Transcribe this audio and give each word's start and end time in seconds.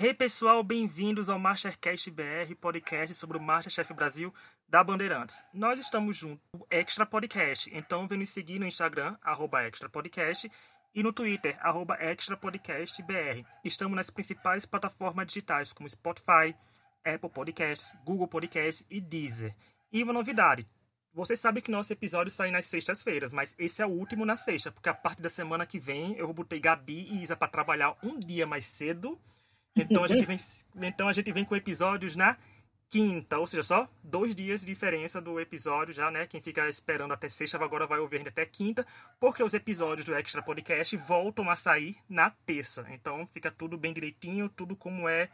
Hey 0.00 0.14
pessoal, 0.14 0.62
bem-vindos 0.62 1.28
ao 1.28 1.40
Mastercast 1.40 2.08
BR, 2.12 2.54
podcast 2.60 3.12
sobre 3.16 3.36
o 3.36 3.40
Masterchef 3.40 3.92
Brasil 3.92 4.32
da 4.68 4.84
Bandeirantes. 4.84 5.42
Nós 5.52 5.76
estamos 5.80 6.16
junto 6.16 6.40
no 6.54 6.64
Extra 6.70 7.04
Podcast, 7.04 7.68
então 7.76 8.06
vem 8.06 8.20
nos 8.20 8.30
seguir 8.30 8.60
no 8.60 8.64
Instagram, 8.64 9.16
arroba 9.20 9.64
Extra 9.64 9.88
Podcast, 9.88 10.48
e 10.94 11.02
no 11.02 11.12
Twitter, 11.12 11.58
arroba 11.60 11.96
Extra 11.96 12.36
Podcast 12.36 13.02
BR. 13.02 13.44
Estamos 13.64 13.96
nas 13.96 14.08
principais 14.08 14.64
plataformas 14.64 15.26
digitais, 15.26 15.72
como 15.72 15.90
Spotify, 15.90 16.54
Apple 17.04 17.30
Podcasts, 17.30 17.92
Google 18.04 18.28
Podcasts 18.28 18.86
e 18.88 19.00
Deezer. 19.00 19.52
E 19.90 20.00
uma 20.00 20.12
novidade, 20.12 20.64
você 21.12 21.36
sabe 21.36 21.60
que 21.60 21.72
nosso 21.72 21.92
episódio 21.92 22.30
sai 22.30 22.52
nas 22.52 22.66
sextas-feiras, 22.66 23.32
mas 23.32 23.52
esse 23.58 23.82
é 23.82 23.86
o 23.86 23.90
último 23.90 24.24
na 24.24 24.36
sexta, 24.36 24.70
porque 24.70 24.88
a 24.88 24.94
partir 24.94 25.22
da 25.22 25.28
semana 25.28 25.66
que 25.66 25.80
vem 25.80 26.16
eu 26.16 26.32
botei 26.32 26.60
Gabi 26.60 27.08
e 27.10 27.20
Isa 27.20 27.34
para 27.34 27.48
trabalhar 27.48 27.96
um 28.00 28.16
dia 28.20 28.46
mais 28.46 28.64
cedo 28.64 29.18
então 29.76 30.04
a 30.04 30.06
gente 30.06 30.24
vem, 30.26 30.38
então 30.82 31.08
a 31.08 31.12
gente 31.12 31.32
vem 31.32 31.44
com 31.44 31.56
episódios 31.56 32.16
na 32.16 32.36
quinta, 32.90 33.38
ou 33.38 33.46
seja, 33.46 33.62
só 33.62 33.88
dois 34.02 34.34
dias 34.34 34.62
de 34.62 34.66
diferença 34.66 35.20
do 35.20 35.38
episódio 35.38 35.92
já, 35.92 36.10
né? 36.10 36.26
Quem 36.26 36.40
fica 36.40 36.68
esperando 36.68 37.12
até 37.12 37.28
sexta 37.28 37.62
agora 37.62 37.86
vai 37.86 37.98
ouvir 37.98 38.26
até 38.26 38.46
quinta, 38.46 38.86
porque 39.20 39.42
os 39.42 39.54
episódios 39.54 40.06
do 40.06 40.14
Extra 40.14 40.42
Podcast 40.42 40.96
voltam 40.96 41.50
a 41.50 41.56
sair 41.56 41.96
na 42.08 42.30
terça. 42.30 42.86
Então 42.90 43.26
fica 43.26 43.50
tudo 43.50 43.76
bem 43.76 43.92
direitinho, 43.92 44.48
tudo 44.48 44.74
como 44.74 45.08
é 45.08 45.28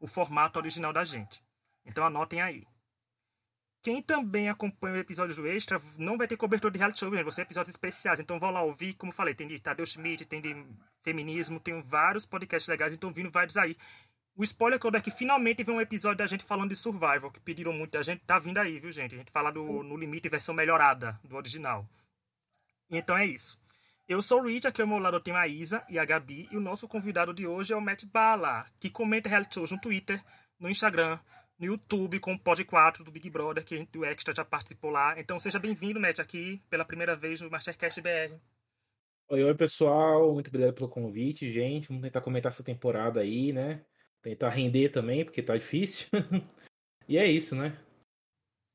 o 0.00 0.06
formato 0.06 0.58
original 0.58 0.92
da 0.92 1.04
gente. 1.04 1.42
Então 1.84 2.04
anotem 2.04 2.40
aí. 2.40 2.66
Quem 3.82 4.02
também 4.02 4.48
acompanha 4.48 4.96
o 4.96 4.98
episódio 4.98 5.36
do 5.36 5.46
Extra 5.46 5.80
não 5.96 6.18
vai 6.18 6.26
ter 6.26 6.36
cobertura 6.36 6.72
de 6.72 6.78
reality 6.78 6.98
show, 6.98 7.10
gente. 7.10 7.22
Vão 7.22 7.30
ser 7.30 7.42
episódios 7.42 7.72
especiais. 7.72 8.18
Então 8.18 8.40
vão 8.40 8.50
lá 8.50 8.60
ouvir, 8.62 8.94
como 8.94 9.12
falei, 9.12 9.32
tem 9.32 9.46
de 9.46 9.60
Tadeu 9.60 9.86
Schmidt, 9.86 10.24
tem 10.24 10.40
de 10.40 10.66
feminismo, 11.06 11.60
tem 11.60 11.80
vários 11.80 12.26
podcasts 12.26 12.68
legais, 12.68 12.92
então 12.92 13.12
vindo 13.12 13.30
vários 13.30 13.56
aí. 13.56 13.76
O 14.34 14.42
spoiler 14.42 14.78
que 14.78 14.86
eu 14.86 14.90
dou 14.90 14.98
é 14.98 15.02
que 15.02 15.10
finalmente 15.10 15.62
vem 15.62 15.74
um 15.74 15.80
episódio 15.80 16.18
da 16.18 16.26
gente 16.26 16.44
falando 16.44 16.70
de 16.70 16.76
Survival, 16.76 17.30
que 17.30 17.38
pediram 17.38 17.72
muito 17.72 17.96
a 17.96 18.02
gente. 18.02 18.24
Tá 18.26 18.38
vindo 18.40 18.58
aí, 18.58 18.80
viu, 18.80 18.90
gente? 18.90 19.14
A 19.14 19.18
gente 19.18 19.30
fala 19.30 19.52
do 19.52 19.84
No 19.84 19.96
Limite 19.96 20.28
versão 20.28 20.54
melhorada 20.54 21.18
do 21.22 21.36
original. 21.36 21.88
Então 22.90 23.16
é 23.16 23.24
isso. 23.24 23.58
Eu 24.08 24.20
sou 24.20 24.42
o 24.42 24.46
Rich, 24.46 24.66
aqui 24.66 24.82
ao 24.82 24.88
meu 24.88 24.98
lado 24.98 25.16
eu 25.16 25.20
tenho 25.20 25.36
a 25.36 25.48
Isa 25.48 25.84
e 25.88 25.98
a 25.98 26.04
Gabi, 26.04 26.48
e 26.50 26.56
o 26.56 26.60
nosso 26.60 26.86
convidado 26.86 27.32
de 27.32 27.46
hoje 27.46 27.72
é 27.72 27.76
o 27.76 27.80
Matt 27.80 28.04
Bala, 28.04 28.66
que 28.78 28.90
comenta 28.90 29.28
reality 29.28 29.54
shows 29.54 29.70
no 29.70 29.80
Twitter, 29.80 30.22
no 30.60 30.68
Instagram, 30.68 31.18
no 31.58 31.66
YouTube 31.66 32.20
com 32.20 32.34
o 32.34 32.38
Pod 32.38 32.62
4 32.64 33.02
do 33.04 33.10
Big 33.10 33.30
Brother, 33.30 33.64
que 33.64 33.88
o 33.96 34.04
Extra 34.04 34.34
já 34.34 34.44
participou 34.44 34.90
lá. 34.90 35.18
Então 35.18 35.40
seja 35.40 35.58
bem-vindo, 35.58 36.00
Matt, 36.00 36.18
aqui 36.18 36.62
pela 36.68 36.84
primeira 36.84 37.16
vez 37.16 37.40
no 37.40 37.50
Mastercast 37.50 38.00
BR. 38.00 38.38
Oi, 39.28 39.42
oi, 39.42 39.54
pessoal. 39.56 40.32
Muito 40.32 40.46
obrigado 40.46 40.72
pelo 40.72 40.88
convite, 40.88 41.50
gente. 41.50 41.88
Vamos 41.88 42.02
tentar 42.04 42.20
comentar 42.20 42.52
essa 42.52 42.62
temporada 42.62 43.20
aí, 43.20 43.52
né? 43.52 43.84
Tentar 44.22 44.50
render 44.50 44.90
também, 44.90 45.24
porque 45.24 45.42
tá 45.42 45.56
difícil. 45.56 46.08
e 47.08 47.18
é 47.18 47.26
isso, 47.26 47.56
né? 47.56 47.76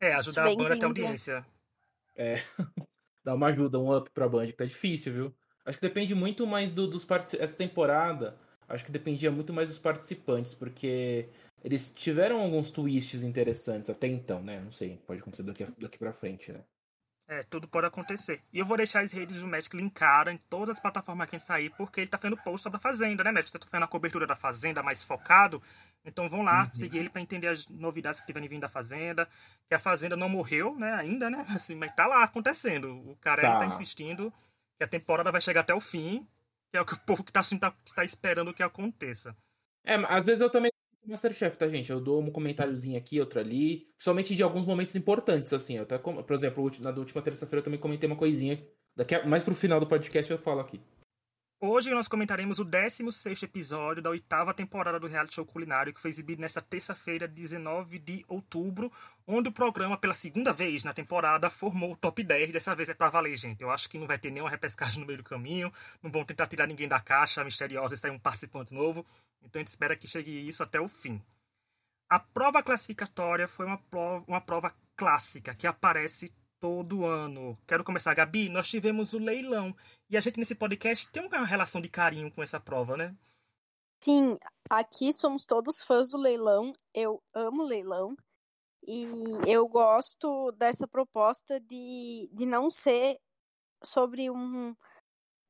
É, 0.02 0.14
ajudar 0.16 0.48
a 0.48 0.56
banda 0.56 0.74
até 0.74 0.84
a 0.84 0.88
audiência. 0.88 1.46
É. 2.18 2.36
Dar 3.24 3.36
uma 3.36 3.48
ajuda, 3.48 3.80
um 3.80 3.96
up 3.96 4.10
pra 4.10 4.28
banda, 4.28 4.48
que 4.48 4.58
tá 4.58 4.66
difícil, 4.66 5.14
viu? 5.14 5.36
Acho 5.64 5.78
que 5.78 5.88
depende 5.88 6.14
muito 6.14 6.46
mais 6.46 6.74
do, 6.74 6.86
dos 6.86 7.06
participantes. 7.06 7.50
Essa 7.50 7.58
temporada, 7.58 8.38
acho 8.68 8.84
que 8.84 8.92
dependia 8.92 9.32
muito 9.32 9.54
mais 9.54 9.70
dos 9.70 9.80
participantes, 9.80 10.54
porque 10.54 11.30
eles 11.64 11.94
tiveram 11.94 12.42
alguns 12.42 12.72
twists 12.72 13.24
interessantes 13.24 13.90
até 13.90 14.08
então, 14.08 14.44
né? 14.44 14.60
Não 14.60 14.72
sei, 14.72 14.98
pode 15.08 15.22
acontecer 15.22 15.44
daqui, 15.44 15.66
daqui 15.78 15.98
pra 15.98 16.12
frente, 16.12 16.52
né? 16.52 16.62
É, 17.32 17.44
tudo 17.44 17.66
pode 17.66 17.88
acontecer. 17.88 18.42
E 18.52 18.60
eu 18.60 18.66
vou 18.66 18.76
deixar 18.76 19.00
as 19.00 19.14
redes 19.14 19.40
do 19.40 19.48
Magic 19.48 19.74
linkadas 19.74 20.34
em 20.34 20.38
todas 20.50 20.76
as 20.76 20.82
plataformas 20.82 21.30
que 21.30 21.38
a 21.38 21.40
gente 21.40 21.48
sair, 21.48 21.70
porque 21.78 22.02
ele 22.02 22.10
tá 22.10 22.18
fazendo 22.18 22.36
post 22.36 22.62
sobre 22.62 22.76
a 22.76 22.80
Fazenda, 22.82 23.24
né, 23.24 23.32
Magic? 23.32 23.50
Você 23.50 23.58
tá 23.58 23.66
fazendo 23.66 23.86
a 23.86 23.88
cobertura 23.88 24.28
da 24.28 24.36
Fazenda 24.36 24.84
mais 24.84 25.02
focado. 25.02 25.64
Então 26.04 26.28
vão 26.28 26.42
lá, 26.42 26.64
uhum. 26.64 26.76
seguir 26.76 26.98
ele 26.98 27.10
para 27.10 27.22
entender 27.22 27.48
as 27.48 27.66
novidades 27.70 28.20
que 28.20 28.28
tiverem 28.28 28.50
vindo 28.50 28.60
da 28.60 28.68
Fazenda. 28.68 29.30
Que 29.66 29.74
a 29.74 29.80
Fazenda 29.80 30.18
não 30.18 30.28
morreu, 30.28 30.76
né, 30.76 30.92
ainda, 30.92 31.30
né? 31.30 31.46
Assim, 31.56 31.74
mas 31.74 31.96
tá 31.96 32.06
lá 32.06 32.22
acontecendo. 32.22 32.98
O 33.10 33.16
cara 33.22 33.42
tá. 33.42 33.60
tá 33.60 33.66
insistindo 33.66 34.34
que 34.78 34.84
a 34.84 34.88
temporada 34.88 35.32
vai 35.32 35.40
chegar 35.40 35.62
até 35.62 35.74
o 35.74 35.80
fim, 35.80 36.28
que 36.70 36.78
é 36.78 36.82
o 36.82 36.86
que 36.86 36.96
o 36.96 37.00
povo 37.00 37.24
que 37.24 37.32
tá, 37.32 37.40
assim, 37.40 37.58
tá, 37.58 37.74
tá 37.96 38.04
esperando 38.04 38.54
que 38.54 38.62
aconteça. 38.62 39.34
É, 39.86 39.96
às 39.96 40.26
vezes 40.26 40.42
eu 40.42 40.50
também 40.50 40.72
Masterchef, 41.06 41.58
tá, 41.58 41.68
gente? 41.68 41.90
Eu 41.90 42.00
dou 42.00 42.22
um 42.22 42.32
comentáriozinho 42.32 42.98
aqui, 42.98 43.20
outro 43.20 43.40
ali. 43.40 43.88
Principalmente 43.96 44.36
de 44.36 44.44
alguns 44.44 44.66
momentos 44.66 44.96
importantes, 44.96 45.52
assim. 45.54 45.78
Até, 45.78 45.98
por 45.98 46.34
exemplo, 46.34 46.72
na 46.80 46.92
última 46.92 47.22
terça-feira 47.22 47.60
eu 47.60 47.64
também 47.64 47.80
comentei 47.80 48.08
uma 48.08 48.16
coisinha. 48.16 48.64
Daqui 48.96 49.16
a, 49.16 49.26
mais 49.26 49.44
pro 49.44 49.56
final 49.56 49.80
do 49.80 49.88
podcast 49.88 50.32
eu 50.32 50.38
falo 50.38 50.60
aqui. 50.60 50.80
Hoje 51.64 51.92
nós 51.92 52.08
comentaremos 52.08 52.58
o 52.58 52.66
16 52.66 53.44
episódio 53.44 54.02
da 54.02 54.10
oitava 54.10 54.52
temporada 54.52 55.00
do 55.00 55.06
reality 55.06 55.36
show 55.36 55.46
culinário, 55.46 55.94
que 55.94 56.02
foi 56.02 56.10
exibido 56.10 56.42
nesta 56.42 56.60
terça-feira, 56.60 57.28
19 57.28 58.00
de 58.00 58.26
outubro, 58.28 58.92
onde 59.28 59.50
o 59.50 59.52
programa, 59.52 59.96
pela 59.96 60.16
segunda 60.16 60.52
vez 60.52 60.84
na 60.84 60.92
temporada, 60.92 61.52
formou 61.52 61.92
o 61.92 61.96
top 61.96 62.24
10. 62.24 62.52
Dessa 62.52 62.74
vez 62.74 62.90
é 62.90 62.96
pra 62.96 63.10
valer, 63.10 63.38
gente. 63.38 63.62
Eu 63.62 63.70
acho 63.70 63.88
que 63.88 64.00
não 64.00 64.08
vai 64.08 64.18
ter 64.18 64.32
nenhuma 64.32 64.50
repescagem 64.50 65.02
no 65.02 65.06
meio 65.06 65.20
do 65.20 65.24
caminho, 65.24 65.72
não 66.02 66.10
vão 66.10 66.26
tentar 66.26 66.48
tirar 66.48 66.66
ninguém 66.66 66.88
da 66.88 67.00
caixa 67.00 67.44
misteriosa 67.44 67.94
e 67.94 67.98
sair 67.98 68.10
um 68.10 68.18
participante 68.18 68.74
novo. 68.74 69.06
Então 69.44 69.60
a 69.60 69.62
gente 69.62 69.68
espera 69.68 69.96
que 69.96 70.08
chegue 70.08 70.32
isso 70.32 70.64
até 70.64 70.82
o 70.82 70.88
fim. 70.88 71.22
A 72.10 72.18
prova 72.18 72.64
classificatória 72.64 73.48
foi 73.48 73.68
uma 73.68 73.78
prova, 73.78 74.26
uma 74.28 74.42
prova 74.42 74.74
clássica 74.96 75.54
que 75.54 75.68
aparece 75.68 76.34
todo 76.62 77.06
ano. 77.06 77.58
Quero 77.68 77.84
começar, 77.84 78.14
Gabi. 78.14 78.48
Nós 78.48 78.70
tivemos 78.70 79.14
o 79.14 79.20
leilão 79.20 79.76
e 80.08 80.16
a 80.16 80.22
gente 80.22 80.38
nesse 80.38 80.54
podcast 80.54 81.12
tem 81.12 81.26
uma 81.26 81.46
relação 81.46 81.82
de 81.82 81.90
carinho 81.90 82.32
com 82.32 82.44
essa 82.44 82.60
prova, 82.60 82.96
né? 82.96 83.16
Sim, 84.04 84.38
aqui 84.70 85.12
somos 85.12 85.46
todos 85.46 85.82
fãs 85.82 86.10
do 86.10 86.18
leilão. 86.18 86.72
Eu 86.94 87.22
amo 87.34 87.64
leilão 87.64 88.16
e 88.88 89.06
eu 89.48 89.68
gosto 89.68 90.52
dessa 90.52 90.88
proposta 90.88 91.60
de, 91.60 92.30
de 92.32 92.46
não 92.46 92.70
ser 92.70 93.18
sobre 93.84 94.30
um, 94.30 94.76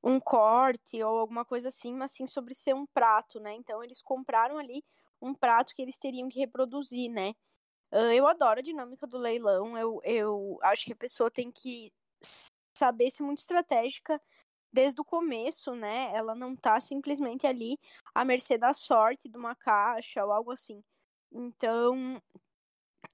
um 0.01 0.19
corte 0.19 1.03
ou 1.03 1.19
alguma 1.19 1.43
coisa 1.43 1.67
assim, 1.67 1.93
mas 1.93 2.13
sim 2.13 2.25
sobre 2.25 2.53
ser 2.53 2.73
um 2.73 2.85
prato, 2.93 3.39
né? 3.39 3.53
Então 3.53 3.83
eles 3.83 4.01
compraram 4.01 4.57
ali 4.57 4.81
um 5.21 5.35
prato 5.35 5.73
que 5.75 5.81
eles 5.81 5.99
teriam 5.99 6.29
que 6.29 6.39
reproduzir, 6.39 7.11
né? 7.11 7.33
Uh, 7.91 8.11
eu 8.13 8.25
adoro 8.25 8.59
a 8.59 8.63
dinâmica 8.63 9.05
do 9.05 9.17
leilão. 9.17 9.77
Eu, 9.77 9.99
eu 10.03 10.57
acho 10.63 10.85
que 10.85 10.93
a 10.93 10.95
pessoa 10.95 11.29
tem 11.29 11.51
que 11.51 11.91
saber 12.73 13.09
ser 13.09 13.23
muito 13.23 13.39
estratégica 13.39 14.19
desde 14.71 15.01
o 15.01 15.05
começo, 15.05 15.75
né? 15.75 16.11
Ela 16.15 16.33
não 16.33 16.55
tá 16.55 16.79
simplesmente 16.79 17.45
ali 17.45 17.77
à 18.15 18.23
mercê 18.23 18.57
da 18.57 18.73
sorte 18.73 19.29
de 19.29 19.37
uma 19.37 19.55
caixa 19.55 20.23
ou 20.23 20.31
algo 20.31 20.51
assim. 20.51 20.81
Então, 21.31 22.21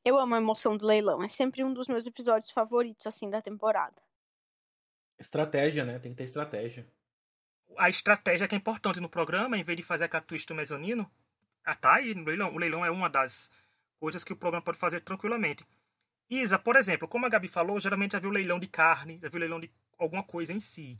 eu 0.05 0.17
amo 0.17 0.35
a 0.35 0.37
emoção 0.37 0.77
do 0.77 0.85
leilão. 0.85 1.23
É 1.23 1.27
sempre 1.27 1.63
um 1.63 1.73
dos 1.73 1.87
meus 1.87 2.05
episódios 2.05 2.51
favoritos, 2.51 3.07
assim, 3.07 3.29
da 3.29 3.41
temporada. 3.41 4.01
Estratégia, 5.19 5.83
né? 5.83 5.97
Tem 5.99 6.11
que 6.11 6.17
ter 6.17 6.25
estratégia. 6.25 6.87
A 7.77 7.89
estratégia 7.89 8.47
que 8.47 8.55
é 8.55 8.57
importante 8.57 8.99
no 8.99 9.09
programa, 9.09 9.57
em 9.57 9.63
vez 9.63 9.77
de 9.77 9.83
fazer 9.83 10.09
a 10.15 10.21
twist 10.21 10.47
do 10.47 10.55
mezanino, 10.55 11.11
ah, 11.63 11.75
tá 11.75 11.95
aí 11.95 12.13
no 12.13 12.23
leilão. 12.23 12.53
O 12.53 12.57
leilão 12.57 12.85
é 12.85 12.91
uma 12.91 13.09
das 13.09 13.51
coisas 13.99 14.23
que 14.23 14.33
o 14.33 14.37
programa 14.37 14.63
pode 14.63 14.77
fazer 14.77 15.01
tranquilamente. 15.01 15.65
Isa, 16.29 16.59
por 16.59 16.75
exemplo, 16.75 17.07
como 17.07 17.25
a 17.25 17.29
Gabi 17.29 17.47
falou, 17.47 17.79
geralmente 17.79 18.11
já 18.11 18.19
viu 18.19 18.29
leilão 18.29 18.59
de 18.59 18.67
carne, 18.67 19.19
já 19.21 19.29
viu 19.29 19.39
leilão 19.39 19.59
de 19.59 19.71
alguma 19.97 20.23
coisa 20.23 20.51
em 20.51 20.59
si. 20.59 20.97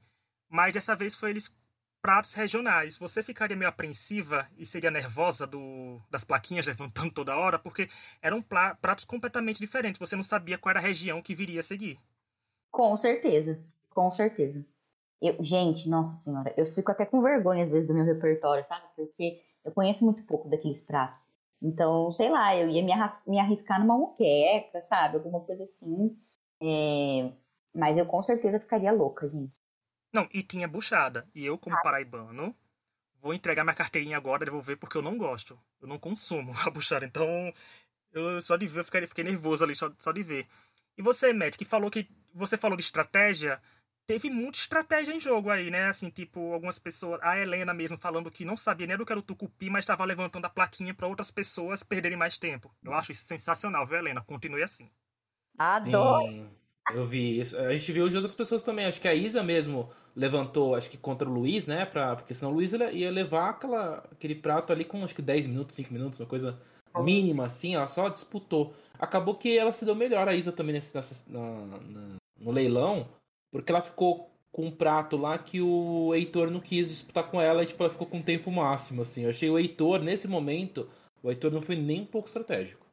Mas 0.50 0.74
dessa 0.74 0.96
vez 0.96 1.16
foi 1.16 1.31
eles 1.31 1.53
pratos 2.02 2.34
regionais. 2.34 2.97
Você 2.97 3.22
ficaria 3.22 3.57
meio 3.57 3.69
apreensiva 3.69 4.47
e 4.57 4.66
seria 4.66 4.90
nervosa 4.90 5.46
do, 5.46 6.00
das 6.09 6.24
plaquinhas 6.24 6.66
levantando 6.66 7.12
toda 7.12 7.36
hora, 7.36 7.59
porque 7.59 7.90
eram 8.22 8.41
pratos 8.41 9.03
completamente 9.03 9.59
diferentes. 9.59 10.00
Você 10.00 10.16
não 10.16 10.24
sabia 10.24 10.57
qual 10.57 10.72
era 10.72 10.80
a 10.80 10.84
região 10.84 11.22
que 11.22 11.36
viria 11.36 11.59
a 11.59 11.63
seguir. 11.63 12.00
Com 12.72 12.96
certeza. 12.96 13.62
Com 13.90 14.09
certeza. 14.12 14.66
Eu, 15.22 15.44
gente, 15.44 15.90
nossa 15.90 16.16
senhora, 16.24 16.53
eu 16.56 16.66
fico 16.68 16.91
até 16.91 17.06
com 17.06 17.22
vergonha 17.22 17.63
às 17.63 17.69
vezes 17.69 17.88
do 17.88 17.94
meu 17.94 18.06
repertório, 18.06 18.63
sabe? 18.63 18.86
Porque 18.96 19.41
eu 19.66 19.72
conheço 19.72 20.06
muito 20.06 20.24
pouco 20.24 20.47
daqueles 20.47 20.80
pratos. 20.80 21.30
Então, 21.62 22.12
sei 22.13 22.30
lá, 22.30 22.56
eu 22.56 22.69
ia 22.69 22.83
me, 22.83 22.94
me 23.27 23.39
arriscar 23.39 23.80
numa 23.80 23.98
muqueca, 23.98 24.80
sabe? 24.81 25.18
Alguma 25.18 25.42
coisa 25.42 25.63
assim. 25.63 26.15
É... 26.62 27.31
Mas 27.74 27.98
eu 27.98 28.06
com 28.06 28.21
certeza 28.21 28.59
ficaria 28.59 28.92
louca, 28.92 29.27
gente. 29.27 29.59
Não, 30.13 30.27
e 30.33 30.42
tinha 30.42 30.68
buchada. 30.68 31.27
E 31.33 31.45
eu, 31.45 31.57
como 31.57 31.75
ah. 31.75 31.81
paraibano, 31.81 32.56
vou 33.21 33.33
entregar 33.33 33.63
minha 33.63 33.75
carteirinha 33.75 34.18
agora, 34.18 34.45
devolver, 34.45 34.77
porque 34.77 34.98
eu 34.98 35.01
não 35.01 35.18
gosto. 35.18 35.59
Eu 35.81 35.88
não 35.88 36.00
consumo 36.00 36.54
a 36.65 36.69
buchada. 36.69 37.06
Então, 37.06 37.27
eu 38.12 38.39
só 38.42 38.56
de 38.56 38.68
ver, 38.68 38.80
eu 38.80 38.86
fiquei, 38.86 39.06
fiquei 39.06 39.24
nervoso 39.24 39.63
ali, 39.63 39.75
só, 39.75 39.92
só 40.00 40.12
de 40.12 40.24
ver. 40.24 40.48
E 40.98 41.01
você, 41.01 41.33
Matt, 41.33 41.57
que 41.57 41.65
falou 41.65 41.92
que. 41.92 42.07
Você 42.33 42.56
falou 42.56 42.77
de 42.77 42.83
estratégia 42.83 43.60
teve 44.07 44.30
muita 44.30 44.57
estratégia 44.57 45.13
em 45.13 45.19
jogo 45.19 45.50
aí, 45.50 45.69
né? 45.69 45.89
Assim, 45.89 46.09
tipo, 46.09 46.54
algumas 46.54 46.80
pessoas. 46.80 47.19
A 47.21 47.38
Helena 47.38 47.74
mesmo 47.74 47.98
falando 47.98 48.31
que 48.31 48.45
não 48.45 48.56
sabia 48.56 48.88
nem 48.88 48.98
do 48.98 49.06
que 49.06 49.12
era 49.12 49.19
o 49.19 49.24
tucupi, 49.24 49.69
mas 49.69 49.83
estava 49.83 50.06
levantando 50.06 50.45
a 50.45 50.50
plaquinha 50.50 50.94
para 50.94 51.07
outras 51.07 51.30
pessoas 51.30 51.83
perderem 51.83 52.18
mais 52.18 52.38
tempo. 52.38 52.71
Eu 52.83 52.94
acho 52.94 53.12
isso 53.12 53.25
sensacional, 53.25 53.86
viu, 53.86 53.98
Helena? 53.98 54.21
Continue 54.21 54.63
assim. 54.63 54.89
Adoro! 55.57 56.31
Sim. 56.31 56.50
Eu 56.94 57.04
vi 57.04 57.42
isso. 57.42 57.57
A 57.59 57.74
gente 57.74 57.92
viu 57.92 58.07
de 58.07 58.15
outras 58.15 58.33
pessoas 58.33 58.63
também. 58.63 58.86
Acho 58.86 59.01
que 59.01 59.09
a 59.09 59.13
Isa 59.13 59.44
mesmo 59.44 59.89
levantou, 60.15 60.74
acho 60.74 60.89
que 60.89 60.98
contra 60.98 61.27
o 61.27 61.33
Luiz, 61.33 61.68
né? 61.68 61.86
Pra, 61.86 62.15
porque 62.15 62.33
senão 62.33 62.51
o 62.51 62.56
Luiz 62.56 62.71
ia 62.71 63.12
levar 63.12 63.50
aquela, 63.50 64.06
aquele 64.10 64.36
prato 64.36 64.71
ali 64.71 64.86
com 64.86 65.03
acho 65.03 65.13
que 65.13 65.21
10 65.21 65.48
minutos, 65.48 65.75
5 65.75 65.94
minutos, 65.94 66.19
uma 66.19 66.25
coisa 66.25 66.57
mínima 67.03 67.45
assim. 67.45 67.75
Ela 67.75 67.88
só 67.88 68.07
disputou. 68.07 68.74
Acabou 68.98 69.36
que 69.36 69.57
ela 69.57 69.74
se 69.74 69.83
deu 69.83 69.95
melhor, 69.95 70.30
a 70.30 70.33
Isa 70.33 70.53
também 70.53 70.74
nesse, 70.74 70.95
nessa, 70.95 71.30
na, 71.30 71.42
na, 71.75 72.15
no 72.39 72.51
leilão, 72.51 73.07
porque 73.52 73.72
ela 73.72 73.82
ficou 73.82 74.32
com 74.52 74.66
um 74.66 74.72
prato 74.72 75.18
lá 75.18 75.38
que 75.38 75.62
o 75.62 76.14
Heitor 76.16 76.50
não 76.50 76.60
quis 76.60 76.90
disputar 76.90 77.30
com 77.30 77.40
ela 77.40 77.64
e 77.64 77.66
tipo, 77.66 77.84
ela 77.84 77.92
ficou 77.92 78.08
com 78.08 78.20
o 78.20 78.24
tempo 78.24 78.52
máximo. 78.52 79.02
Assim. 79.02 79.24
Eu 79.24 79.30
achei 79.30 79.50
o 79.50 79.60
Heitor, 79.60 80.02
nesse 80.02 80.28
momento, 80.28 80.90
o 81.22 81.30
Heitor 81.30 81.52
não 81.52 81.62
foi 81.62 81.76
nem 81.76 82.02
um 82.02 82.06
pouco 82.06 82.28
estratégico. 82.28 82.86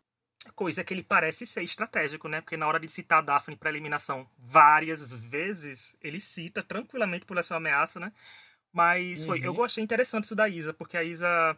Coisa 0.55 0.85
que 0.85 0.93
ele 0.93 1.03
parece 1.03 1.47
ser 1.47 1.63
estratégico, 1.63 2.29
né? 2.29 2.41
Porque 2.41 2.57
na 2.57 2.67
hora 2.67 2.79
de 2.79 2.87
citar 2.89 3.21
a 3.21 3.23
Daphne 3.23 3.57
para 3.57 3.71
eliminação 3.71 4.29
várias 4.39 5.13
vezes, 5.13 5.97
ele 6.03 6.21
cita 6.21 6.63
tranquilamente 6.63 7.25
por 7.25 7.39
essa 7.39 7.57
ameaça, 7.57 7.99
né? 7.99 8.13
Mas 8.71 9.21
uhum. 9.21 9.27
foi, 9.27 9.47
eu 9.47 9.55
gostei 9.55 9.83
interessante 9.83 10.25
isso 10.25 10.37
da 10.37 10.49
Isa, 10.49 10.75
porque 10.75 10.99
a 10.99 11.03
Isa 11.03 11.57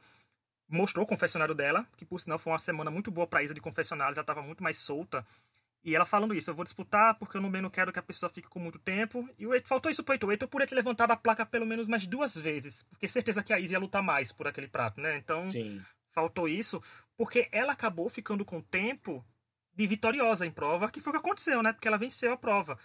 mostrou 0.68 1.04
o 1.04 1.08
confessionário 1.08 1.54
dela, 1.54 1.86
que 1.96 2.04
por 2.04 2.20
sinal 2.20 2.38
foi 2.38 2.52
uma 2.52 2.58
semana 2.58 2.90
muito 2.90 3.10
boa 3.10 3.26
para 3.26 3.42
Isa 3.42 3.54
de 3.54 3.60
confessionários, 3.60 4.18
ela 4.18 4.22
estava 4.22 4.42
muito 4.42 4.62
mais 4.62 4.78
solta. 4.78 5.26
E 5.86 5.94
ela 5.94 6.04
falando 6.04 6.34
isso, 6.34 6.50
eu 6.50 6.54
vou 6.54 6.64
disputar 6.64 7.14
porque 7.14 7.36
eu 7.36 7.40
também 7.40 7.62
não 7.62 7.70
quero 7.70 7.92
que 7.92 7.98
a 8.00 8.02
pessoa 8.02 8.28
fique 8.28 8.48
com 8.48 8.58
muito 8.58 8.76
tempo. 8.76 9.28
E 9.38 9.46
o 9.46 9.54
Eito, 9.54 9.68
faltou 9.68 9.88
isso 9.88 10.02
pro 10.02 10.14
Eito. 10.14 10.26
O 10.26 10.32
Eito 10.32 10.48
podia 10.48 10.66
ter 10.66 10.74
levantado 10.74 11.12
a 11.12 11.16
placa 11.16 11.46
pelo 11.46 11.64
menos 11.64 11.86
mais 11.86 12.08
duas 12.08 12.36
vezes, 12.36 12.82
porque 12.90 13.06
certeza 13.06 13.40
que 13.40 13.52
a 13.52 13.60
Isa 13.60 13.74
ia 13.74 13.78
lutar 13.78 14.02
mais 14.02 14.32
por 14.32 14.48
aquele 14.48 14.66
prato, 14.66 15.00
né? 15.00 15.16
Então, 15.16 15.48
Sim. 15.48 15.80
faltou 16.12 16.48
isso 16.48 16.82
porque 17.16 17.48
ela 17.52 17.72
acabou 17.72 18.08
ficando 18.08 18.44
com 18.44 18.60
tempo 18.60 19.24
de 19.72 19.86
vitoriosa 19.86 20.44
em 20.44 20.50
prova, 20.50 20.90
que 20.90 21.00
foi 21.00 21.10
o 21.10 21.14
que 21.14 21.20
aconteceu, 21.20 21.62
né? 21.62 21.72
Porque 21.72 21.86
ela 21.86 21.96
venceu 21.96 22.32
a 22.32 22.36
prova. 22.36 22.76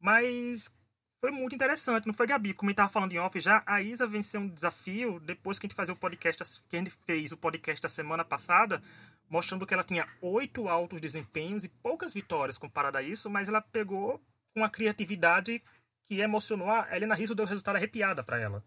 Mas 0.00 0.74
foi 1.20 1.30
muito 1.30 1.54
interessante, 1.54 2.06
não 2.06 2.14
foi, 2.14 2.26
Gabi? 2.26 2.54
Como 2.54 2.68
a 2.68 2.72
gente 2.72 2.78
tava 2.78 2.88
falando 2.88 3.12
em 3.12 3.18
off 3.18 3.38
já, 3.38 3.62
a 3.66 3.82
Isa 3.82 4.06
venceu 4.06 4.40
um 4.40 4.48
desafio 4.48 5.20
depois 5.20 5.58
que 5.58 5.66
a 5.66 5.68
gente 5.68 5.76
fazia 5.76 5.92
o 5.92 5.96
podcast, 5.96 6.42
que 6.68 6.76
a 6.76 6.78
gente 6.78 6.90
fez 6.90 7.30
o 7.30 7.36
podcast 7.36 7.80
da 7.82 7.88
semana 7.88 8.24
passada, 8.24 8.82
mostrando 9.28 9.66
que 9.66 9.74
ela 9.74 9.84
tinha 9.84 10.08
oito 10.22 10.68
altos 10.68 11.00
desempenhos 11.00 11.64
e 11.64 11.68
poucas 11.68 12.14
vitórias 12.14 12.56
comparado 12.56 12.96
a 12.96 13.02
isso, 13.02 13.28
mas 13.28 13.48
ela 13.48 13.60
pegou 13.60 14.20
com 14.54 14.64
a 14.64 14.70
criatividade 14.70 15.62
que 16.06 16.20
emocionou 16.20 16.70
a 16.70 16.88
Helena 16.96 17.14
Rizzo, 17.14 17.34
deu 17.34 17.46
resultado 17.46 17.76
arrepiada 17.76 18.24
para 18.24 18.40
ela. 18.40 18.64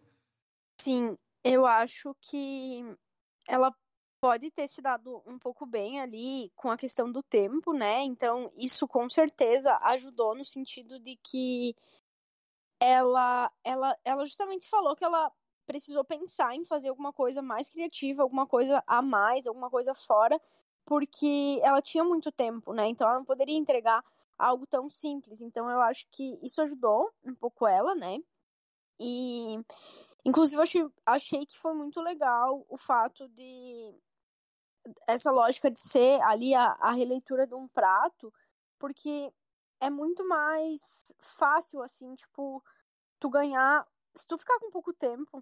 Sim, 0.80 1.18
eu 1.44 1.66
acho 1.66 2.16
que 2.22 2.96
ela 3.48 3.74
pode 4.22 4.50
ter 4.52 4.68
se 4.68 4.82
dado 4.82 5.22
um 5.26 5.38
pouco 5.38 5.66
bem 5.66 6.00
ali 6.00 6.50
com 6.56 6.70
a 6.70 6.78
questão 6.78 7.12
do 7.12 7.22
tempo, 7.22 7.74
né? 7.74 8.04
Então, 8.04 8.50
isso 8.56 8.88
com 8.88 9.10
certeza 9.10 9.78
ajudou 9.82 10.34
no 10.34 10.46
sentido 10.46 10.98
de 11.00 11.18
que 11.22 11.76
ela, 12.84 13.50
ela, 13.64 13.98
ela 14.04 14.26
justamente 14.26 14.68
falou 14.68 14.94
que 14.94 15.06
ela 15.06 15.32
precisou 15.66 16.04
pensar 16.04 16.54
em 16.54 16.66
fazer 16.66 16.90
alguma 16.90 17.14
coisa 17.14 17.42
mais 17.42 17.70
criativa, 17.70 18.22
alguma 18.22 18.46
coisa 18.46 18.84
a 18.86 19.02
mais, 19.02 19.48
alguma 19.48 19.70
coisa 19.70 19.96
fora, 19.96 20.40
porque 20.84 21.60
ela 21.64 21.82
tinha 21.82 22.04
muito 22.04 22.30
tempo, 22.30 22.74
né? 22.74 22.88
Então 22.88 23.08
ela 23.08 23.20
não 23.20 23.26
poderia 23.26 23.58
entregar 23.58 24.04
algo 24.38 24.68
tão 24.68 24.90
simples. 24.90 25.40
Então 25.40 25.70
eu 25.70 25.80
acho 25.80 26.06
que 26.12 26.38
isso 26.44 26.62
ajudou 26.62 27.10
um 27.24 27.34
pouco 27.34 27.66
ela, 27.66 27.96
né? 27.96 28.18
E 29.00 29.56
inclusive 30.26 30.60
eu 30.60 30.64
achei, 30.64 30.86
achei 31.06 31.46
que 31.46 31.58
foi 31.58 31.74
muito 31.74 32.02
legal 32.02 32.66
o 32.68 32.76
fato 32.76 33.30
de 33.30 33.94
essa 35.08 35.32
lógica 35.32 35.72
de 35.72 35.80
ser 35.80 36.22
ali 36.24 36.54
a, 36.54 36.76
a 36.82 36.92
releitura 36.92 37.48
de 37.48 37.56
um 37.56 37.66
prato, 37.70 38.34
porque 38.78 39.32
é 39.80 39.90
muito 39.90 40.28
mais 40.28 41.14
fácil, 41.22 41.82
assim, 41.82 42.14
tipo, 42.16 42.62
tu 43.24 43.30
ganhar. 43.30 43.88
Se 44.14 44.28
tu 44.28 44.38
ficar 44.38 44.60
com 44.60 44.70
pouco 44.70 44.94
tempo 44.94 45.42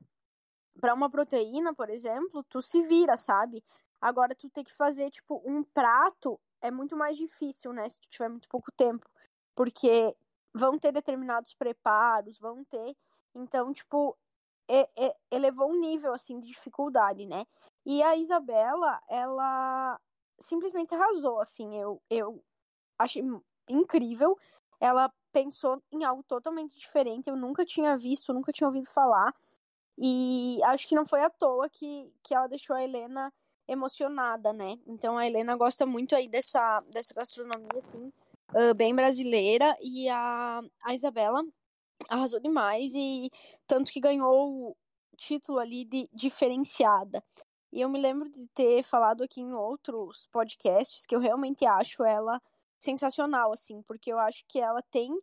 para 0.79 0.93
uma 0.93 1.09
proteína, 1.09 1.73
por 1.73 1.89
exemplo, 1.89 2.43
tu 2.43 2.61
se 2.61 2.83
vira, 2.83 3.17
sabe? 3.17 3.63
Agora, 3.99 4.35
tu 4.35 4.49
tem 4.49 4.63
que 4.63 4.73
fazer, 4.73 5.09
tipo, 5.09 5.41
um 5.43 5.63
prato 5.63 6.39
é 6.61 6.69
muito 6.69 6.95
mais 6.95 7.17
difícil, 7.17 7.73
né? 7.73 7.89
Se 7.89 7.99
tu 7.99 8.07
tiver 8.09 8.29
muito 8.29 8.47
pouco 8.47 8.71
tempo. 8.71 9.09
Porque 9.55 10.15
vão 10.53 10.77
ter 10.77 10.91
determinados 10.91 11.53
preparos, 11.55 12.37
vão 12.37 12.63
ter. 12.65 12.95
Então, 13.33 13.73
tipo, 13.73 14.15
é, 14.69 14.87
é, 14.95 15.15
elevou 15.31 15.71
um 15.71 15.79
nível, 15.79 16.13
assim, 16.13 16.39
de 16.39 16.47
dificuldade, 16.47 17.25
né? 17.25 17.45
E 17.83 18.03
a 18.03 18.15
Isabela, 18.15 19.01
ela 19.09 19.99
simplesmente 20.39 20.93
arrasou, 20.93 21.39
assim, 21.39 21.79
eu, 21.79 22.01
eu 22.09 22.43
achei 22.99 23.23
incrível. 23.67 24.37
Ela 24.79 25.11
pensou 25.31 25.81
em 25.91 26.03
algo 26.03 26.23
totalmente 26.23 26.77
diferente, 26.77 27.29
eu 27.29 27.35
nunca 27.35 27.65
tinha 27.65 27.97
visto, 27.97 28.33
nunca 28.33 28.51
tinha 28.51 28.67
ouvido 28.67 28.87
falar. 28.89 29.33
E 29.97 30.59
acho 30.65 30.87
que 30.87 30.95
não 30.95 31.05
foi 31.05 31.21
à 31.21 31.29
toa 31.29 31.69
que, 31.69 32.13
que 32.23 32.33
ela 32.33 32.47
deixou 32.47 32.75
a 32.75 32.83
Helena 32.83 33.31
emocionada, 33.67 34.51
né? 34.53 34.77
Então 34.87 35.17
a 35.17 35.27
Helena 35.27 35.55
gosta 35.55 35.85
muito 35.85 36.15
aí 36.15 36.27
dessa, 36.27 36.81
dessa 36.91 37.13
gastronomia, 37.13 37.77
assim, 37.77 38.11
uh, 38.53 38.73
bem 38.75 38.95
brasileira. 38.95 39.75
E 39.81 40.09
a, 40.09 40.61
a 40.83 40.93
Isabela 40.93 41.43
arrasou 42.09 42.39
demais 42.39 42.93
e 42.95 43.29
tanto 43.67 43.91
que 43.91 43.99
ganhou 43.99 44.69
o 44.69 44.75
título 45.17 45.59
ali 45.59 45.85
de 45.85 46.09
diferenciada. 46.13 47.23
E 47.71 47.81
eu 47.81 47.89
me 47.89 48.01
lembro 48.01 48.29
de 48.29 48.47
ter 48.47 48.83
falado 48.83 49.23
aqui 49.23 49.39
em 49.39 49.53
outros 49.53 50.27
podcasts 50.31 51.05
que 51.05 51.15
eu 51.15 51.19
realmente 51.19 51.65
acho 51.65 52.03
ela 52.03 52.41
sensacional, 52.81 53.53
assim, 53.53 53.81
porque 53.83 54.11
eu 54.11 54.17
acho 54.17 54.43
que 54.47 54.59
ela 54.59 54.81
tem 54.81 55.15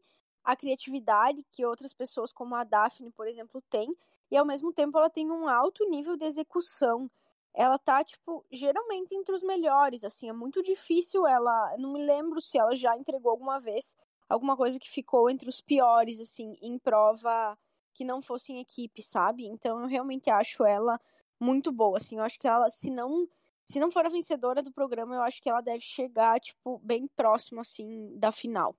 a 0.44 0.54
criatividade 0.54 1.44
que 1.50 1.66
outras 1.66 1.92
pessoas, 1.92 2.32
como 2.32 2.54
a 2.54 2.62
Daphne, 2.62 3.10
por 3.10 3.26
exemplo, 3.26 3.60
tem, 3.68 3.88
e 4.30 4.36
ao 4.36 4.46
mesmo 4.46 4.72
tempo 4.72 4.96
ela 4.96 5.10
tem 5.10 5.28
um 5.30 5.48
alto 5.48 5.84
nível 5.90 6.16
de 6.16 6.24
execução. 6.24 7.10
Ela 7.52 7.76
tá, 7.78 8.04
tipo, 8.04 8.44
geralmente 8.52 9.12
entre 9.14 9.34
os 9.34 9.42
melhores, 9.42 10.04
assim, 10.04 10.28
é 10.28 10.32
muito 10.32 10.62
difícil 10.62 11.26
ela. 11.26 11.76
Não 11.78 11.92
me 11.92 12.04
lembro 12.04 12.40
se 12.40 12.58
ela 12.58 12.76
já 12.76 12.96
entregou 12.96 13.32
alguma 13.32 13.58
vez 13.58 13.96
alguma 14.28 14.56
coisa 14.56 14.78
que 14.78 14.88
ficou 14.88 15.28
entre 15.28 15.48
os 15.48 15.60
piores, 15.60 16.20
assim, 16.20 16.56
em 16.62 16.78
prova 16.78 17.58
que 17.92 18.04
não 18.04 18.22
fosse 18.22 18.52
em 18.52 18.60
equipe, 18.60 19.02
sabe? 19.02 19.46
Então 19.46 19.80
eu 19.80 19.86
realmente 19.88 20.30
acho 20.30 20.64
ela 20.64 21.00
muito 21.40 21.72
boa, 21.72 21.96
assim, 21.96 22.18
eu 22.18 22.22
acho 22.22 22.38
que 22.38 22.46
ela, 22.46 22.70
se 22.70 22.90
não 22.90 23.26
se 23.68 23.78
não 23.78 23.90
for 23.90 24.06
a 24.06 24.08
vencedora 24.08 24.62
do 24.62 24.72
programa, 24.72 25.14
eu 25.14 25.22
acho 25.22 25.42
que 25.42 25.48
ela 25.48 25.60
deve 25.60 25.80
chegar, 25.80 26.40
tipo, 26.40 26.78
bem 26.78 27.06
próximo, 27.14 27.60
assim, 27.60 28.18
da 28.18 28.32
final. 28.32 28.74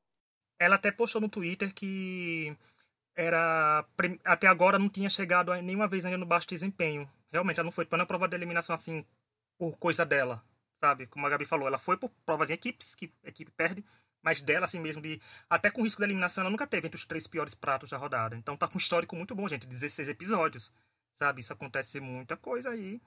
Ela 0.59 0.75
até 0.75 0.91
postou 0.91 1.21
no 1.21 1.29
Twitter 1.29 1.73
que 1.73 2.57
era 3.15 3.85
até 4.25 4.47
agora 4.47 4.79
não 4.79 4.89
tinha 4.89 5.09
chegado 5.09 5.53
nenhuma 5.61 5.87
vez 5.87 6.05
ainda 6.05 6.17
no 6.17 6.25
baixo 6.25 6.47
desempenho. 6.47 7.09
Realmente, 7.31 7.59
ela 7.59 7.65
não 7.65 7.71
foi 7.71 7.85
para 7.85 7.99
uma 7.99 8.05
prova 8.05 8.27
de 8.27 8.35
eliminação 8.35 8.73
assim 8.73 9.05
por 9.59 9.77
coisa 9.77 10.03
dela, 10.03 10.43
sabe? 10.83 11.05
Como 11.05 11.25
a 11.27 11.29
Gabi 11.29 11.45
falou, 11.45 11.67
ela 11.67 11.77
foi 11.77 11.95
por 11.95 12.09
provas 12.25 12.49
em 12.49 12.53
equipes, 12.53 12.95
que 12.95 13.13
a 13.23 13.29
equipe 13.29 13.51
perde, 13.51 13.85
mas 14.23 14.41
dela 14.41 14.65
assim 14.65 14.79
mesmo 14.79 15.01
de 15.01 15.21
até 15.47 15.69
com 15.69 15.83
risco 15.83 16.01
de 16.01 16.05
eliminação 16.07 16.41
ela 16.41 16.49
nunca 16.49 16.65
teve 16.65 16.87
entre 16.87 16.97
os 16.97 17.05
três 17.05 17.27
piores 17.27 17.53
pratos 17.53 17.91
da 17.91 17.97
rodada. 17.97 18.35
Então 18.35 18.57
tá 18.57 18.67
com 18.67 18.75
um 18.75 18.79
histórico 18.79 19.15
muito 19.15 19.35
bom, 19.35 19.47
gente, 19.47 19.67
16 19.67 20.09
episódios. 20.09 20.73
Sabe? 21.13 21.41
Isso 21.41 21.53
acontece 21.53 21.99
muita 21.99 22.35
coisa 22.35 22.71
aí. 22.71 22.99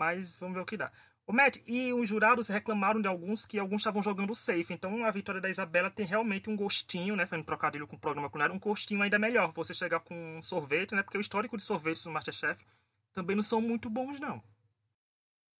Mas 0.00 0.34
vamos 0.36 0.54
ver 0.54 0.62
o 0.62 0.64
que 0.64 0.78
dá. 0.78 0.90
O 1.26 1.32
Matt, 1.32 1.58
e 1.66 1.92
os 1.92 2.08
jurados 2.08 2.48
reclamaram 2.48 3.02
de 3.02 3.06
alguns 3.06 3.44
que 3.44 3.58
alguns 3.58 3.82
estavam 3.82 4.02
jogando 4.02 4.34
safe. 4.34 4.72
Então 4.72 5.04
a 5.04 5.10
vitória 5.10 5.42
da 5.42 5.50
Isabela 5.50 5.90
tem 5.90 6.06
realmente 6.06 6.48
um 6.48 6.56
gostinho, 6.56 7.14
né? 7.14 7.26
Fazendo 7.26 7.44
trocadilho 7.44 7.86
com 7.86 7.96
o 7.96 8.00
programa 8.00 8.30
culinário, 8.30 8.54
um 8.54 8.58
gostinho 8.58 9.02
ainda 9.02 9.18
melhor. 9.18 9.52
Você 9.52 9.74
chegar 9.74 10.00
com 10.00 10.40
sorvete, 10.42 10.94
né? 10.94 11.02
Porque 11.02 11.18
o 11.18 11.20
histórico 11.20 11.54
de 11.54 11.62
sorvetes 11.62 12.02
do 12.02 12.10
Masterchef 12.10 12.64
também 13.12 13.36
não 13.36 13.42
são 13.42 13.60
muito 13.60 13.90
bons, 13.90 14.18
não. 14.18 14.42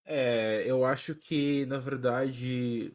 É, 0.06 0.64
eu 0.66 0.86
acho 0.86 1.14
que, 1.14 1.66
na 1.66 1.78
verdade, 1.78 2.94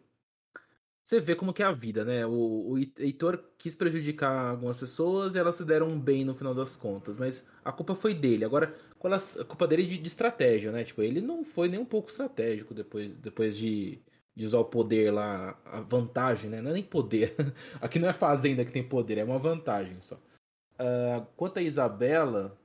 você 1.04 1.20
vê 1.20 1.36
como 1.36 1.54
que 1.54 1.62
é 1.62 1.66
a 1.68 1.72
vida, 1.72 2.04
né? 2.04 2.26
O, 2.26 2.72
o 2.72 2.78
Heitor 2.98 3.40
quis 3.60 3.76
prejudicar 3.76 4.50
algumas 4.50 4.76
pessoas 4.76 5.36
e 5.36 5.38
elas 5.38 5.56
se 5.56 5.64
deram 5.64 6.00
bem 6.00 6.26
no 6.26 6.34
final 6.34 6.56
das 6.56 6.76
contas, 6.76 7.16
mas 7.16 7.48
a 7.64 7.72
culpa 7.72 7.94
foi 7.94 8.16
dele. 8.16 8.44
Agora, 8.44 8.76
qual 9.06 9.14
a, 9.14 9.18
a 9.18 9.46
culpa 9.46 9.68
dele 9.68 9.84
é 9.84 9.86
de, 9.86 9.98
de, 10.00 10.08
estratégia, 10.08 10.72
né? 10.72 10.84
Tipo, 10.84 11.04
ele 11.04 11.22
não 11.22 11.44
foi 11.44 11.70
nem 11.70 11.80
um 11.80 11.86
pouco 11.86 12.10
estratégico 12.10 12.74
depois, 12.74 13.18
depois 13.18 13.56
de, 13.56 14.00
de 14.36 14.46
usar 14.46 14.60
o 14.60 14.66
poder 14.66 15.12
lá, 15.14 15.60
a 15.66 15.80
vantagem, 15.82 16.50
né? 16.50 16.62
Não 16.62 16.72
é 16.72 16.74
nem 16.74 16.84
poder. 16.84 17.36
Aqui 17.80 18.00
não 18.00 18.10
é 18.10 18.14
fazenda 18.14 18.66
que 18.66 18.72
tem 18.72 18.88
poder, 18.88 19.20
é 19.20 19.24
uma 19.24 19.38
vantagem 19.38 20.00
só. 20.02 20.16
Uh, 20.16 21.26
quanto 21.38 21.60
a 21.60 21.62
Isabela, 21.62 22.58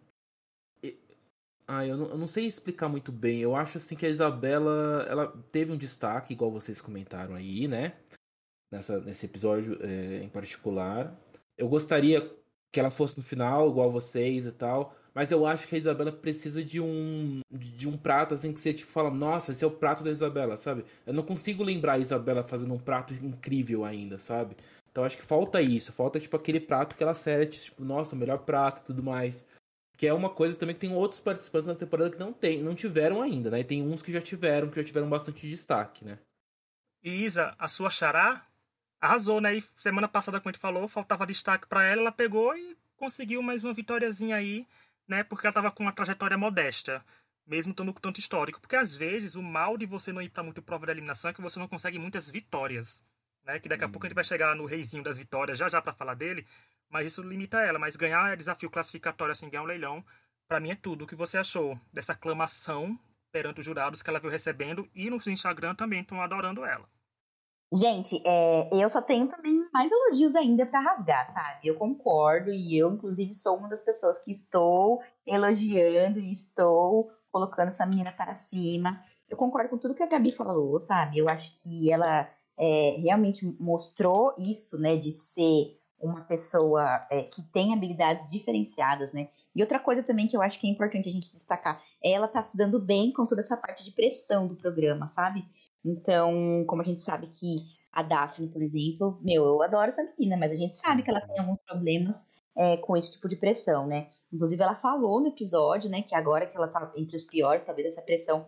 ah, 1.68 1.86
eu 1.86 1.96
não, 1.96 2.06
eu 2.06 2.18
não, 2.18 2.26
sei 2.26 2.46
explicar 2.46 2.88
muito 2.88 3.12
bem. 3.12 3.40
Eu 3.40 3.54
acho 3.54 3.78
assim 3.78 3.94
que 3.94 4.06
a 4.06 4.08
Isabela, 4.08 5.06
ela 5.08 5.26
teve 5.52 5.72
um 5.72 5.76
destaque, 5.76 6.32
igual 6.32 6.50
vocês 6.50 6.80
comentaram 6.80 7.34
aí, 7.34 7.68
né? 7.68 7.96
nessa, 8.70 9.00
nesse 9.00 9.26
episódio 9.26 9.78
é, 9.82 10.22
em 10.22 10.28
particular. 10.28 11.14
Eu 11.56 11.68
gostaria 11.68 12.34
que 12.72 12.78
ela 12.78 12.90
fosse 12.90 13.18
no 13.18 13.24
final, 13.24 13.68
igual 13.68 13.90
vocês 13.90 14.46
e 14.46 14.52
tal. 14.52 14.96
Mas 15.14 15.30
eu 15.32 15.44
acho 15.44 15.66
que 15.66 15.74
a 15.74 15.78
Isabela 15.78 16.12
precisa 16.12 16.64
de 16.64 16.80
um 16.80 17.40
de 17.50 17.88
um 17.88 17.96
prato 17.96 18.34
assim 18.34 18.52
que 18.52 18.60
você 18.60 18.72
tipo 18.72 18.92
fala, 18.92 19.10
nossa, 19.10 19.52
esse 19.52 19.64
é 19.64 19.66
o 19.66 19.70
prato 19.70 20.04
da 20.04 20.10
Isabela, 20.10 20.56
sabe? 20.56 20.84
Eu 21.06 21.12
não 21.12 21.22
consigo 21.22 21.62
lembrar 21.62 21.94
a 21.94 21.98
Isabela 21.98 22.44
fazendo 22.44 22.74
um 22.74 22.78
prato 22.78 23.12
incrível 23.14 23.84
ainda, 23.84 24.18
sabe? 24.18 24.56
Então 24.90 25.04
acho 25.04 25.16
que 25.16 25.22
falta 25.22 25.60
isso, 25.60 25.92
falta 25.92 26.20
tipo 26.20 26.36
aquele 26.36 26.60
prato 26.60 26.96
que 26.96 27.02
ela 27.02 27.14
série, 27.14 27.46
tipo, 27.46 27.84
nossa, 27.84 28.16
melhor 28.16 28.38
prato 28.38 28.84
tudo 28.84 29.02
mais. 29.02 29.48
Que 29.96 30.06
é 30.06 30.14
uma 30.14 30.30
coisa 30.30 30.56
também 30.56 30.74
que 30.74 30.80
tem 30.80 30.94
outros 30.94 31.20
participantes 31.20 31.68
nessa 31.68 31.84
temporada 31.84 32.10
que 32.10 32.18
não 32.18 32.32
tem, 32.32 32.62
não 32.62 32.74
tiveram 32.74 33.20
ainda, 33.20 33.50
né? 33.50 33.60
E 33.60 33.64
tem 33.64 33.82
uns 33.82 34.02
que 34.02 34.12
já 34.12 34.20
tiveram, 34.20 34.68
que 34.68 34.76
já 34.76 34.84
tiveram 34.84 35.08
bastante 35.08 35.48
destaque, 35.48 36.04
né? 36.04 36.18
E 37.02 37.24
Isa, 37.24 37.54
a 37.58 37.68
sua 37.68 37.90
xará, 37.90 38.46
arrasou, 39.00 39.40
né? 39.40 39.56
E 39.56 39.64
semana 39.76 40.08
passada, 40.08 40.38
como 40.40 40.50
a 40.50 40.52
gente 40.52 40.60
falou, 40.60 40.88
faltava 40.88 41.26
destaque 41.26 41.66
para 41.66 41.84
ela, 41.84 42.02
ela 42.02 42.12
pegou 42.12 42.56
e 42.56 42.76
conseguiu 42.96 43.42
mais 43.42 43.64
uma 43.64 43.72
vitóriazinha 43.72 44.36
aí, 44.36 44.66
né? 45.10 45.24
Porque 45.24 45.46
ela 45.46 45.52
tava 45.52 45.70
com 45.70 45.82
uma 45.82 45.92
trajetória 45.92 46.38
modesta, 46.38 47.04
mesmo 47.46 47.72
estando 47.72 47.92
com 47.92 48.00
tanto 48.00 48.20
histórico. 48.20 48.60
Porque 48.60 48.76
às 48.76 48.94
vezes 48.94 49.34
o 49.34 49.42
mal 49.42 49.76
de 49.76 49.84
você 49.84 50.12
não 50.12 50.22
ir 50.22 50.30
para 50.30 50.42
muito 50.42 50.62
prova 50.62 50.86
de 50.86 50.92
eliminação 50.92 51.30
é 51.30 51.34
que 51.34 51.42
você 51.42 51.58
não 51.58 51.68
consegue 51.68 51.98
muitas 51.98 52.30
vitórias 52.30 53.04
né? 53.44 53.58
Que 53.58 53.68
daqui 53.68 53.84
a 53.84 53.88
pouco 53.88 54.06
a 54.06 54.08
gente 54.08 54.14
vai 54.14 54.24
chegar 54.24 54.54
no 54.54 54.64
reizinho 54.64 55.02
das 55.02 55.18
vitórias 55.18 55.58
já 55.58 55.68
já 55.68 55.80
para 55.80 55.92
falar 55.92 56.14
dele, 56.14 56.46
mas 56.88 57.06
isso 57.06 57.22
limita 57.22 57.60
ela. 57.60 57.78
Mas 57.78 57.96
ganhar 57.96 58.32
é 58.32 58.36
desafio 58.36 58.70
classificatório 58.70 59.32
assim, 59.32 59.48
ganhar 59.48 59.62
um 59.62 59.66
leilão, 59.66 60.04
para 60.48 60.60
mim 60.60 60.70
é 60.70 60.76
tudo. 60.76 61.04
O 61.04 61.06
que 61.06 61.14
você 61.14 61.38
achou 61.38 61.78
dessa 61.92 62.12
aclamação 62.12 62.98
perante 63.32 63.60
os 63.60 63.66
jurados 63.66 64.02
que 64.02 64.10
ela 64.10 64.18
veio 64.18 64.32
recebendo 64.32 64.88
e 64.94 65.08
no 65.08 65.20
seu 65.20 65.32
Instagram 65.32 65.74
também 65.74 66.00
estão 66.00 66.20
adorando 66.20 66.64
ela? 66.64 66.88
Gente, 67.72 68.20
é, 68.26 68.68
eu 68.72 68.90
só 68.90 69.00
tenho 69.00 69.28
também 69.28 69.64
mais 69.72 69.92
elogios 69.92 70.34
ainda 70.34 70.66
para 70.66 70.80
rasgar, 70.80 71.30
sabe? 71.30 71.68
Eu 71.68 71.76
concordo 71.76 72.50
e 72.50 72.76
eu, 72.76 72.92
inclusive, 72.92 73.32
sou 73.32 73.56
uma 73.56 73.68
das 73.68 73.80
pessoas 73.80 74.18
que 74.18 74.32
estou 74.32 75.00
elogiando 75.24 76.18
e 76.18 76.32
estou 76.32 77.12
colocando 77.30 77.68
essa 77.68 77.86
menina 77.86 78.10
para 78.10 78.34
cima. 78.34 79.00
Eu 79.28 79.36
concordo 79.36 79.70
com 79.70 79.78
tudo 79.78 79.94
que 79.94 80.02
a 80.02 80.08
Gabi 80.08 80.32
falou, 80.32 80.80
sabe? 80.80 81.18
Eu 81.18 81.28
acho 81.28 81.62
que 81.62 81.92
ela 81.92 82.28
é, 82.58 82.96
realmente 82.98 83.46
mostrou 83.60 84.34
isso, 84.36 84.76
né, 84.76 84.96
de 84.96 85.12
ser 85.12 85.78
uma 86.00 86.22
pessoa 86.22 87.06
é, 87.08 87.22
que 87.22 87.42
tem 87.52 87.72
habilidades 87.72 88.28
diferenciadas, 88.28 89.12
né? 89.12 89.28
E 89.54 89.60
outra 89.60 89.78
coisa 89.78 90.02
também 90.02 90.26
que 90.26 90.36
eu 90.36 90.42
acho 90.42 90.58
que 90.58 90.66
é 90.66 90.70
importante 90.70 91.08
a 91.08 91.12
gente 91.12 91.30
destacar 91.30 91.80
ela 92.02 92.26
tá 92.26 92.42
se 92.42 92.56
dando 92.56 92.80
bem 92.80 93.12
com 93.12 93.26
toda 93.26 93.42
essa 93.42 93.56
parte 93.56 93.84
de 93.84 93.92
pressão 93.92 94.46
do 94.46 94.56
programa, 94.56 95.06
sabe? 95.08 95.44
Então, 95.84 96.64
como 96.66 96.82
a 96.82 96.84
gente 96.84 97.00
sabe 97.00 97.26
que 97.28 97.56
a 97.92 98.02
Daphne, 98.02 98.48
por 98.48 98.62
exemplo, 98.62 99.18
meu, 99.22 99.44
eu 99.44 99.62
adoro 99.62 99.88
essa 99.88 100.02
menina, 100.02 100.36
mas 100.36 100.52
a 100.52 100.56
gente 100.56 100.76
sabe 100.76 101.02
que 101.02 101.10
ela 101.10 101.20
tem 101.20 101.38
alguns 101.38 101.58
problemas 101.62 102.28
é, 102.56 102.76
com 102.76 102.96
esse 102.96 103.12
tipo 103.12 103.28
de 103.28 103.36
pressão, 103.36 103.86
né? 103.86 104.08
Inclusive, 104.32 104.62
ela 104.62 104.74
falou 104.74 105.20
no 105.20 105.28
episódio, 105.28 105.90
né, 105.90 106.02
que 106.02 106.14
agora 106.14 106.46
que 106.46 106.56
ela 106.56 106.68
tá 106.68 106.92
entre 106.96 107.16
os 107.16 107.24
piores, 107.24 107.64
talvez 107.64 107.88
essa 107.88 108.02
pressão 108.02 108.46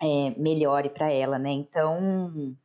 é, 0.00 0.30
melhore 0.38 0.90
para 0.90 1.12
ela, 1.12 1.38
né? 1.38 1.50
Então, 1.50 2.56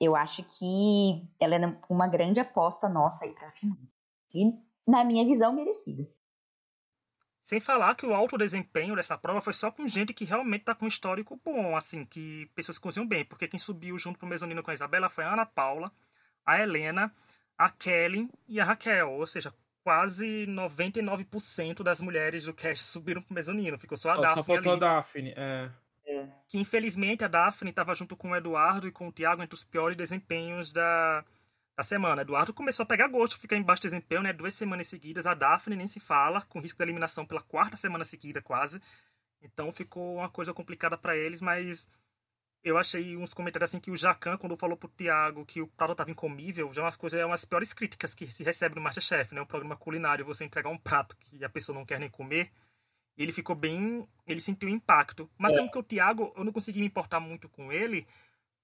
eu 0.00 0.14
acho 0.14 0.42
que 0.44 1.28
ela 1.38 1.56
é 1.56 1.76
uma 1.88 2.06
grande 2.06 2.40
aposta 2.40 2.88
nossa 2.88 3.24
aí 3.24 3.32
pra 3.32 3.50
final. 3.52 3.76
E, 4.34 4.52
na 4.86 5.04
minha 5.04 5.24
visão, 5.24 5.52
merecida. 5.52 6.08
Sem 7.50 7.58
falar 7.58 7.96
que 7.96 8.06
o 8.06 8.14
alto 8.14 8.38
desempenho 8.38 8.94
dessa 8.94 9.18
prova 9.18 9.40
foi 9.40 9.52
só 9.52 9.72
com 9.72 9.88
gente 9.88 10.14
que 10.14 10.24
realmente 10.24 10.66
tá 10.66 10.72
com 10.72 10.84
um 10.84 10.88
histórico 10.88 11.36
bom, 11.44 11.76
assim, 11.76 12.04
que 12.04 12.48
pessoas 12.54 12.78
que 12.78 12.84
cozinham 12.84 13.04
bem. 13.04 13.24
Porque 13.24 13.48
quem 13.48 13.58
subiu 13.58 13.98
junto 13.98 14.20
pro 14.20 14.28
mezanino 14.28 14.62
com 14.62 14.70
a 14.70 14.74
Isabela 14.74 15.10
foi 15.10 15.24
a 15.24 15.32
Ana 15.32 15.44
Paula, 15.44 15.90
a 16.46 16.60
Helena, 16.60 17.12
a 17.58 17.68
Kelly 17.68 18.30
e 18.46 18.60
a 18.60 18.64
Raquel. 18.64 19.10
Ou 19.10 19.26
seja, 19.26 19.52
quase 19.82 20.46
99% 20.46 21.82
das 21.82 22.00
mulheres 22.00 22.44
do 22.44 22.54
cast 22.54 22.84
subiram 22.86 23.20
pro 23.20 23.34
mezanino. 23.34 23.76
Ficou 23.76 23.98
só 23.98 24.10
a 24.10 24.18
oh, 24.18 24.20
Daphne 24.20 24.44
Só 24.44 24.44
faltou 24.44 24.72
ali. 24.74 24.84
a 24.84 24.88
Daphne, 24.88 25.34
é. 25.36 25.70
É. 26.06 26.28
Que 26.46 26.56
infelizmente 26.56 27.24
a 27.24 27.28
Daphne 27.28 27.70
estava 27.70 27.96
junto 27.96 28.16
com 28.16 28.30
o 28.30 28.36
Eduardo 28.36 28.86
e 28.86 28.92
com 28.92 29.08
o 29.08 29.12
Thiago 29.12 29.42
entre 29.42 29.56
os 29.56 29.64
piores 29.64 29.96
desempenhos 29.96 30.70
da, 30.70 31.24
da 31.76 31.82
semana. 31.82 32.22
Eduardo 32.22 32.52
começou 32.52 32.84
a 32.84 32.86
pegar 32.86 33.08
gosto, 33.08 33.38
ficar 33.38 33.56
em 33.56 33.62
baixo 33.62 33.82
desempenho, 33.82 34.22
né? 34.22 34.32
Duas 34.32 34.54
semanas 34.54 34.88
seguidas. 34.88 35.26
A 35.26 35.34
Daphne 35.34 35.76
nem 35.76 35.86
se 35.86 36.00
fala, 36.00 36.42
com 36.42 36.60
risco 36.60 36.78
de 36.78 36.84
eliminação 36.84 37.26
pela 37.26 37.42
quarta 37.42 37.76
semana 37.76 38.04
seguida, 38.04 38.42
quase. 38.42 38.80
Então 39.42 39.72
ficou 39.72 40.16
uma 40.16 40.28
coisa 40.28 40.52
complicada 40.52 40.96
para 40.98 41.16
eles, 41.16 41.40
mas 41.40 41.88
eu 42.62 42.76
achei 42.76 43.16
uns 43.16 43.32
comentários 43.32 43.70
assim 43.70 43.80
que 43.80 43.90
o 43.90 43.96
Jacan, 43.96 44.36
quando 44.36 44.56
falou 44.56 44.76
pro 44.76 44.88
Thiago 44.88 45.46
que 45.46 45.62
o 45.62 45.66
prato 45.66 45.92
estava 45.92 46.10
incomível, 46.10 46.72
já 46.72 46.82
é 46.82 46.84
umas 46.84 46.96
coisas, 46.96 47.18
é 47.20 47.24
umas 47.24 47.44
piores 47.44 47.72
críticas 47.72 48.14
que 48.14 48.30
se 48.30 48.44
recebe 48.44 48.74
no 48.74 48.80
Masterchef, 48.80 49.34
né? 49.34 49.40
Um 49.40 49.46
programa 49.46 49.76
culinário, 49.76 50.24
você 50.24 50.44
entregar 50.44 50.70
um 50.70 50.78
prato 50.78 51.16
que 51.16 51.44
a 51.44 51.48
pessoa 51.48 51.76
não 51.76 51.86
quer 51.86 51.98
nem 51.98 52.10
comer 52.10 52.50
ele 53.22 53.32
ficou 53.32 53.54
bem. 53.54 54.06
Ele 54.26 54.40
sentiu 54.40 54.68
impacto. 54.68 55.30
Mas 55.36 55.52
é. 55.52 55.68
que 55.68 55.78
o 55.78 55.82
Thiago, 55.82 56.32
eu 56.36 56.44
não 56.44 56.52
consegui 56.52 56.80
me 56.80 56.86
importar 56.86 57.20
muito 57.20 57.48
com 57.48 57.72
ele, 57.72 58.06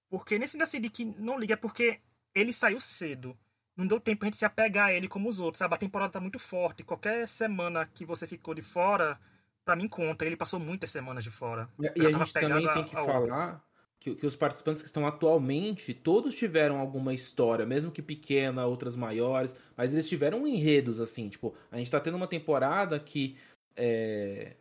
porque 0.08 0.38
nesse 0.38 0.60
assim 0.60 0.80
de 0.80 0.88
que 0.88 1.04
não 1.04 1.38
liga, 1.38 1.54
é 1.54 1.56
porque 1.56 2.00
ele 2.36 2.52
saiu 2.52 2.78
cedo. 2.78 3.36
Não 3.74 3.86
deu 3.86 3.98
tempo 3.98 4.24
a 4.24 4.26
gente 4.26 4.36
se 4.36 4.44
apegar 4.44 4.88
a 4.88 4.92
ele 4.92 5.08
como 5.08 5.28
os 5.28 5.40
outros, 5.40 5.58
sabe? 5.58 5.74
A 5.74 5.78
temporada 5.78 6.12
tá 6.12 6.20
muito 6.20 6.38
forte. 6.38 6.84
Qualquer 6.84 7.26
semana 7.26 7.86
que 7.86 8.04
você 8.04 8.26
ficou 8.26 8.54
de 8.54 8.62
fora, 8.62 9.18
para 9.64 9.76
mim 9.76 9.88
conta. 9.88 10.24
Ele 10.24 10.36
passou 10.36 10.60
muitas 10.60 10.90
semanas 10.90 11.24
de 11.24 11.30
fora. 11.30 11.68
E, 11.78 12.02
e 12.02 12.06
a 12.06 12.12
gente 12.12 12.32
também 12.32 12.72
tem 12.72 12.84
que 12.84 12.94
falar 12.94 13.62
que, 13.98 14.14
que, 14.14 14.26
os 14.26 14.36
participantes 14.36 14.82
que 14.82 14.88
estão 14.88 15.06
atualmente, 15.06 15.92
todos 15.92 16.34
tiveram 16.34 16.78
alguma 16.78 17.12
história, 17.12 17.66
mesmo 17.66 17.90
que 17.90 18.00
pequena, 18.00 18.66
outras 18.66 18.96
maiores, 18.96 19.56
mas 19.76 19.92
eles 19.92 20.08
tiveram 20.08 20.46
enredos, 20.46 21.00
assim, 21.00 21.28
tipo, 21.28 21.54
a 21.70 21.76
gente 21.76 21.90
tá 21.90 21.98
tendo 21.98 22.16
uma 22.16 22.28
temporada 22.28 23.00
que 23.00 23.36
é, 23.74 24.56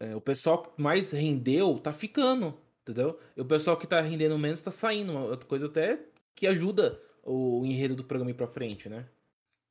é, 0.00 0.16
o 0.16 0.20
pessoal 0.20 0.62
que 0.62 0.82
mais 0.82 1.12
rendeu 1.12 1.78
tá 1.78 1.92
ficando, 1.92 2.58
entendeu? 2.82 3.18
E 3.36 3.40
o 3.40 3.44
pessoal 3.44 3.76
que 3.76 3.86
tá 3.86 4.00
rendendo 4.00 4.38
menos 4.38 4.62
tá 4.62 4.70
saindo. 4.70 5.12
Uma 5.12 5.36
coisa 5.38 5.66
até 5.66 5.98
que 6.34 6.46
ajuda 6.46 7.00
o 7.22 7.64
enredo 7.64 7.96
do 7.96 8.04
programa 8.04 8.30
ir 8.30 8.34
pra 8.34 8.46
frente, 8.46 8.88
né? 8.88 9.06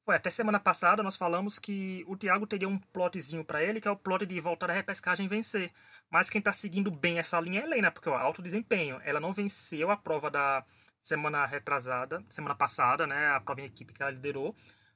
Foi, 0.05 0.15
até 0.15 0.29
semana 0.29 0.59
passada 0.59 1.01
nós 1.01 1.15
falamos 1.15 1.57
que 1.57 2.03
o 2.07 2.17
Thiago 2.17 2.45
teria 2.45 2.67
um 2.67 2.77
plotzinho 2.77 3.45
para 3.45 3.63
ele, 3.63 3.79
que 3.79 3.87
é 3.87 3.91
o 3.91 3.95
plot 3.95 4.25
de 4.25 4.39
voltar 4.41 4.69
à 4.69 4.73
repescagem 4.73 5.25
e 5.25 5.29
vencer. 5.29 5.71
Mas 6.11 6.29
quem 6.29 6.41
tá 6.41 6.51
seguindo 6.51 6.91
bem 6.91 7.19
essa 7.19 7.39
linha 7.39 7.61
é 7.61 7.63
a 7.63 7.65
Helena, 7.65 7.91
porque 7.91 8.09
o 8.09 8.13
alto 8.13 8.41
desempenho. 8.41 8.99
Ela 9.05 9.19
não 9.19 9.31
venceu 9.31 9.89
a 9.89 9.97
prova 9.97 10.29
da 10.29 10.65
semana 11.01 11.45
retrasada, 11.45 12.23
semana 12.27 12.53
passada, 12.53 13.07
né? 13.07 13.29
A 13.29 13.39
prova 13.39 13.61
em 13.61 13.65
equipe 13.65 13.93
que 13.93 14.01
ela 14.01 14.11
liderou. 14.11 14.55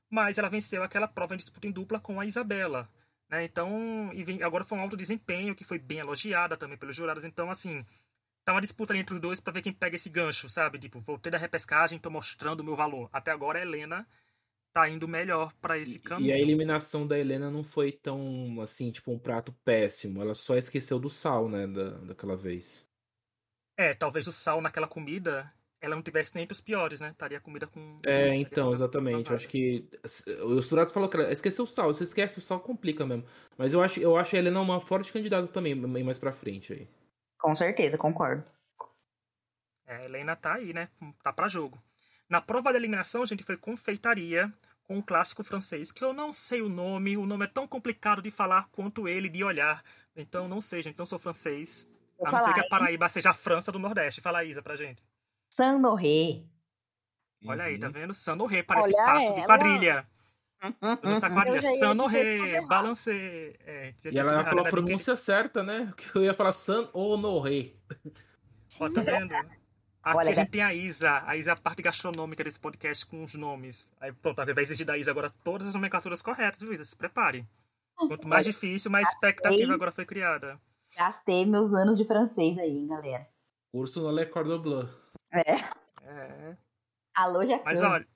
Mas 0.09 0.37
ela 0.37 0.49
venceu 0.49 0.83
aquela 0.83 1.07
prova 1.07 1.35
em 1.35 1.37
disputa 1.37 1.67
em 1.67 1.71
dupla 1.71 1.99
com 1.99 2.19
a 2.19 2.25
Isabela. 2.25 2.89
Né? 3.29 3.45
Então, 3.45 4.11
agora 4.43 4.63
foi 4.63 4.77
um 4.77 4.81
alto 4.81 4.97
desempenho 4.97 5.55
que 5.55 5.63
foi 5.63 5.79
bem 5.79 5.99
elogiada 5.99 6.57
também 6.57 6.77
pelos 6.77 6.95
jurados. 6.95 7.25
Então, 7.25 7.49
assim, 7.49 7.85
tá 8.47 8.53
uma 8.53 8.61
disputa 8.61 8.95
entre 8.95 9.13
os 9.13 9.19
dois 9.19 9.41
para 9.41 9.51
ver 9.51 9.61
quem 9.61 9.73
pega 9.73 9.97
esse 9.97 10.09
gancho, 10.09 10.47
sabe? 10.47 10.79
Tipo, 10.79 11.01
voltei 11.01 11.29
da 11.29 11.37
repescagem, 11.37 11.99
tô 11.99 12.09
mostrando 12.09 12.61
o 12.61 12.63
meu 12.63 12.77
valor. 12.77 13.09
Até 13.11 13.29
agora 13.29 13.59
a 13.59 13.61
Helena 13.61 14.07
tá 14.71 14.87
indo 14.87 15.05
melhor 15.05 15.51
para 15.59 15.77
esse 15.77 15.99
caminho. 15.99 16.29
E 16.29 16.31
a 16.31 16.39
eliminação 16.39 17.05
da 17.05 17.19
Helena 17.19 17.51
não 17.51 17.61
foi 17.61 17.91
tão, 17.91 18.61
assim, 18.61 18.89
tipo, 18.89 19.11
um 19.11 19.19
prato 19.19 19.51
péssimo. 19.65 20.21
Ela 20.21 20.33
só 20.33 20.55
esqueceu 20.55 20.97
do 20.97 21.09
sal, 21.09 21.49
né, 21.49 21.67
da, 21.67 21.89
daquela 21.97 22.37
vez. 22.37 22.87
É, 23.77 23.93
talvez 23.93 24.27
o 24.27 24.31
sal 24.31 24.61
naquela 24.61 24.87
comida 24.87 25.51
ela 25.81 25.95
não 25.95 26.01
tivesse 26.01 26.33
nem 26.33 26.45
entre 26.45 26.53
os 26.53 26.61
piores, 26.61 27.01
né? 27.01 27.09
Estaria 27.09 27.41
comida 27.41 27.67
com. 27.67 27.99
É, 28.05 28.33
então, 28.33 28.71
exatamente. 28.71 29.29
Eu 29.29 29.35
acho 29.35 29.47
que. 29.49 29.85
O 30.41 30.61
Surato 30.61 30.93
falou 30.93 31.09
que 31.09 31.17
ela 31.17 31.33
esqueceu 31.33 31.65
o 31.65 31.67
sal. 31.67 31.93
Se 31.93 32.05
esquece 32.05 32.39
o 32.39 32.41
sal, 32.41 32.61
complica 32.61 33.05
mesmo. 33.05 33.25
Mas 33.57 33.73
eu 33.73 33.83
acho, 33.83 33.99
eu 33.99 34.15
acho 34.15 34.37
a 34.37 34.39
Helena 34.39 34.61
uma 34.61 34.79
forte 34.79 35.11
candidata 35.11 35.47
também, 35.47 35.75
mais 35.75 36.17
pra 36.17 36.31
frente 36.31 36.71
aí. 36.71 36.87
Com 37.37 37.55
certeza, 37.55 37.97
concordo. 37.97 38.43
É, 39.85 39.97
a 39.97 40.03
Helena 40.03 40.35
tá 40.35 40.55
aí, 40.55 40.73
né? 40.73 40.89
Tá 41.23 41.31
pra 41.31 41.47
jogo. 41.47 41.81
Na 42.29 42.41
prova 42.41 42.71
da 42.73 42.77
eliminação, 42.77 43.23
a 43.23 43.25
gente 43.25 43.43
foi 43.43 43.55
confeitaria 43.55 44.51
com 44.83 44.97
um 44.97 45.01
clássico 45.01 45.43
francês, 45.43 45.91
que 45.91 46.03
eu 46.03 46.13
não 46.13 46.31
sei 46.31 46.61
o 46.61 46.69
nome, 46.69 47.17
o 47.17 47.25
nome 47.25 47.45
é 47.45 47.47
tão 47.47 47.67
complicado 47.67 48.21
de 48.21 48.31
falar 48.31 48.67
quanto 48.71 49.07
ele 49.07 49.29
de 49.29 49.43
olhar. 49.43 49.83
Então, 50.15 50.47
não 50.47 50.59
sei, 50.59 50.81
gente. 50.81 50.93
Então, 50.93 51.05
sou 51.05 51.19
francês. 51.19 51.89
Vou 52.17 52.27
a 52.27 52.31
não 52.31 52.39
ser 52.39 52.53
que 52.53 52.59
a 52.59 52.67
Paraíba 52.67 53.05
hein? 53.05 53.09
seja 53.09 53.29
a 53.29 53.33
França 53.33 53.71
do 53.71 53.79
Nordeste. 53.79 54.21
Fala, 54.21 54.43
Isa, 54.43 54.61
pra 54.61 54.75
gente. 54.75 55.03
Sanoré. 55.49 56.43
Olha 57.45 57.65
aí, 57.65 57.77
tá 57.77 57.89
vendo? 57.89 58.13
Sanoré, 58.13 58.63
parece 58.63 58.93
Olha 58.93 59.05
passo 59.05 59.25
ela. 59.27 59.35
de 59.35 59.45
quadrilha. 59.45 60.07
Essa 61.03 61.29
quadrilha, 61.29 61.71
Sanoré, 61.79 62.61
balancê. 62.65 63.55
É, 63.65 63.93
e 64.11 64.17
ela 64.17 64.43
falou 64.43 64.65
a 64.65 64.69
pronúncia 64.69 65.13
que... 65.13 65.19
certa, 65.19 65.63
né? 65.63 65.93
Que 65.95 66.09
eu 66.17 66.23
ia 66.23 66.33
falar 66.33 66.51
San 66.51 66.89
Honoré. 66.93 67.73
Ó, 68.79 68.89
tá 68.89 69.01
vendo? 69.01 69.33
Aqui 69.33 70.17
Olha, 70.17 70.31
a 70.31 70.33
gente 70.33 70.49
tem 70.49 70.61
a 70.61 70.73
Isa. 70.73 71.21
A 71.25 71.35
Isa 71.35 71.51
é 71.51 71.53
a 71.53 71.57
parte 71.57 71.81
gastronômica 71.81 72.43
desse 72.43 72.59
podcast 72.59 73.05
com 73.05 73.23
os 73.23 73.35
nomes. 73.35 73.87
Aí 73.99 74.11
pronto, 74.13 74.37
vai 74.37 74.63
exigir 74.63 74.85
da 74.85 74.97
Isa 74.97 75.11
agora 75.11 75.29
todas 75.43 75.67
as 75.67 75.73
nomenclaturas 75.73 76.21
corretas, 76.21 76.61
viu, 76.61 76.73
Isa? 76.73 76.85
Se 76.85 76.95
prepare. 76.95 77.45
Quanto 77.95 78.27
mais 78.27 78.45
difícil, 78.45 78.91
mais 78.91 79.07
expectativa 79.09 79.73
agora 79.73 79.91
foi 79.91 80.05
criada. 80.05 80.59
Gastei 80.95 81.45
meus 81.45 81.73
anos 81.73 81.97
de 81.97 82.05
francês 82.05 82.57
aí, 82.57 82.87
galera. 82.87 83.27
Curso 83.71 84.01
no 84.01 84.11
Le 84.11 84.25
Cordon 84.27 84.59
Bleu. 84.59 84.89
É. 85.33 85.55
é. 86.03 86.57
Alô, 87.13 87.45
Jacan. 87.45 87.63
Mas 87.65 87.81
olha, 87.81 88.07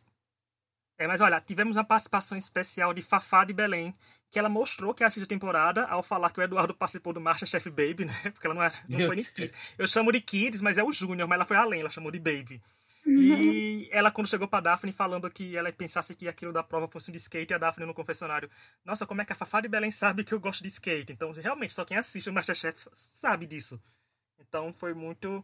é, 1.01 1.07
mas 1.07 1.19
olha, 1.19 1.41
tivemos 1.41 1.75
uma 1.75 1.83
participação 1.83 2.37
especial 2.37 2.93
de 2.93 3.01
Fafá 3.01 3.43
de 3.43 3.53
Belém, 3.53 3.95
que 4.29 4.37
ela 4.37 4.47
mostrou 4.47 4.93
que 4.93 5.03
assiste 5.03 5.25
a 5.25 5.27
temporada 5.27 5.85
ao 5.85 6.03
falar 6.03 6.29
que 6.29 6.39
o 6.39 6.43
Eduardo 6.43 6.75
participou 6.75 7.11
do 7.11 7.19
Masterchef 7.19 7.71
Baby, 7.71 8.05
né? 8.05 8.13
Porque 8.31 8.45
ela 8.45 8.53
não, 8.53 8.61
era, 8.61 8.75
não 8.87 9.07
foi 9.07 9.15
nem 9.15 9.25
Kids. 9.25 9.73
Eu 9.79 9.87
chamo 9.87 10.11
de 10.11 10.21
Kids, 10.21 10.61
mas 10.61 10.77
é 10.77 10.83
o 10.83 10.91
Júnior, 10.91 11.27
mas 11.27 11.37
ela 11.37 11.45
foi 11.45 11.57
além, 11.57 11.79
ela 11.79 11.89
chamou 11.89 12.11
de 12.11 12.19
Baby. 12.19 12.61
E 13.03 13.89
ela, 13.91 14.11
quando 14.11 14.27
chegou 14.27 14.47
pra 14.47 14.59
Daphne, 14.59 14.91
falando 14.91 15.27
que 15.31 15.57
ela 15.57 15.71
pensasse 15.71 16.13
que 16.13 16.27
aquilo 16.27 16.53
da 16.53 16.61
prova 16.61 16.87
fosse 16.87 17.11
de 17.11 17.17
skate, 17.17 17.51
e 17.51 17.55
a 17.55 17.57
Daphne 17.57 17.87
no 17.87 17.95
confessionário, 17.95 18.47
nossa, 18.85 19.07
como 19.07 19.23
é 19.23 19.25
que 19.25 19.33
a 19.33 19.35
Fafá 19.35 19.59
de 19.59 19.67
Belém 19.67 19.89
sabe 19.89 20.23
que 20.23 20.35
eu 20.35 20.39
gosto 20.39 20.61
de 20.61 20.69
skate? 20.69 21.11
Então, 21.11 21.31
realmente, 21.31 21.73
só 21.73 21.83
quem 21.83 21.97
assiste 21.97 22.29
o 22.29 22.33
Masterchef 22.33 22.89
sabe 22.93 23.47
disso. 23.47 23.81
Então, 24.39 24.71
foi 24.71 24.93
muito, 24.93 25.43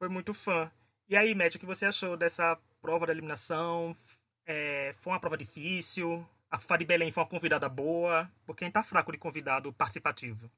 foi 0.00 0.08
muito 0.08 0.34
fã. 0.34 0.68
E 1.08 1.16
aí, 1.16 1.32
Matt, 1.32 1.54
o 1.54 1.58
que 1.60 1.66
você 1.66 1.86
achou 1.86 2.16
dessa 2.16 2.58
prova 2.82 3.06
da 3.06 3.12
eliminação? 3.12 3.96
É, 4.46 4.94
foi 4.98 5.12
uma 5.12 5.20
prova 5.20 5.36
difícil? 5.36 6.24
A 6.50 6.58
Fafá 6.58 6.76
de 6.76 6.84
Belém 6.84 7.10
foi 7.10 7.22
uma 7.22 7.28
convidada 7.28 7.68
boa? 7.68 8.30
Porque 8.46 8.64
a 8.64 8.66
gente 8.66 8.74
tá 8.74 8.82
fraco 8.82 9.10
de 9.10 9.18
convidado 9.18 9.72
participativo. 9.72 10.50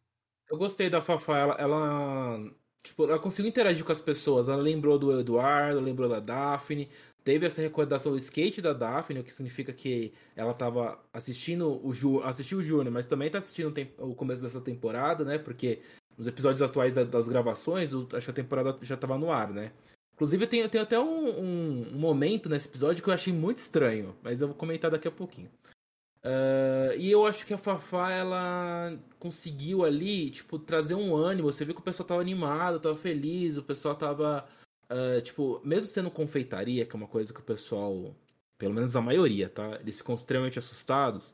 Eu 0.51 0.59
gostei 0.59 0.91
da 0.91 1.01
Fafá, 1.01 1.39
ela, 1.39 1.55
ela, 1.55 2.53
tipo, 2.83 3.05
ela 3.05 3.19
conseguiu 3.19 3.49
interagir 3.49 3.85
com 3.85 3.93
as 3.93 4.01
pessoas. 4.01 4.49
Ela 4.49 4.63
lembrou 4.63 4.99
do 4.99 5.19
Eduardo, 5.19 5.81
lembrou 5.81 6.09
da 6.09 6.21
Daphne. 6.21 6.89
Teve 7.25 7.47
essa 7.47 7.61
recordação 7.61 8.13
do 8.13 8.19
skate 8.19 8.63
da 8.63 8.73
Daphne, 8.73 9.19
o 9.19 9.25
que 9.25 9.35
significa 9.35 9.73
que 9.73 10.15
ela 10.37 10.53
estava 10.53 10.97
assistindo 11.13 11.85
o 11.85 11.93
Ju, 11.93 12.23
assistiu 12.23 12.59
o 12.59 12.63
Júnior, 12.63 12.93
mas 12.93 13.09
também 13.09 13.27
está 13.27 13.41
assistindo 13.41 13.75
o 13.99 14.15
começo 14.15 14.45
dessa 14.45 14.61
temporada, 14.61 15.25
né? 15.25 15.37
Porque 15.37 15.83
nos 16.17 16.29
episódios 16.29 16.63
atuais 16.63 16.95
das 16.95 17.29
gravações, 17.29 17.93
acho 17.93 18.27
que 18.27 18.31
a 18.31 18.45
temporada 18.45 18.79
já 18.81 18.95
estava 18.95 19.19
no 19.19 19.33
ar, 19.33 19.53
né? 19.53 19.73
Inclusive, 20.17 20.47
tem, 20.47 20.67
tem 20.67 20.81
até 20.81 20.99
um, 20.99 21.41
um, 21.41 21.93
momento 21.93 22.49
nesse 22.49 22.67
episódio 22.69 23.05
que 23.05 23.11
eu 23.11 23.15
achei 23.15 23.35
muito 23.35 23.59
estranho, 23.59 24.17
mas 24.23 24.41
eu 24.41 24.49
vou 24.49 24.57
comentar 24.57 24.91
daqui 24.91 25.07
a 25.07 25.11
pouquinho. 25.11 25.51
Uh, 26.25 26.97
e 26.97 27.11
eu 27.11 27.27
acho 27.27 27.47
que 27.47 27.53
a 27.53 27.59
Fafá, 27.59 28.11
ela 28.11 28.99
conseguiu 29.19 29.85
ali, 29.85 30.31
tipo, 30.31 30.59
trazer 30.59 30.95
um 30.95 31.15
ânimo. 31.15 31.53
Você 31.53 31.67
viu 31.67 31.75
que 31.75 31.83
o 31.83 31.85
pessoal 31.85 32.07
tava 32.07 32.23
animado, 32.23 32.81
tava 32.81 32.97
feliz, 32.97 33.59
o 33.59 33.63
pessoal 33.63 33.95
tava, 33.95 34.49
uh, 34.91 35.21
tipo, 35.21 35.61
mesmo 35.63 35.87
sendo 35.87 36.11
confeitaria, 36.11 36.87
que 36.87 36.97
é 36.97 36.99
uma 36.99 37.07
coisa 37.07 37.33
que 37.33 37.41
o 37.41 37.45
pessoal, 37.45 38.17
pelo 38.57 38.73
menos 38.73 38.97
a 38.97 39.03
maioria, 39.03 39.51
tá? 39.51 39.79
Eles 39.81 39.99
ficam 39.99 40.15
extremamente 40.15 40.59
assustados. 40.59 41.31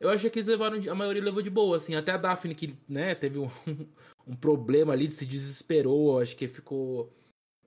Eu 0.00 0.10
achei 0.10 0.28
que 0.28 0.40
eles 0.40 0.48
levaram, 0.48 0.76
a 0.90 0.94
maioria 0.94 1.22
levou 1.22 1.40
de 1.40 1.50
boa, 1.50 1.76
assim. 1.76 1.94
Até 1.94 2.10
a 2.10 2.16
Daphne, 2.16 2.54
que, 2.54 2.76
né, 2.88 3.14
teve 3.14 3.38
um, 3.38 3.48
um 4.26 4.34
problema 4.34 4.92
ali, 4.92 5.08
se 5.08 5.24
desesperou, 5.24 6.20
acho 6.20 6.36
que 6.36 6.48
ficou... 6.48 7.12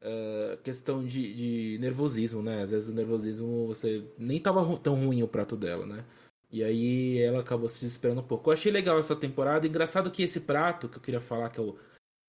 Uh, 0.01 0.57
questão 0.61 1.03
de, 1.03 1.33
de 1.33 1.77
nervosismo, 1.79 2.41
né? 2.43 2.61
Às 2.61 2.71
vezes 2.71 2.89
o 2.89 2.95
nervosismo, 2.95 3.67
você 3.67 4.03
nem 4.17 4.39
tava 4.39 4.77
tão 4.77 4.95
ruim 4.95 5.23
o 5.23 5.27
prato 5.27 5.55
dela, 5.55 5.85
né? 5.85 6.05
E 6.49 6.63
aí 6.63 7.19
ela 7.19 7.41
acabou 7.41 7.67
se 7.67 7.81
desesperando 7.81 8.21
um 8.21 8.27
pouco. 8.27 8.49
Eu 8.49 8.53
achei 8.53 8.71
legal 8.71 8.97
essa 8.97 9.15
temporada. 9.15 9.67
Engraçado 9.67 10.11
que 10.11 10.23
esse 10.23 10.41
prato 10.41 10.87
que 10.87 10.97
eu 10.97 11.01
queria 11.01 11.19
falar, 11.19 11.49
que 11.49 11.59
é 11.59 11.63
o 11.63 11.77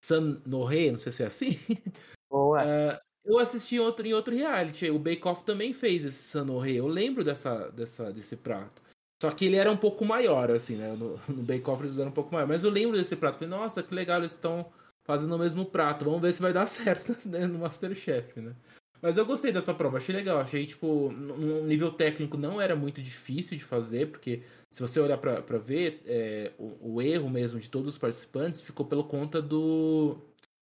San 0.04 0.40
Norre, 0.44 0.90
não 0.90 0.98
sei 0.98 1.12
se 1.12 1.22
é 1.22 1.26
assim. 1.26 1.50
Boa. 2.30 2.62
Uh, 2.62 2.98
eu 3.24 3.38
assisti 3.38 3.76
em 3.76 3.80
outro, 3.80 4.06
em 4.06 4.14
outro 4.14 4.34
reality. 4.34 4.90
O 4.90 4.98
Bake 4.98 5.26
Off 5.26 5.44
também 5.44 5.72
fez 5.72 6.04
esse 6.04 6.22
San 6.22 6.44
Norre. 6.46 6.76
Eu 6.76 6.86
lembro 6.86 7.22
dessa, 7.22 7.68
dessa, 7.70 8.12
desse 8.12 8.38
prato. 8.38 8.82
Só 9.20 9.30
que 9.30 9.46
ele 9.46 9.56
era 9.56 9.70
um 9.70 9.76
pouco 9.76 10.04
maior, 10.04 10.50
assim, 10.50 10.76
né? 10.76 10.94
No, 10.96 11.20
no 11.28 11.42
Bake 11.42 11.68
Off 11.68 11.84
eles 11.84 11.98
eram 11.98 12.10
um 12.10 12.14
pouco 12.14 12.32
maior. 12.32 12.46
Mas 12.46 12.64
eu 12.64 12.70
lembro 12.70 12.96
desse 12.96 13.16
prato. 13.16 13.34
Falei, 13.34 13.50
nossa, 13.50 13.82
que 13.82 13.94
legal, 13.94 14.18
eles 14.18 14.32
estão 14.32 14.66
fazendo 15.08 15.34
o 15.34 15.38
mesmo 15.38 15.64
prato. 15.64 16.04
Vamos 16.04 16.20
ver 16.20 16.34
se 16.34 16.42
vai 16.42 16.52
dar 16.52 16.66
certo 16.68 17.16
né? 17.30 17.46
no 17.46 17.60
Masterchef, 17.60 18.38
né? 18.42 18.54
Mas 19.00 19.16
eu 19.16 19.24
gostei 19.24 19.52
dessa 19.52 19.72
prova, 19.72 19.96
achei 19.96 20.14
legal. 20.14 20.38
Achei, 20.38 20.66
tipo, 20.66 21.10
no 21.10 21.64
nível 21.64 21.90
técnico 21.90 22.36
não 22.36 22.60
era 22.60 22.76
muito 22.76 23.00
difícil 23.00 23.56
de 23.56 23.64
fazer, 23.64 24.10
porque 24.10 24.42
se 24.68 24.82
você 24.82 25.00
olhar 25.00 25.16
para 25.16 25.58
ver, 25.58 26.02
é, 26.04 26.52
o, 26.58 26.94
o, 26.94 27.02
erro 27.02 27.30
mesmo 27.30 27.58
de 27.58 27.70
todos 27.70 27.94
os 27.94 27.98
participantes 27.98 28.60
ficou 28.60 28.84
pelo 28.84 29.04
conta 29.04 29.40
do, 29.40 30.18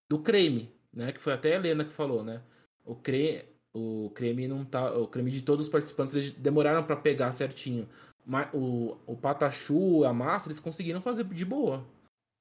do 0.07 0.19
creme, 0.19 0.71
né? 0.93 1.11
Que 1.11 1.19
foi 1.19 1.33
até 1.33 1.53
a 1.53 1.55
Helena 1.55 1.83
que 1.83 1.91
falou, 1.91 2.23
né? 2.23 2.41
O, 2.85 2.95
cre, 2.95 3.43
o 3.73 4.11
creme 4.11 4.47
não 4.47 4.63
tá. 4.63 4.93
O 4.93 5.07
creme 5.07 5.31
de 5.31 5.41
todos 5.41 5.65
os 5.65 5.71
participantes 5.71 6.15
eles 6.15 6.31
demoraram 6.31 6.83
para 6.83 6.95
pegar 6.95 7.31
certinho. 7.31 7.89
Mas 8.25 8.49
o, 8.53 8.97
o 9.07 9.17
patachu, 9.17 10.05
a 10.05 10.13
massa, 10.13 10.47
eles 10.47 10.59
conseguiram 10.59 11.01
fazer 11.01 11.25
de 11.25 11.45
boa. 11.45 11.83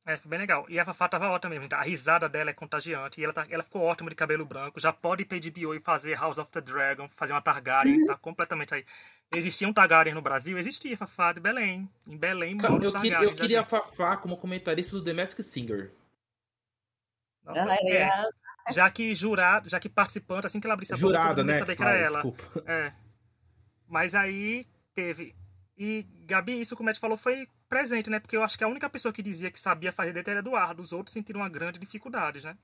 É, 0.06 0.16
foi 0.16 0.30
bem 0.30 0.38
legal. 0.38 0.64
E 0.68 0.78
a 0.78 0.84
Fafá 0.84 1.08
tava 1.08 1.28
ótima 1.30 1.50
mesmo. 1.50 1.68
A 1.72 1.82
risada 1.82 2.28
dela 2.28 2.50
é 2.50 2.52
contagiante. 2.52 3.20
E 3.20 3.24
ela, 3.24 3.32
tá, 3.32 3.44
ela 3.50 3.64
ficou 3.64 3.82
ótima 3.82 4.08
de 4.08 4.14
cabelo 4.14 4.46
branco. 4.46 4.78
Já 4.78 4.92
pode 4.92 5.22
ir 5.22 5.24
pra 5.24 5.36
HBO 5.36 5.74
e 5.74 5.80
fazer 5.80 6.14
House 6.14 6.38
of 6.38 6.52
the 6.52 6.60
Dragon, 6.60 7.08
fazer 7.08 7.32
uma 7.32 7.42
Targaryen. 7.42 7.98
Uhum. 7.98 8.06
Tá 8.06 8.16
completamente 8.16 8.72
aí. 8.72 8.84
Existia 9.34 9.66
um 9.66 9.72
Targaryen 9.72 10.14
no 10.14 10.22
Brasil? 10.22 10.56
Existia, 10.58 10.96
Fafá 10.96 11.32
de 11.32 11.40
Belém. 11.40 11.90
Em 12.06 12.16
Belém, 12.16 12.56
Cara, 12.56 12.74
eu, 12.74 12.92
que, 12.92 13.08
eu 13.08 13.34
queria 13.34 13.62
a 13.62 13.64
Fafá 13.64 14.16
como 14.16 14.36
comentarista 14.36 14.94
do 14.96 15.02
The 15.02 15.12
Masked 15.12 15.42
Singer. 15.42 15.90
Nossa, 17.44 17.64
ah, 17.64 17.76
é. 17.82 18.02
é. 18.02 18.72
Já 18.72 18.88
que 18.90 19.12
jurado, 19.12 19.68
já 19.68 19.80
que 19.80 19.88
participante, 19.88 20.46
assim 20.46 20.60
que 20.60 20.66
ela 20.68 20.74
abrisse 20.74 20.92
a 20.92 20.96
Jurada, 20.96 21.42
né? 21.42 21.58
saber 21.58 21.74
que 21.74 21.82
era 21.82 21.96
ela. 21.96 22.22
Desculpa. 22.22 22.62
É. 22.70 22.92
Mas 23.88 24.14
aí 24.14 24.66
teve. 24.94 25.34
E, 25.76 26.04
Gabi, 26.26 26.60
isso 26.60 26.76
que 26.76 26.82
o 26.82 26.84
Matt 26.84 26.98
falou 26.98 27.16
foi 27.16 27.48
presente, 27.68 28.10
né? 28.10 28.20
Porque 28.20 28.36
eu 28.36 28.42
acho 28.42 28.56
que 28.56 28.64
a 28.64 28.68
única 28.68 28.88
pessoa 28.88 29.12
que 29.12 29.22
dizia 29.22 29.50
que 29.50 29.58
sabia 29.58 29.92
fazer 29.92 30.12
dentro 30.12 30.30
era 30.30 30.40
Eduardo. 30.40 30.82
Os 30.82 30.92
outros 30.92 31.12
sentiram 31.12 31.40
uma 31.40 31.48
grande 31.48 31.78
dificuldade, 31.78 32.44
né? 32.44 32.56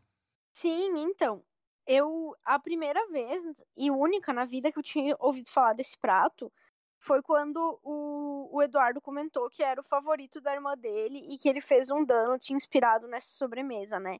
Sim, 0.53 1.03
então. 1.03 1.45
Eu, 1.87 2.37
a 2.45 2.59
primeira 2.59 3.07
vez 3.09 3.43
e 3.77 3.91
única 3.91 4.33
na 4.33 4.45
vida 4.45 4.71
que 4.71 4.79
eu 4.79 4.83
tinha 4.83 5.17
ouvido 5.19 5.51
falar 5.51 5.73
desse 5.73 5.99
prato 5.99 6.53
foi 7.01 7.21
quando 7.21 7.81
o, 7.83 8.49
o 8.57 8.63
Eduardo 8.63 9.01
comentou 9.01 9.51
que 9.51 9.63
era 9.63 9.81
o 9.81 9.85
favorito 9.85 10.41
da 10.41 10.55
irmã 10.55 10.77
dele 10.77 11.27
e 11.29 11.37
que 11.37 11.49
ele 11.49 11.61
fez 11.61 11.91
um 11.91 12.07
tinha 12.39 12.57
inspirado 12.57 13.09
nessa 13.09 13.33
sobremesa, 13.33 13.99
né? 13.99 14.19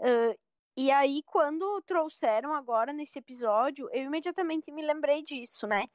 Uh, 0.00 0.36
e 0.76 0.90
aí, 0.90 1.22
quando 1.24 1.80
trouxeram 1.82 2.52
agora 2.52 2.92
nesse 2.92 3.18
episódio, 3.18 3.88
eu 3.92 4.02
imediatamente 4.04 4.70
me 4.72 4.82
lembrei 4.82 5.22
disso, 5.22 5.66
né? 5.66 5.86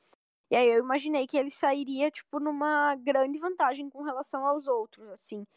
E 0.52 0.56
aí 0.56 0.68
eu 0.70 0.80
imaginei 0.80 1.26
que 1.26 1.38
ele 1.38 1.50
sairia, 1.50 2.12
tipo, 2.12 2.38
numa 2.38 2.94
grande 2.98 3.40
vantagem 3.40 3.90
com 3.90 4.04
relação 4.04 4.46
aos 4.46 4.68
outros, 4.68 5.08
assim. 5.10 5.48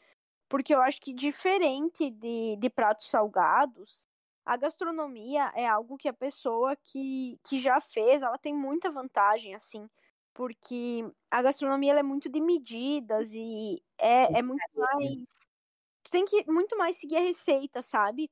Porque 0.48 0.72
eu 0.72 0.80
acho 0.80 1.00
que 1.00 1.12
diferente 1.12 2.10
de, 2.10 2.56
de 2.56 2.70
pratos 2.70 3.10
salgados, 3.10 4.06
a 4.46 4.56
gastronomia 4.56 5.50
é 5.56 5.66
algo 5.66 5.98
que 5.98 6.08
a 6.08 6.12
pessoa 6.12 6.76
que, 6.76 7.40
que 7.44 7.58
já 7.58 7.80
fez, 7.80 8.22
ela 8.22 8.38
tem 8.38 8.54
muita 8.54 8.88
vantagem, 8.88 9.54
assim. 9.56 9.88
Porque 10.32 11.04
a 11.30 11.42
gastronomia 11.42 11.94
é 11.94 12.02
muito 12.02 12.28
de 12.28 12.40
medidas 12.40 13.32
e 13.34 13.82
é, 13.98 14.38
é 14.38 14.42
muito 14.42 14.64
mais. 14.76 15.28
Tu 16.04 16.10
tem 16.10 16.24
que 16.24 16.44
muito 16.48 16.78
mais 16.78 16.96
seguir 16.98 17.16
a 17.16 17.20
receita, 17.20 17.82
sabe? 17.82 18.30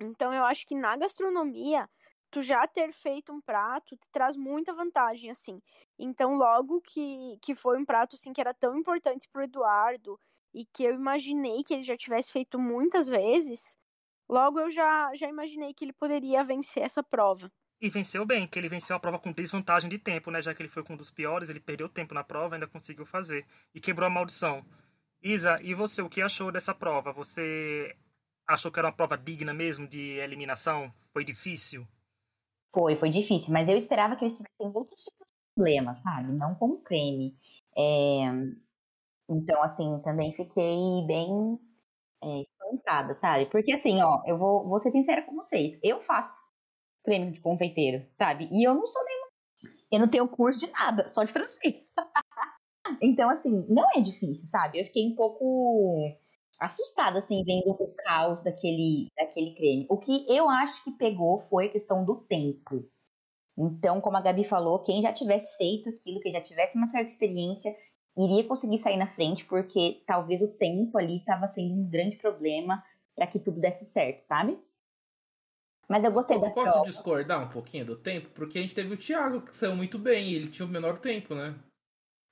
Então 0.00 0.34
eu 0.34 0.44
acho 0.44 0.66
que 0.66 0.74
na 0.74 0.96
gastronomia 0.96 1.88
tu 2.36 2.42
já 2.42 2.66
ter 2.66 2.92
feito 2.92 3.32
um 3.32 3.40
prato 3.40 3.96
te 3.96 4.10
traz 4.12 4.36
muita 4.36 4.74
vantagem, 4.74 5.30
assim. 5.30 5.58
Então, 5.98 6.36
logo 6.36 6.82
que, 6.82 7.38
que 7.40 7.54
foi 7.54 7.78
um 7.78 7.84
prato, 7.84 8.14
assim, 8.14 8.30
que 8.30 8.42
era 8.42 8.52
tão 8.52 8.76
importante 8.76 9.26
pro 9.26 9.42
Eduardo 9.42 10.20
e 10.52 10.66
que 10.66 10.84
eu 10.84 10.94
imaginei 10.94 11.64
que 11.64 11.72
ele 11.72 11.82
já 11.82 11.96
tivesse 11.96 12.30
feito 12.30 12.58
muitas 12.58 13.08
vezes, 13.08 13.74
logo 14.28 14.60
eu 14.60 14.70
já, 14.70 15.14
já 15.14 15.26
imaginei 15.26 15.72
que 15.72 15.86
ele 15.86 15.94
poderia 15.94 16.44
vencer 16.44 16.82
essa 16.82 17.02
prova. 17.02 17.50
E 17.80 17.88
venceu 17.88 18.26
bem, 18.26 18.46
que 18.46 18.58
ele 18.58 18.68
venceu 18.68 18.94
a 18.94 19.00
prova 19.00 19.18
com 19.18 19.32
desvantagem 19.32 19.88
de 19.88 19.98
tempo, 19.98 20.30
né? 20.30 20.42
Já 20.42 20.54
que 20.54 20.60
ele 20.60 20.68
foi 20.68 20.82
com 20.82 20.92
um 20.92 20.96
dos 20.98 21.10
piores, 21.10 21.48
ele 21.48 21.60
perdeu 21.60 21.88
tempo 21.88 22.12
na 22.12 22.22
prova, 22.22 22.56
ainda 22.56 22.66
conseguiu 22.66 23.06
fazer. 23.06 23.46
E 23.74 23.80
quebrou 23.80 24.06
a 24.06 24.10
maldição. 24.10 24.62
Isa, 25.22 25.58
e 25.62 25.72
você, 25.72 26.02
o 26.02 26.08
que 26.10 26.20
achou 26.20 26.52
dessa 26.52 26.74
prova? 26.74 27.14
Você 27.14 27.96
achou 28.46 28.70
que 28.70 28.78
era 28.78 28.88
uma 28.88 28.94
prova 28.94 29.16
digna 29.16 29.54
mesmo 29.54 29.88
de 29.88 30.18
eliminação? 30.18 30.92
Foi 31.14 31.24
difícil? 31.24 31.88
Foi, 32.76 32.94
foi 32.94 33.08
difícil, 33.08 33.54
mas 33.54 33.66
eu 33.66 33.74
esperava 33.74 34.16
que 34.16 34.24
eles 34.26 34.36
tivessem 34.36 34.70
outros 34.76 35.00
tipos 35.00 35.26
de 35.26 35.54
problemas, 35.54 35.98
sabe? 36.00 36.30
Não 36.30 36.54
com 36.54 36.76
creme. 36.76 37.34
É... 37.74 38.26
Então, 39.30 39.62
assim, 39.62 39.98
também 40.04 40.34
fiquei 40.34 41.02
bem 41.06 41.58
é, 42.22 42.42
espantada, 42.42 43.14
sabe? 43.14 43.46
Porque, 43.46 43.72
assim, 43.72 44.02
ó, 44.02 44.22
eu 44.26 44.36
vou, 44.36 44.68
vou 44.68 44.78
ser 44.78 44.90
sincera 44.90 45.22
com 45.22 45.34
vocês. 45.34 45.80
Eu 45.82 46.02
faço 46.02 46.38
creme 47.02 47.32
de 47.32 47.40
confeiteiro, 47.40 48.06
sabe? 48.14 48.46
E 48.52 48.62
eu 48.62 48.74
não 48.74 48.86
sou 48.86 49.02
nem. 49.04 49.26
Eu 49.90 50.00
não 50.00 50.08
tenho 50.08 50.28
curso 50.28 50.60
de 50.60 50.70
nada, 50.70 51.08
só 51.08 51.24
de 51.24 51.32
francês. 51.32 51.94
então, 53.00 53.30
assim, 53.30 53.64
não 53.70 53.88
é 53.96 54.02
difícil, 54.02 54.48
sabe? 54.50 54.80
Eu 54.80 54.84
fiquei 54.84 55.06
um 55.06 55.14
pouco 55.14 56.14
assustada, 56.58 57.18
assim, 57.18 57.44
vendo 57.44 57.70
o 57.70 57.94
caos 57.94 58.42
daquele, 58.42 59.08
daquele 59.16 59.54
creme. 59.54 59.86
O 59.90 59.98
que 59.98 60.26
eu 60.28 60.48
acho 60.48 60.82
que 60.84 60.92
pegou 60.92 61.40
foi 61.40 61.66
a 61.66 61.72
questão 61.72 62.04
do 62.04 62.16
tempo. 62.16 62.88
Então, 63.58 64.00
como 64.00 64.16
a 64.16 64.20
Gabi 64.20 64.44
falou, 64.44 64.82
quem 64.82 65.02
já 65.02 65.12
tivesse 65.12 65.56
feito 65.56 65.88
aquilo, 65.88 66.20
quem 66.20 66.32
já 66.32 66.42
tivesse 66.42 66.76
uma 66.76 66.86
certa 66.86 67.10
experiência, 67.10 67.74
iria 68.16 68.44
conseguir 68.44 68.78
sair 68.78 68.96
na 68.96 69.06
frente, 69.06 69.44
porque 69.46 70.02
talvez 70.06 70.42
o 70.42 70.48
tempo 70.56 70.98
ali 70.98 71.18
estava 71.18 71.46
sendo 71.46 71.74
um 71.74 71.88
grande 71.88 72.16
problema 72.16 72.82
para 73.14 73.26
que 73.26 73.38
tudo 73.38 73.60
desse 73.60 73.84
certo, 73.86 74.20
sabe? 74.20 74.58
Mas 75.88 76.04
eu 76.04 76.12
gostei 76.12 76.36
eu 76.36 76.40
da 76.40 76.50
posso 76.50 76.72
prova. 76.72 76.84
discordar 76.84 77.42
um 77.42 77.48
pouquinho 77.48 77.84
do 77.86 77.96
tempo? 77.96 78.28
Porque 78.30 78.58
a 78.58 78.62
gente 78.62 78.74
teve 78.74 78.92
o 78.92 78.96
Thiago, 78.98 79.42
que 79.42 79.56
saiu 79.56 79.76
muito 79.76 79.98
bem, 79.98 80.30
e 80.30 80.34
ele 80.34 80.50
tinha 80.50 80.66
o 80.66 80.70
menor 80.70 80.98
tempo, 80.98 81.34
né? 81.34 81.58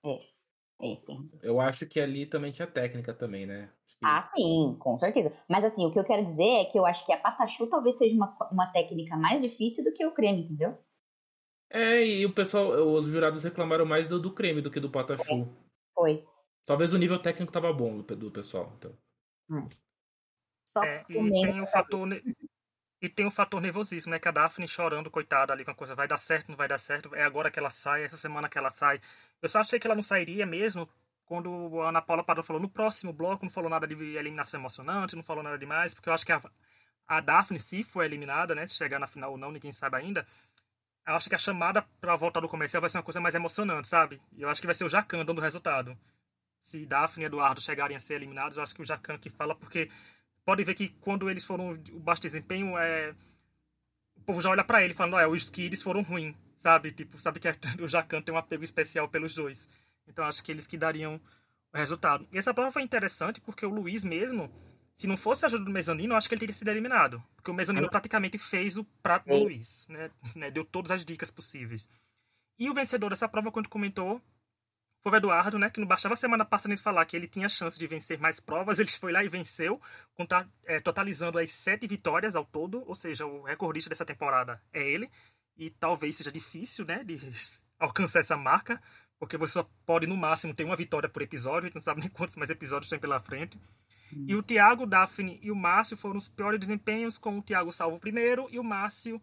É. 0.04 0.34
É. 0.80 1.02
Eu 1.42 1.60
acho 1.60 1.86
que 1.86 2.00
ali 2.00 2.26
também 2.26 2.52
tinha 2.52 2.66
técnica 2.66 3.14
também, 3.14 3.46
né? 3.46 3.72
Ah, 4.04 4.22
sim, 4.22 4.76
com 4.78 4.98
certeza. 4.98 5.32
Mas 5.48 5.64
assim, 5.64 5.84
o 5.86 5.90
que 5.90 5.98
eu 5.98 6.04
quero 6.04 6.24
dizer 6.24 6.60
é 6.60 6.64
que 6.64 6.78
eu 6.78 6.86
acho 6.86 7.04
que 7.06 7.12
a 7.12 7.18
patachu 7.18 7.66
talvez 7.66 7.96
seja 7.96 8.14
uma, 8.14 8.36
uma 8.50 8.66
técnica 8.66 9.16
mais 9.16 9.42
difícil 9.42 9.84
do 9.84 9.92
que 9.92 10.04
o 10.04 10.12
creme, 10.12 10.42
entendeu? 10.42 10.76
É, 11.70 12.04
e 12.04 12.24
o 12.24 12.32
pessoal, 12.32 12.68
os 12.94 13.06
jurados 13.06 13.42
reclamaram 13.42 13.84
mais 13.84 14.06
do, 14.06 14.20
do 14.20 14.32
creme 14.32 14.60
do 14.60 14.70
que 14.70 14.78
do 14.78 14.90
patachu. 14.90 15.48
Foi. 15.94 16.24
Talvez 16.64 16.92
o 16.92 16.98
nível 16.98 17.18
técnico 17.18 17.52
tava 17.52 17.72
bom 17.72 18.00
do, 18.00 18.16
do 18.16 18.30
pessoal. 18.30 18.72
Então. 18.78 18.96
Hum. 19.50 19.68
Só 20.66 20.82
é, 20.82 21.04
e 21.08 21.14
tem 21.14 21.60
o 21.60 21.66
fator 21.66 22.08
e 23.02 23.08
tem 23.08 23.26
o 23.26 23.30
fator 23.30 23.60
nervosismo, 23.60 24.12
né? 24.12 24.18
Que 24.18 24.28
a 24.28 24.30
Daphne 24.30 24.66
chorando, 24.66 25.10
coitada, 25.10 25.52
ali 25.52 25.62
com 25.62 25.70
a 25.70 25.74
coisa, 25.74 25.94
vai 25.94 26.08
dar 26.08 26.16
certo, 26.16 26.48
não 26.48 26.56
vai 26.56 26.66
dar 26.66 26.78
certo, 26.78 27.14
é 27.14 27.22
agora 27.22 27.50
que 27.50 27.58
ela 27.58 27.68
sai, 27.68 28.00
é 28.00 28.04
essa 28.06 28.16
semana 28.16 28.48
que 28.48 28.56
ela 28.56 28.70
sai. 28.70 28.98
Eu 29.42 29.48
só 29.48 29.58
achei 29.58 29.78
que 29.78 29.86
ela 29.86 29.94
não 29.94 30.02
sairia 30.02 30.46
mesmo 30.46 30.88
quando 31.26 31.80
a 31.80 31.88
Ana 31.88 32.02
Paula 32.02 32.22
Padrão 32.22 32.44
falou 32.44 32.60
no 32.60 32.68
próximo 32.68 33.12
bloco, 33.12 33.44
não 33.44 33.50
falou 33.50 33.70
nada 33.70 33.86
de 33.86 33.94
eliminação 33.94 34.60
emocionante, 34.60 35.16
não 35.16 35.22
falou 35.22 35.42
nada 35.42 35.58
demais, 35.58 35.94
porque 35.94 36.08
eu 36.08 36.12
acho 36.12 36.24
que 36.26 36.32
a, 36.32 36.42
a 37.06 37.20
Daphne, 37.20 37.58
se 37.58 37.82
for 37.82 38.04
eliminada, 38.04 38.54
né? 38.54 38.66
Se 38.66 38.74
chegar 38.74 38.98
na 38.98 39.06
final 39.06 39.32
ou 39.32 39.38
não, 39.38 39.50
ninguém 39.50 39.72
sabe 39.72 39.96
ainda 39.96 40.26
eu 41.06 41.14
acho 41.14 41.28
que 41.28 41.34
a 41.34 41.38
chamada 41.38 41.82
pra 42.00 42.16
volta 42.16 42.40
do 42.40 42.48
comercial 42.48 42.80
vai 42.80 42.88
ser 42.88 42.96
uma 42.98 43.02
coisa 43.04 43.20
mais 43.20 43.34
emocionante, 43.34 43.86
sabe? 43.86 44.20
E 44.32 44.42
eu 44.42 44.48
acho 44.48 44.60
que 44.60 44.66
vai 44.66 44.74
ser 44.74 44.84
o 44.84 44.88
Jacan 44.88 45.24
dando 45.24 45.38
o 45.38 45.42
resultado. 45.42 45.96
Se 46.62 46.86
Daphne 46.86 47.24
e 47.24 47.26
Eduardo 47.26 47.60
chegarem 47.60 47.96
a 47.96 48.00
ser 48.00 48.14
eliminados, 48.14 48.56
eu 48.56 48.62
acho 48.62 48.74
que 48.74 48.80
o 48.80 48.86
Jacan 48.86 49.18
que 49.18 49.28
fala, 49.28 49.54
porque 49.54 49.90
pode 50.44 50.64
ver 50.64 50.74
que 50.74 50.88
quando 51.00 51.28
eles 51.28 51.44
foram 51.44 51.72
o 51.92 52.00
baixo 52.00 52.22
desempenho, 52.22 52.78
é... 52.78 53.14
o 54.16 54.22
povo 54.22 54.40
já 54.40 54.48
olha 54.48 54.64
para 54.64 54.82
ele 54.82 54.94
falando, 54.94 55.18
é, 55.18 55.26
os 55.26 55.50
Kids 55.50 55.82
foram 55.82 56.02
ruins, 56.02 56.34
sabe? 56.56 56.90
Tipo, 56.90 57.18
sabe 57.18 57.38
que 57.38 57.48
o 57.82 57.88
Jacan 57.88 58.22
tem 58.22 58.34
um 58.34 58.38
apego 58.38 58.64
especial 58.64 59.06
pelos 59.06 59.34
dois. 59.34 59.68
Então 60.06 60.24
acho 60.24 60.42
que 60.42 60.52
eles 60.52 60.66
que 60.66 60.76
dariam 60.76 61.20
o 61.72 61.76
resultado. 61.76 62.26
E 62.32 62.38
essa 62.38 62.54
prova 62.54 62.70
foi 62.70 62.82
interessante 62.82 63.40
porque 63.40 63.66
o 63.66 63.70
Luiz 63.70 64.04
mesmo, 64.04 64.50
se 64.94 65.06
não 65.06 65.16
fosse 65.16 65.44
a 65.44 65.46
ajuda 65.46 65.64
do 65.64 65.70
Mezanino, 65.70 66.14
acho 66.14 66.28
que 66.28 66.34
ele 66.34 66.40
teria 66.40 66.54
sido 66.54 66.68
eliminado. 66.68 67.22
Porque 67.34 67.50
o 67.50 67.54
Mezanino 67.54 67.90
praticamente 67.90 68.38
fez 68.38 68.76
o 68.76 68.84
prato 69.02 69.28
do 69.28 69.34
Luiz, 69.34 69.86
né? 69.88 70.10
né? 70.36 70.50
Deu 70.50 70.64
todas 70.64 70.90
as 70.90 71.04
dicas 71.04 71.30
possíveis. 71.30 71.88
E 72.58 72.70
o 72.70 72.74
vencedor 72.74 73.10
dessa 73.10 73.28
prova, 73.28 73.50
quando 73.50 73.68
comentou, 73.68 74.22
foi 75.02 75.12
o 75.12 75.16
Eduardo, 75.16 75.58
né? 75.58 75.68
Que 75.68 75.80
não 75.80 75.86
bastava 75.86 76.16
semana 76.16 76.44
passada 76.44 76.72
ele 76.72 76.80
falar 76.80 77.04
que 77.04 77.16
ele 77.16 77.28
tinha 77.28 77.48
chance 77.48 77.78
de 77.78 77.86
vencer 77.86 78.18
mais 78.18 78.40
provas, 78.40 78.78
ele 78.80 78.90
foi 78.90 79.12
lá 79.12 79.22
e 79.22 79.28
venceu, 79.28 79.80
é, 80.64 80.80
totalizando 80.80 81.38
as 81.38 81.50
sete 81.50 81.86
vitórias 81.86 82.34
ao 82.34 82.44
todo, 82.44 82.82
ou 82.86 82.94
seja, 82.94 83.26
o 83.26 83.42
recordista 83.42 83.90
dessa 83.90 84.04
temporada 84.04 84.62
é 84.72 84.82
ele. 84.82 85.10
E 85.56 85.70
talvez 85.70 86.16
seja 86.16 86.32
difícil, 86.32 86.86
né? 86.86 87.04
De 87.04 87.20
alcançar 87.78 88.20
essa 88.20 88.36
marca, 88.36 88.80
porque 89.18 89.36
você 89.36 89.54
só 89.54 89.70
pode, 89.86 90.06
no 90.06 90.16
máximo, 90.16 90.54
ter 90.54 90.64
uma 90.64 90.76
vitória 90.76 91.08
por 91.08 91.22
episódio, 91.22 91.60
a 91.60 91.66
gente 91.66 91.74
não 91.74 91.80
sabe 91.80 92.00
nem 92.02 92.10
quantos 92.10 92.36
mais 92.36 92.50
episódios 92.50 92.90
tem 92.90 92.98
pela 92.98 93.20
frente. 93.20 93.58
E 94.26 94.34
o 94.34 94.42
Thiago, 94.42 94.86
Daphne 94.86 95.38
e 95.42 95.50
o 95.50 95.56
Márcio 95.56 95.96
foram 95.96 96.16
os 96.16 96.28
piores 96.28 96.60
desempenhos, 96.60 97.18
com 97.18 97.38
o 97.38 97.42
Thiago 97.42 97.72
salvo 97.72 97.98
primeiro 97.98 98.46
e 98.50 98.58
o 98.58 98.64
Márcio 98.64 99.20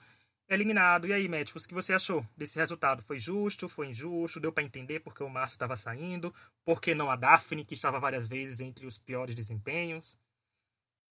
eliminado. 0.49 1.08
E 1.08 1.13
aí, 1.13 1.27
Médicos, 1.27 1.63
o 1.63 1.67
que 1.67 1.73
você 1.73 1.93
achou 1.93 2.25
desse 2.36 2.60
resultado? 2.60 3.01
Foi 3.01 3.17
justo? 3.17 3.69
Foi 3.69 3.88
injusto? 3.88 4.39
Deu 4.39 4.51
para 4.51 4.63
entender 4.63 4.99
porque 4.99 5.23
o 5.23 5.30
Márcio 5.30 5.56
estava 5.56 5.75
saindo? 5.75 6.34
Por 6.65 6.82
que 6.82 6.93
não 6.93 7.10
a 7.10 7.15
Daphne, 7.15 7.65
que 7.65 7.73
estava 7.73 7.99
várias 7.99 8.27
vezes 8.27 8.60
entre 8.60 8.86
os 8.86 8.97
piores 8.97 9.34
desempenhos? 9.34 10.17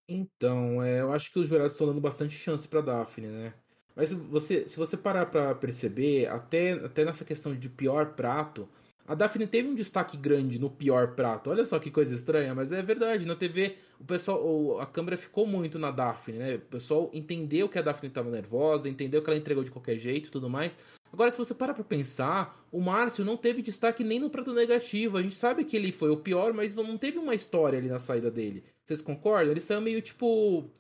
Então, 0.09 0.83
é, 0.83 1.01
eu 1.01 1.13
acho 1.13 1.33
que 1.33 1.39
os 1.39 1.49
jurados 1.49 1.73
estão 1.73 1.87
dando 1.87 2.01
bastante 2.01 2.35
chance 2.35 2.67
para 2.67 2.81
Daphne, 2.81 3.29
né? 3.29 3.55
Mas 4.01 4.15
você, 4.15 4.67
se 4.67 4.79
você 4.79 4.97
parar 4.97 5.27
para 5.27 5.55
perceber, 5.55 6.27
até, 6.29 6.73
até 6.73 7.05
nessa 7.05 7.23
questão 7.23 7.55
de 7.55 7.69
pior 7.69 8.15
prato, 8.15 8.67
a 9.07 9.15
Daphne 9.15 9.47
teve 9.47 9.69
um 9.69 9.75
destaque 9.75 10.17
grande 10.17 10.59
no 10.59 10.71
pior 10.71 11.09
prato. 11.09 11.51
Olha 11.51 11.67
só 11.67 11.79
que 11.79 11.91
coisa 11.91 12.15
estranha, 12.15 12.55
mas 12.55 12.73
é 12.73 12.81
verdade. 12.81 13.27
Na 13.27 13.37
TV, 13.37 13.77
o 14.01 14.05
pessoal, 14.05 14.81
a 14.81 14.87
câmera 14.87 15.19
ficou 15.19 15.47
muito 15.47 15.79
na 15.79 15.91
Daphne, 15.91 16.39
né? 16.39 16.55
O 16.55 16.61
pessoal 16.61 17.11
entendeu 17.13 17.69
que 17.69 17.79
a 17.79 17.83
Daphne 17.83 18.09
estava 18.09 18.31
nervosa, 18.31 18.89
entendeu 18.89 19.21
que 19.21 19.29
ela 19.29 19.39
entregou 19.39 19.63
de 19.63 19.71
qualquer 19.71 19.99
jeito 19.99 20.29
e 20.29 20.31
tudo 20.31 20.49
mais. 20.49 20.79
Agora, 21.13 21.31
se 21.31 21.39
você 21.39 21.55
para 21.55 21.75
pra 21.75 21.83
pensar, 21.83 22.65
o 22.71 22.81
Márcio 22.81 23.25
não 23.25 23.37
teve 23.37 23.63
destaque 23.63 24.05
nem 24.05 24.21
no 24.21 24.31
prato 24.31 24.53
negativo. 24.53 25.17
A 25.17 25.23
gente 25.23 25.35
sabe 25.35 25.65
que 25.65 25.77
ele 25.77 25.91
foi 25.91 26.11
o 26.11 26.17
pior, 26.17 26.53
mas 26.53 26.75
não 26.75 26.97
teve 26.97 27.19
uma 27.19 27.35
história 27.35 27.79
ali 27.79 27.89
na 27.89 27.99
saída 27.99 28.31
dele. 28.31 28.65
Vocês 28.85 29.03
concordam? 29.03 29.51
Ele 29.51 29.61
saiu 29.61 29.81
meio 29.81 30.01
tipo. 30.01 30.27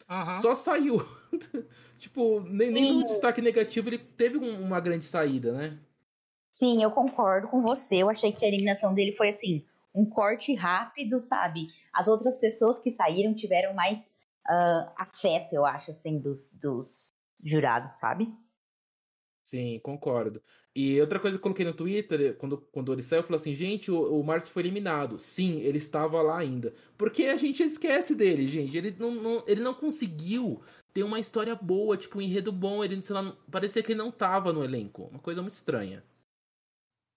Uhum. 0.08 0.40
Só 0.40 0.54
saiu. 0.54 1.02
tipo, 1.98 2.40
nem, 2.40 2.70
nem 2.70 2.92
no 2.92 3.04
destaque 3.04 3.42
negativo 3.42 3.88
ele 3.88 3.98
teve 3.98 4.38
um, 4.38 4.60
uma 4.62 4.80
grande 4.80 5.04
saída, 5.04 5.52
né? 5.52 5.78
Sim, 6.50 6.82
eu 6.82 6.90
concordo 6.90 7.48
com 7.48 7.62
você. 7.62 7.96
Eu 7.96 8.10
achei 8.10 8.32
que 8.32 8.44
a 8.44 8.48
eliminação 8.48 8.94
dele 8.94 9.12
foi 9.12 9.28
assim, 9.28 9.64
um 9.94 10.04
corte 10.04 10.54
rápido, 10.54 11.20
sabe? 11.20 11.66
As 11.92 12.08
outras 12.08 12.36
pessoas 12.36 12.78
que 12.78 12.90
saíram 12.90 13.34
tiveram 13.34 13.74
mais 13.74 14.12
uh, 14.48 14.90
afeto, 14.96 15.52
eu 15.52 15.64
acho, 15.64 15.90
assim, 15.90 16.18
dos, 16.18 16.52
dos 16.54 17.12
jurados, 17.44 17.96
sabe? 17.98 18.32
Sim, 19.50 19.80
concordo. 19.80 20.40
E 20.72 21.00
outra 21.00 21.18
coisa 21.18 21.36
que 21.36 21.40
eu 21.40 21.42
coloquei 21.42 21.64
no 21.64 21.74
Twitter, 21.74 22.36
quando, 22.36 22.58
quando 22.70 22.92
ele 22.92 23.02
saiu, 23.02 23.18
eu 23.18 23.24
falei 23.24 23.36
assim, 23.36 23.52
gente, 23.52 23.90
o, 23.90 24.20
o 24.20 24.22
Márcio 24.22 24.52
foi 24.52 24.62
eliminado. 24.62 25.18
Sim, 25.18 25.60
ele 25.62 25.78
estava 25.78 26.22
lá 26.22 26.38
ainda. 26.38 26.72
Porque 26.96 27.24
a 27.24 27.36
gente 27.36 27.60
esquece 27.64 28.14
dele, 28.14 28.46
gente. 28.46 28.78
Ele 28.78 28.94
não, 28.96 29.12
não 29.12 29.44
ele 29.48 29.60
não 29.60 29.74
conseguiu 29.74 30.62
ter 30.92 31.02
uma 31.02 31.18
história 31.18 31.56
boa, 31.56 31.96
tipo, 31.96 32.18
um 32.18 32.20
enredo 32.20 32.52
bom. 32.52 32.84
Ele, 32.84 33.02
sei 33.02 33.12
lá, 33.12 33.36
parecia 33.50 33.82
que 33.82 33.90
ele 33.90 33.98
não 33.98 34.10
estava 34.10 34.52
no 34.52 34.62
elenco. 34.62 35.08
Uma 35.10 35.18
coisa 35.18 35.42
muito 35.42 35.54
estranha. 35.54 36.04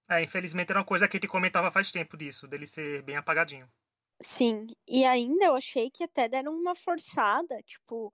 É, 0.09 0.23
infelizmente 0.23 0.71
era 0.71 0.79
uma 0.79 0.85
coisa 0.85 1.07
que 1.07 1.17
a 1.17 1.19
gente 1.19 1.29
comentava 1.29 1.69
faz 1.69 1.91
tempo 1.91 2.17
disso, 2.17 2.47
dele 2.47 2.65
ser 2.65 3.03
bem 3.03 3.15
apagadinho. 3.15 3.69
Sim, 4.19 4.65
e 4.87 5.05
ainda 5.05 5.45
eu 5.45 5.55
achei 5.55 5.91
que 5.91 6.03
até 6.03 6.27
deram 6.27 6.51
uma 6.53 6.75
forçada, 6.75 7.61
tipo, 7.61 8.11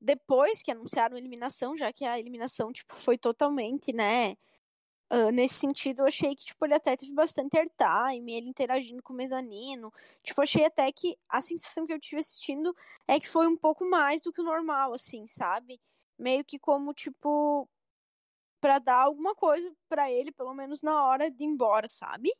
depois 0.00 0.62
que 0.62 0.70
anunciaram 0.70 1.16
a 1.16 1.18
eliminação, 1.18 1.76
já 1.76 1.92
que 1.92 2.04
a 2.04 2.18
eliminação, 2.18 2.72
tipo, 2.72 2.96
foi 2.96 3.18
totalmente, 3.18 3.92
né, 3.92 4.34
uh, 5.12 5.30
nesse 5.32 5.54
sentido, 5.54 6.00
eu 6.00 6.06
achei 6.06 6.34
que, 6.34 6.44
tipo, 6.44 6.64
ele 6.64 6.74
até 6.74 6.96
teve 6.96 7.12
bastante 7.14 7.56
airtime, 7.58 8.32
ele 8.32 8.48
interagindo 8.48 9.02
com 9.02 9.12
o 9.12 9.16
mezanino, 9.16 9.92
tipo, 10.22 10.40
achei 10.40 10.64
até 10.64 10.90
que 10.92 11.16
a 11.28 11.40
sensação 11.40 11.86
que 11.86 11.92
eu 11.92 12.00
tive 12.00 12.20
assistindo 12.20 12.74
é 13.08 13.20
que 13.20 13.28
foi 13.28 13.46
um 13.46 13.56
pouco 13.56 13.88
mais 13.88 14.22
do 14.22 14.32
que 14.32 14.40
o 14.40 14.44
normal, 14.44 14.92
assim, 14.94 15.26
sabe? 15.26 15.80
Meio 16.18 16.44
que 16.44 16.58
como, 16.58 16.94
tipo, 16.94 17.68
para 18.60 18.78
dar 18.78 19.04
alguma 19.04 19.34
coisa 19.34 19.72
para 19.88 20.10
ele, 20.10 20.32
pelo 20.32 20.54
menos 20.54 20.82
na 20.82 21.04
hora 21.04 21.30
de 21.30 21.42
ir 21.42 21.46
embora, 21.46 21.88
sabe? 21.88 22.30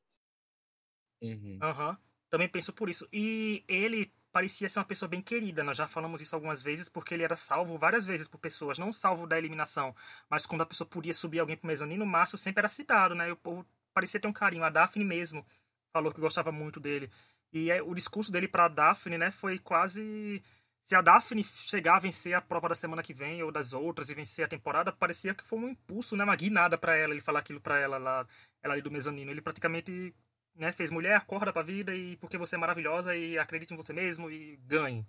Uhum. 1.23 1.59
Uhum. 1.63 1.97
Também 2.31 2.49
penso 2.49 2.73
por 2.73 2.89
isso. 2.89 3.09
E 3.13 3.65
ele 3.69 4.13
parecia 4.33 4.69
ser 4.69 4.79
uma 4.79 4.85
pessoa 4.85 5.09
bem 5.09 5.21
querida. 5.23 5.63
Nós 5.65 5.77
já 5.77 5.87
falamos 5.87 6.21
isso 6.21 6.35
algumas 6.35 6.63
vezes, 6.63 6.89
porque 6.89 7.15
ele 7.15 7.23
era 7.23 7.37
salvo 7.37 7.79
várias 7.79 8.07
vezes 8.07 8.29
por 8.29 8.39
pessoas, 8.39 8.79
não 8.79 8.93
salvo 8.93 9.27
da 9.27 9.39
eliminação, 9.39 9.95
mas 10.29 10.47
quando 10.47 10.63
a 10.63 10.67
pessoa 10.67 10.89
podia 10.89 11.13
subir 11.13 11.41
alguém 11.41 11.57
pro 11.57 11.67
mezanino, 11.67 12.05
o 12.05 12.09
Márcio 12.09 12.39
sempre 12.39 12.61
era 12.61 12.69
citado, 12.69 13.15
né? 13.15 13.33
O 13.33 13.37
povo 13.37 13.67
parecia 13.93 14.21
ter 14.21 14.29
um 14.29 14.33
carinho. 14.33 14.65
A 14.65 14.71
Daphne 14.71 15.05
mesmo 15.05 15.45
falou 15.93 16.13
que 16.13 16.21
gostava 16.21 16.53
muito 16.53 16.81
dele. 16.81 17.11
E 17.53 17.71
é, 17.71 17.83
o 17.83 17.95
discurso 17.95 18.31
dele 18.31 18.47
pra 18.49 18.69
Daphne, 18.69 19.19
né, 19.19 19.31
foi 19.31 19.59
quase 19.59 20.43
se 20.91 20.97
a 20.97 21.01
Daphne 21.01 21.45
chegar 21.45 21.97
a 21.97 21.99
vencer 22.01 22.35
a 22.35 22.41
prova 22.41 22.69
da 22.69 22.75
semana 22.75 23.01
que 23.01 23.15
vem 23.15 23.43
ou 23.45 23.53
das 23.53 23.73
outras 23.73 24.11
e 24.11 24.15
vencer 24.15 24.45
a 24.45 24.49
temporada, 24.49 24.91
parecia 24.91 25.33
que 25.33 25.45
foi 25.45 25.59
um 25.61 25.69
impulso, 25.69 26.17
né, 26.17 26.25
uma 26.25 26.35
guinada 26.35 26.77
para 26.77 26.97
ela, 26.97 27.13
ele 27.13 27.21
falar 27.21 27.39
aquilo 27.39 27.61
para 27.61 27.79
ela 27.79 27.97
lá, 27.97 28.27
ela 28.61 28.75
ali 28.75 28.83
do 28.83 28.91
mezanino. 28.91 29.31
Ele 29.31 29.41
praticamente, 29.41 30.13
né, 30.61 30.73
fez 30.73 30.91
mulher, 30.91 31.17
acorda 31.17 31.53
pra 31.53 31.63
vida 31.63 31.95
e 31.95 32.17
porque 32.17 32.37
você 32.37 32.55
é 32.55 32.59
maravilhosa 32.59 33.17
e 33.17 33.39
acredite 33.39 33.73
em 33.73 33.77
você 33.77 33.93
mesmo 33.93 34.31
e 34.31 34.57
ganhe. 34.67 35.07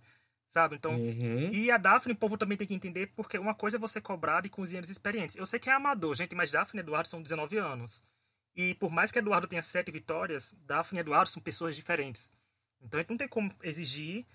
Sabe? 0.50 0.76
Então, 0.76 0.96
uhum. 0.96 1.50
e 1.52 1.72
a 1.72 1.78
Daphne, 1.78 2.14
o 2.14 2.18
povo 2.18 2.38
também 2.38 2.58
tem 2.58 2.68
que 2.68 2.74
entender, 2.74 3.08
porque 3.16 3.38
uma 3.38 3.56
coisa 3.56 3.78
é 3.78 3.80
você 3.80 4.02
cobrar 4.02 4.42
de 4.42 4.50
cozinheiros 4.50 4.90
experientes. 4.90 5.36
Eu 5.36 5.46
sei 5.46 5.60
que 5.60 5.70
é 5.70 5.74
amador, 5.74 6.16
gente, 6.16 6.36
mas 6.36 6.52
Daphne 6.52 6.80
e 6.80 6.84
Eduardo 6.84 7.08
são 7.08 7.22
19 7.22 7.58
anos. 7.58 8.04
E 8.56 8.76
por 8.76 8.92
mais 8.92 9.12
que 9.12 9.20
Eduardo 9.20 9.48
tenha 9.48 9.62
sete 9.62 9.92
vitórias, 9.92 10.54
Daphne 10.66 11.00
e 11.00 11.02
Eduardo 11.02 11.30
são 11.30 11.42
pessoas 11.42 11.76
diferentes. 11.76 12.34
Então 12.82 12.98
a 12.98 13.02
gente 13.02 13.12
não 13.12 13.18
tem 13.18 13.28
como 13.28 13.54
exigir 13.64 14.26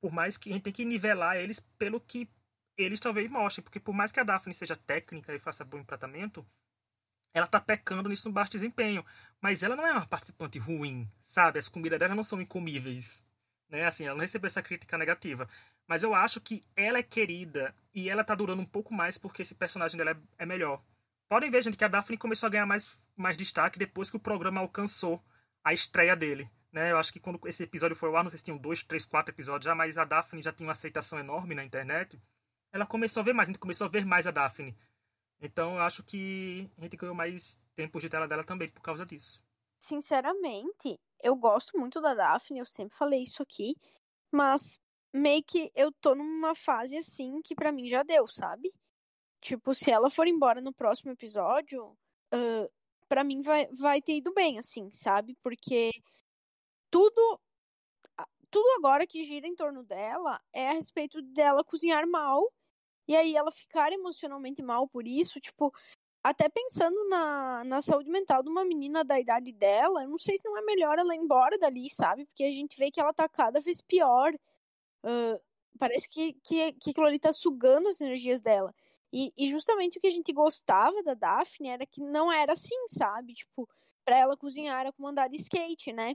por 0.00 0.12
mais 0.12 0.38
que 0.38 0.50
a 0.50 0.52
gente 0.52 0.62
tem 0.62 0.72
que 0.72 0.84
nivelar 0.84 1.36
eles 1.36 1.60
pelo 1.78 2.00
que 2.00 2.28
eles 2.76 3.00
talvez 3.00 3.30
mostrem, 3.30 3.62
porque 3.62 3.80
por 3.80 3.94
mais 3.94 4.12
que 4.12 4.20
a 4.20 4.24
Daphne 4.24 4.54
seja 4.54 4.76
técnica 4.76 5.34
e 5.34 5.38
faça 5.38 5.64
bom 5.64 5.82
tratamento, 5.82 6.46
ela 7.36 7.46
tá 7.46 7.60
pecando 7.60 8.08
nisso 8.08 8.26
no 8.26 8.32
baixo 8.32 8.52
desempenho. 8.52 9.04
Mas 9.42 9.62
ela 9.62 9.76
não 9.76 9.86
é 9.86 9.92
uma 9.92 10.06
participante 10.06 10.58
ruim, 10.58 11.06
sabe? 11.22 11.58
As 11.58 11.68
comidas 11.68 11.98
dela 11.98 12.14
não 12.14 12.24
são 12.24 12.40
incomíveis. 12.40 13.26
Né? 13.68 13.84
Assim, 13.84 14.06
ela 14.06 14.14
não 14.14 14.22
recebeu 14.22 14.46
essa 14.46 14.62
crítica 14.62 14.96
negativa. 14.96 15.46
Mas 15.86 16.02
eu 16.02 16.14
acho 16.14 16.40
que 16.40 16.62
ela 16.74 16.96
é 16.96 17.02
querida 17.02 17.74
e 17.94 18.08
ela 18.08 18.24
tá 18.24 18.34
durando 18.34 18.62
um 18.62 18.66
pouco 18.66 18.94
mais 18.94 19.18
porque 19.18 19.42
esse 19.42 19.54
personagem 19.54 19.98
dela 19.98 20.12
é, 20.12 20.44
é 20.44 20.46
melhor. 20.46 20.82
Podem 21.28 21.50
ver, 21.50 21.62
gente, 21.62 21.76
que 21.76 21.84
a 21.84 21.88
Daphne 21.88 22.16
começou 22.16 22.46
a 22.46 22.50
ganhar 22.50 22.64
mais, 22.64 23.02
mais 23.14 23.36
destaque 23.36 23.78
depois 23.78 24.08
que 24.08 24.16
o 24.16 24.20
programa 24.20 24.62
alcançou 24.62 25.22
a 25.62 25.74
estreia 25.74 26.16
dele. 26.16 26.50
Né? 26.72 26.90
Eu 26.90 26.96
acho 26.96 27.12
que 27.12 27.20
quando 27.20 27.38
esse 27.46 27.62
episódio 27.64 27.94
foi 27.94 28.08
ao 28.08 28.16
ar, 28.16 28.24
não 28.24 28.30
sei 28.30 28.38
se 28.38 28.44
tinham 28.46 28.56
dois, 28.56 28.82
três, 28.82 29.04
quatro 29.04 29.34
episódios 29.34 29.66
já, 29.66 29.74
mas 29.74 29.98
a 29.98 30.06
Daphne 30.06 30.42
já 30.42 30.54
tinha 30.54 30.66
uma 30.66 30.72
aceitação 30.72 31.18
enorme 31.18 31.54
na 31.54 31.62
internet. 31.62 32.18
Ela 32.72 32.86
começou 32.86 33.20
a 33.20 33.24
ver 33.24 33.34
mais, 33.34 33.46
a 33.46 33.52
gente 33.52 33.60
começou 33.60 33.86
a 33.86 33.90
ver 33.90 34.06
mais 34.06 34.26
a 34.26 34.30
Daphne. 34.30 34.74
Então 35.40 35.74
eu 35.74 35.80
acho 35.80 36.02
que 36.02 36.70
a 36.78 36.82
gente 36.82 36.96
ganhou 36.96 37.14
mais 37.14 37.60
tempo 37.74 38.00
de 38.00 38.08
tela 38.08 38.26
dela 38.26 38.44
também 38.44 38.68
por 38.68 38.82
causa 38.82 39.04
disso. 39.04 39.44
Sinceramente, 39.78 40.98
eu 41.22 41.36
gosto 41.36 41.78
muito 41.78 42.00
da 42.00 42.14
Daphne, 42.14 42.60
eu 42.60 42.66
sempre 42.66 42.96
falei 42.96 43.22
isso 43.22 43.42
aqui, 43.42 43.74
mas 44.32 44.78
meio 45.14 45.42
que 45.44 45.70
eu 45.74 45.92
tô 46.00 46.14
numa 46.14 46.54
fase 46.54 46.96
assim 46.96 47.40
que 47.42 47.54
para 47.54 47.72
mim 47.72 47.86
já 47.86 48.02
deu, 48.02 48.26
sabe? 48.26 48.70
Tipo, 49.40 49.74
se 49.74 49.90
ela 49.90 50.10
for 50.10 50.26
embora 50.26 50.60
no 50.60 50.72
próximo 50.72 51.12
episódio, 51.12 51.96
uh, 52.34 52.70
para 53.08 53.22
mim 53.22 53.42
vai, 53.42 53.66
vai 53.66 54.00
ter 54.00 54.16
ido 54.16 54.32
bem, 54.32 54.58
assim, 54.58 54.90
sabe? 54.92 55.36
Porque 55.42 55.90
tudo 56.90 57.40
tudo 58.50 58.66
agora 58.78 59.06
que 59.06 59.22
gira 59.22 59.46
em 59.46 59.54
torno 59.54 59.82
dela 59.82 60.40
é 60.52 60.70
a 60.70 60.72
respeito 60.72 61.20
dela 61.20 61.64
cozinhar 61.64 62.08
mal 62.08 62.50
e 63.08 63.16
aí 63.16 63.36
ela 63.36 63.50
ficar 63.50 63.92
emocionalmente 63.92 64.62
mal 64.62 64.88
por 64.88 65.06
isso, 65.06 65.40
tipo, 65.40 65.72
até 66.22 66.48
pensando 66.48 67.08
na, 67.08 67.62
na 67.64 67.80
saúde 67.80 68.10
mental 68.10 68.42
de 68.42 68.48
uma 68.48 68.64
menina 68.64 69.04
da 69.04 69.20
idade 69.20 69.52
dela, 69.52 70.02
eu 70.02 70.08
não 70.08 70.18
sei 70.18 70.36
se 70.36 70.44
não 70.44 70.58
é 70.58 70.62
melhor 70.62 70.98
ela 70.98 71.14
ir 71.14 71.18
embora 71.18 71.56
dali, 71.56 71.88
sabe? 71.88 72.24
Porque 72.26 72.42
a 72.42 72.52
gente 72.52 72.76
vê 72.76 72.90
que 72.90 73.00
ela 73.00 73.12
tá 73.12 73.28
cada 73.28 73.60
vez 73.60 73.80
pior. 73.80 74.34
Uh, 75.04 75.40
parece 75.78 76.08
que, 76.08 76.32
que, 76.42 76.72
que 76.72 76.90
aquilo 76.90 77.06
ali 77.06 77.20
tá 77.20 77.32
sugando 77.32 77.88
as 77.88 78.00
energias 78.00 78.40
dela. 78.40 78.74
E, 79.12 79.32
e 79.36 79.48
justamente 79.48 79.98
o 79.98 80.00
que 80.00 80.08
a 80.08 80.10
gente 80.10 80.32
gostava 80.32 81.00
da 81.04 81.14
Daphne 81.14 81.68
era 81.68 81.86
que 81.86 82.00
não 82.02 82.32
era 82.32 82.54
assim, 82.54 82.76
sabe? 82.88 83.34
Tipo, 83.34 83.68
pra 84.04 84.18
ela 84.18 84.36
cozinhar 84.36 84.80
era 84.80 84.92
como 84.92 85.08
andar 85.08 85.28
de 85.28 85.36
skate, 85.36 85.92
né? 85.92 86.14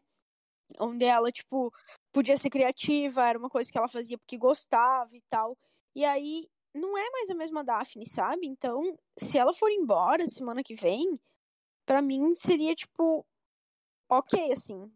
Onde 0.77 1.06
ela, 1.06 1.32
tipo, 1.32 1.73
podia 2.12 2.36
ser 2.36 2.49
criativa, 2.49 3.27
era 3.27 3.39
uma 3.39 3.49
coisa 3.49 3.71
que 3.71 3.77
ela 3.77 3.88
fazia 3.88 4.17
porque 4.17 4.38
gostava 4.38 5.15
e 5.15 5.21
tal. 5.30 5.58
E 5.95 6.04
aí 6.04 6.49
não 6.73 6.97
é 6.97 7.10
mais 7.12 7.29
a 7.29 7.36
mesma 7.36 7.63
Daphne, 7.63 8.07
sabe? 8.07 8.47
Então, 8.47 8.97
se 9.17 9.38
ela 9.38 9.53
for 9.53 9.69
embora 9.69 10.25
semana 10.27 10.63
que 10.63 10.75
vem, 10.75 11.19
para 11.86 12.01
mim 12.01 12.34
seria 12.36 12.73
tipo 12.75 13.25
ok, 14.10 14.51
assim. 14.51 14.91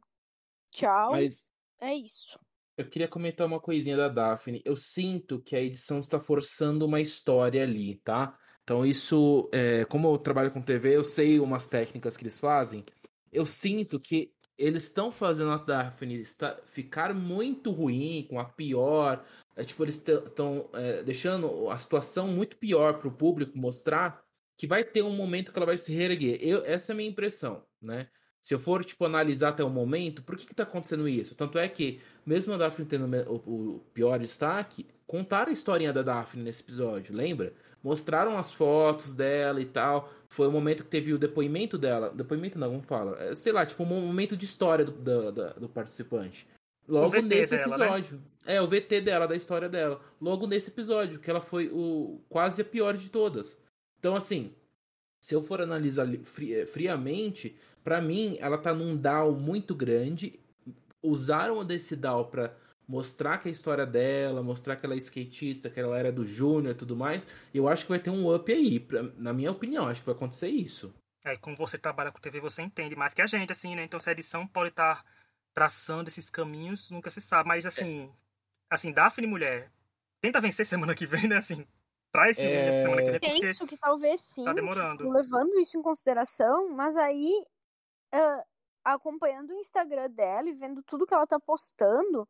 Tchau. 0.72 1.12
Mas 1.12 1.48
é 1.82 1.94
isso. 1.94 2.40
Eu 2.78 2.90
queria 2.90 3.08
comentar 3.08 3.48
uma 3.48 3.60
coisinha 3.60 3.96
da 3.96 4.10
Daphne. 4.10 4.62
Eu 4.66 4.76
sinto 4.76 5.40
que 5.40 5.56
a 5.56 5.62
edição 5.62 6.00
está 6.00 6.20
forçando 6.20 6.86
uma 6.86 7.00
história 7.00 7.64
ali, 7.64 7.96
tá? 7.96 8.38
Então, 8.64 8.86
isso, 8.86 9.50
é, 9.54 9.86
como 9.86 10.08
eu 10.10 10.18
trabalho 10.18 10.52
com 10.52 10.62
TV, 10.62 10.96
eu 10.96 11.04
sei 11.04 11.40
umas 11.40 11.68
técnicas 11.68 12.18
que 12.18 12.24
eles 12.24 12.40
fazem. 12.40 12.84
Eu 13.32 13.46
sinto 13.46 14.00
que 14.00 14.34
eles 14.58 14.84
estão 14.84 15.12
fazendo 15.12 15.52
a 15.52 15.58
Daphne 15.58 16.24
ficar 16.66 17.14
muito 17.14 17.72
ruim, 17.72 18.26
com 18.30 18.40
a 18.40 18.46
pior. 18.46 19.26
É, 19.56 19.64
tipo, 19.64 19.84
eles 19.84 19.96
estão 20.08 20.70
é, 20.74 21.04
deixando 21.04 21.70
a 21.70 21.78
situação 21.78 22.28
muito 22.28 22.58
pior 22.58 23.00
para 23.00 23.08
o 23.08 23.12
público 23.12 23.58
mostrar 23.58 24.24
que 24.58 24.68
vai 24.68 24.84
ter 24.84 25.04
um 25.04 25.16
momento 25.16 25.52
que 25.52 25.60
ela 25.60 25.66
vai 25.66 25.78
se 25.78 25.94
reerguer. 25.94 26.40
Eu, 26.42 26.66
essa 26.66 26.92
é 26.92 26.94
a 26.94 26.96
minha 26.96 27.10
impressão, 27.10 27.66
né? 27.82 28.10
Se 28.42 28.54
eu 28.54 28.60
for, 28.60 28.86
tipo, 28.86 29.04
analisar 29.04 29.50
até 29.50 29.64
o 29.64 29.70
momento, 29.70 30.24
por 30.24 30.38
que 30.38 30.46
que 30.46 30.54
tá 30.54 30.64
acontecendo 30.64 31.10
isso? 31.10 31.36
Tanto 31.36 31.58
é 31.58 31.68
que, 31.68 32.00
mesmo 32.26 32.54
a 32.54 32.58
Daphne 32.58 32.86
tendo 32.86 33.08
o, 33.28 33.76
o 33.76 33.80
pior 33.94 34.20
destaque, 34.20 34.86
contaram 35.08 35.50
a 35.50 35.54
historinha 35.54 35.92
da 35.92 36.04
Daphne 36.04 36.44
nesse 36.44 36.62
episódio, 36.62 37.16
lembra? 37.16 37.54
Mostraram 37.86 38.36
as 38.36 38.52
fotos 38.52 39.14
dela 39.14 39.62
e 39.62 39.66
tal. 39.66 40.12
Foi 40.28 40.48
o 40.48 40.52
momento 40.52 40.84
que 40.84 40.90
teve 40.90 41.14
o 41.14 41.20
depoimento 41.20 41.78
dela. 41.78 42.10
Depoimento 42.10 42.58
não, 42.58 42.72
como 42.72 42.82
fala? 42.82 43.16
É, 43.22 43.36
sei 43.36 43.54
lá, 43.54 43.64
tipo, 43.64 43.84
um 43.84 43.86
momento 43.86 44.36
de 44.36 44.44
história 44.44 44.84
do, 44.84 44.92
do, 44.92 45.32
do, 45.32 45.70
participante. 45.70 46.48
Logo 46.88 47.22
nesse 47.22 47.56
dela, 47.56 47.78
né? 47.78 47.86
episódio. 47.86 48.18
Né? 48.18 48.56
É, 48.56 48.60
o 48.60 48.66
VT 48.66 49.02
dela, 49.02 49.28
da 49.28 49.36
história 49.36 49.70
dela. 49.70 50.02
Logo 50.20 50.48
nesse 50.48 50.72
episódio, 50.72 51.20
que 51.20 51.30
ela 51.30 51.40
foi 51.40 51.70
o 51.72 52.20
quase 52.28 52.64
a 52.64 52.66
pior 52.66 52.98
de 52.98 53.12
todas. 53.12 53.56
Então, 54.00 54.16
assim, 54.16 54.52
se 55.22 55.36
eu 55.36 55.40
for 55.40 55.62
analisar 55.62 56.08
eh, 56.12 56.66
friamente, 56.66 57.56
para 57.84 58.02
mim 58.02 58.36
ela 58.40 58.58
tá 58.58 58.74
num 58.74 58.98
DAO 58.98 59.34
muito 59.34 59.76
grande. 59.76 60.40
Usaram 61.04 61.64
desse 61.64 61.96
DAO 61.96 62.26
para 62.26 62.58
mostrar 62.88 63.38
que 63.38 63.48
a 63.48 63.52
história 63.52 63.86
dela, 63.86 64.44
mostrar 64.44 64.76
que 64.76 64.86
ela 64.86 64.96
é 64.96 64.98
skatista, 64.98 65.70
que 65.70 65.80
ela 65.80 65.98
era 65.98 66.12
do 66.12 66.24
Júnior 66.24 66.74
e 66.74 66.78
tudo 66.78 66.96
mais. 66.96 67.26
Eu 67.54 67.68
acho 67.68 67.84
que 67.84 67.90
vai 67.90 68.00
ter 68.00 68.10
um 68.10 68.34
up 68.34 68.52
aí, 68.52 68.80
pra, 68.80 69.04
na 69.18 69.34
minha 69.34 69.52
opinião, 69.52 69.88
acho 69.88 70.02
que 70.02 70.06
vai 70.06 70.16
acontecer 70.16 70.50
isso. 70.50 70.94
É, 71.24 71.36
como 71.38 71.56
você 71.56 71.78
trabalha 71.78 72.12
com 72.12 72.20
TV, 72.20 72.40
você 72.40 72.62
entende 72.62 72.96
mais 72.96 73.14
que 73.14 73.22
a 73.22 73.26
gente, 73.26 73.52
assim, 73.52 73.76
né? 73.76 73.84
Então 73.84 74.00
se 74.00 74.08
a 74.08 74.12
edição 74.12 74.46
pode 74.46 74.70
estar 74.70 75.04
tá 75.04 75.06
traçando 75.56 76.08
esses 76.08 76.30
caminhos, 76.30 76.92
nunca 76.92 77.10
se 77.10 77.20
sabe. 77.20 77.48
Mas 77.48 77.66
assim, 77.66 78.04
é. 78.04 78.10
assim, 78.70 78.92
Daphne 78.92 79.26
mulher, 79.26 79.72
tenta 80.22 80.40
vencer 80.40 80.66
semana 80.66 80.94
que 80.94 81.08
vem, 81.08 81.28
né? 81.28 81.38
Assim, 81.38 81.66
traz 82.12 82.38
esse 82.38 82.48
é... 82.48 82.84
semana 82.84 83.02
que 83.02 83.28
vem. 83.28 83.42
Penso 83.42 83.66
que 83.66 83.78
talvez 83.78 84.22
sim. 84.22 84.46
Tá 84.46 84.54
demorando. 84.54 84.98
Tipo, 84.98 85.12
levando 85.12 85.60
isso 85.60 85.78
em 85.78 85.82
consideração, 85.82 86.70
mas 86.70 86.96
aí, 86.96 87.44
uh, 88.14 88.46
acompanhando 88.84 89.50
o 89.52 89.60
Instagram 89.60 90.10
dela 90.12 90.48
e 90.48 90.54
vendo 90.54 90.84
tudo 90.84 91.08
que 91.08 91.14
ela 91.14 91.26
tá 91.26 91.40
postando, 91.40 92.28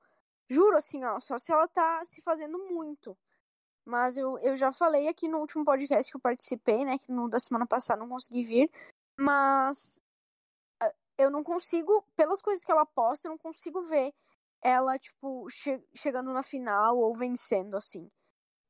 juro 0.50 0.78
assim, 0.78 1.04
ó, 1.06 1.20
só 1.20 1.38
se 1.38 1.52
ela 1.52 1.68
tá 1.68 2.04
se 2.06 2.22
fazendo 2.22 2.58
muito. 2.70 3.18
Mas 3.86 4.18
eu, 4.18 4.38
eu 4.40 4.56
já 4.56 4.72
falei 4.72 5.08
aqui 5.08 5.28
no 5.28 5.40
último 5.40 5.64
podcast 5.64 6.12
que 6.12 6.18
eu 6.18 6.22
participei, 6.22 6.84
né? 6.86 6.98
Que 6.98 7.12
no 7.12 7.30
da 7.30 7.40
semana 7.40 7.68
passada 7.68 8.00
não 8.00 8.10
consegui 8.10 8.44
vir. 8.44 8.72
Mas 9.20 10.02
eu 11.18 11.32
não 11.32 11.44
consigo, 11.44 12.04
pelas 12.16 12.42
coisas 12.42 12.64
que 12.66 12.72
ela 12.72 12.86
posta, 12.86 13.28
eu 13.28 13.32
não 13.32 13.38
consigo 13.38 13.82
ver 13.84 14.14
ela, 14.62 14.98
tipo, 14.98 15.48
che 15.50 15.82
chegando 15.96 16.34
na 16.34 16.44
final 16.44 16.98
ou 16.98 17.16
vencendo, 17.16 17.78
assim. 17.78 18.10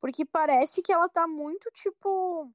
Porque 0.00 0.24
parece 0.24 0.82
que 0.82 0.92
ela 0.92 1.08
tá 1.08 1.26
muito, 1.26 1.70
tipo. 1.72 2.50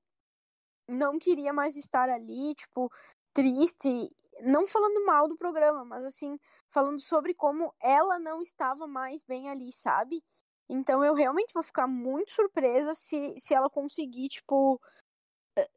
Não 0.87 1.17
queria 1.17 1.53
mais 1.53 1.75
estar 1.75 2.09
ali, 2.09 2.53
tipo, 2.55 2.91
triste. 3.33 4.11
Não 4.41 4.67
falando 4.67 5.05
mal 5.05 5.27
do 5.27 5.37
programa, 5.37 5.85
mas 5.85 6.03
assim, 6.03 6.37
falando 6.67 6.99
sobre 6.99 7.33
como 7.33 7.73
ela 7.81 8.19
não 8.19 8.41
estava 8.41 8.87
mais 8.87 9.23
bem 9.23 9.49
ali, 9.49 9.71
sabe? 9.71 10.23
Então 10.69 11.03
eu 11.03 11.13
realmente 11.13 11.53
vou 11.53 11.63
ficar 11.63 11.87
muito 11.87 12.31
surpresa 12.31 12.93
se, 12.93 13.33
se 13.37 13.53
ela 13.53 13.69
conseguir, 13.69 14.29
tipo. 14.29 14.81
Eh, 15.57 15.69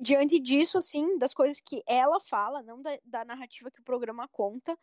diante 0.00 0.40
disso, 0.40 0.78
assim, 0.78 1.18
das 1.18 1.34
coisas 1.34 1.60
que 1.60 1.82
ela 1.86 2.20
fala, 2.20 2.62
não 2.62 2.82
da, 2.82 2.98
da 3.04 3.24
narrativa 3.24 3.70
que 3.70 3.80
o 3.80 3.84
programa 3.84 4.28
conta, 4.28 4.78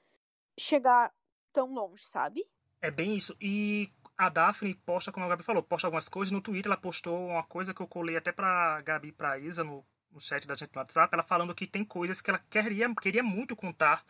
chegar 0.60 1.14
tão 1.54 1.74
longe, 1.74 2.06
sabe? 2.08 2.44
É 2.82 2.92
bem 2.92 3.16
isso. 3.16 3.36
E 3.42 3.92
a 4.18 4.30
Daphne 4.30 4.74
posta, 4.74 5.12
como 5.12 5.26
a 5.26 5.30
Gabi 5.30 5.44
falou, 5.44 5.64
posta 5.64 5.88
algumas 5.88 6.10
coisas. 6.10 6.32
No 6.32 6.42
Twitter 6.42 6.72
ela 6.72 6.82
postou 6.82 7.28
uma 7.28 7.44
coisa 7.44 7.74
que 7.74 7.82
eu 7.82 7.88
colei 7.88 8.18
até 8.18 8.32
pra 8.32 8.82
Gabi 8.82 9.10
e 9.10 9.12
pra 9.12 9.38
Isa 9.38 9.64
no, 9.64 9.86
no 10.12 10.20
chat 10.20 10.48
da 10.48 10.56
gente 10.56 10.74
no 10.74 10.80
WhatsApp, 10.80 11.14
ela 11.14 11.24
falando 11.24 11.54
que 11.54 11.68
tem 11.68 11.84
coisas 11.84 12.22
que 12.22 12.30
ela 12.30 12.40
queria, 12.50 12.94
queria 12.96 13.24
muito 13.24 13.56
contar, 13.56 14.04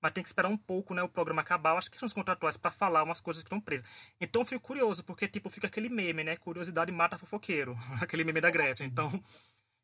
mas 0.00 0.12
tem 0.12 0.22
que 0.22 0.28
esperar 0.28 0.48
um 0.48 0.56
pouco, 0.56 0.94
né, 0.94 1.02
o 1.02 1.08
programa 1.08 1.42
acabar. 1.42 1.76
Acho 1.76 1.90
que 1.90 1.98
são 1.98 2.06
os 2.06 2.12
contratuais 2.12 2.56
para 2.56 2.70
falar 2.70 3.02
umas 3.02 3.20
coisas 3.20 3.42
que 3.42 3.46
estão 3.46 3.60
presas. 3.60 3.86
Então 4.20 4.42
eu 4.42 4.46
fico 4.46 4.60
curioso, 4.62 5.04
porque 5.04 5.28
tipo, 5.28 5.50
fica 5.50 5.66
aquele 5.66 5.88
meme, 5.88 6.24
né? 6.24 6.36
Curiosidade 6.36 6.90
mata 6.90 7.18
fofoqueiro. 7.18 7.76
aquele 8.00 8.24
meme 8.24 8.40
da 8.40 8.50
Gretchen. 8.50 8.86
Então, 8.86 9.22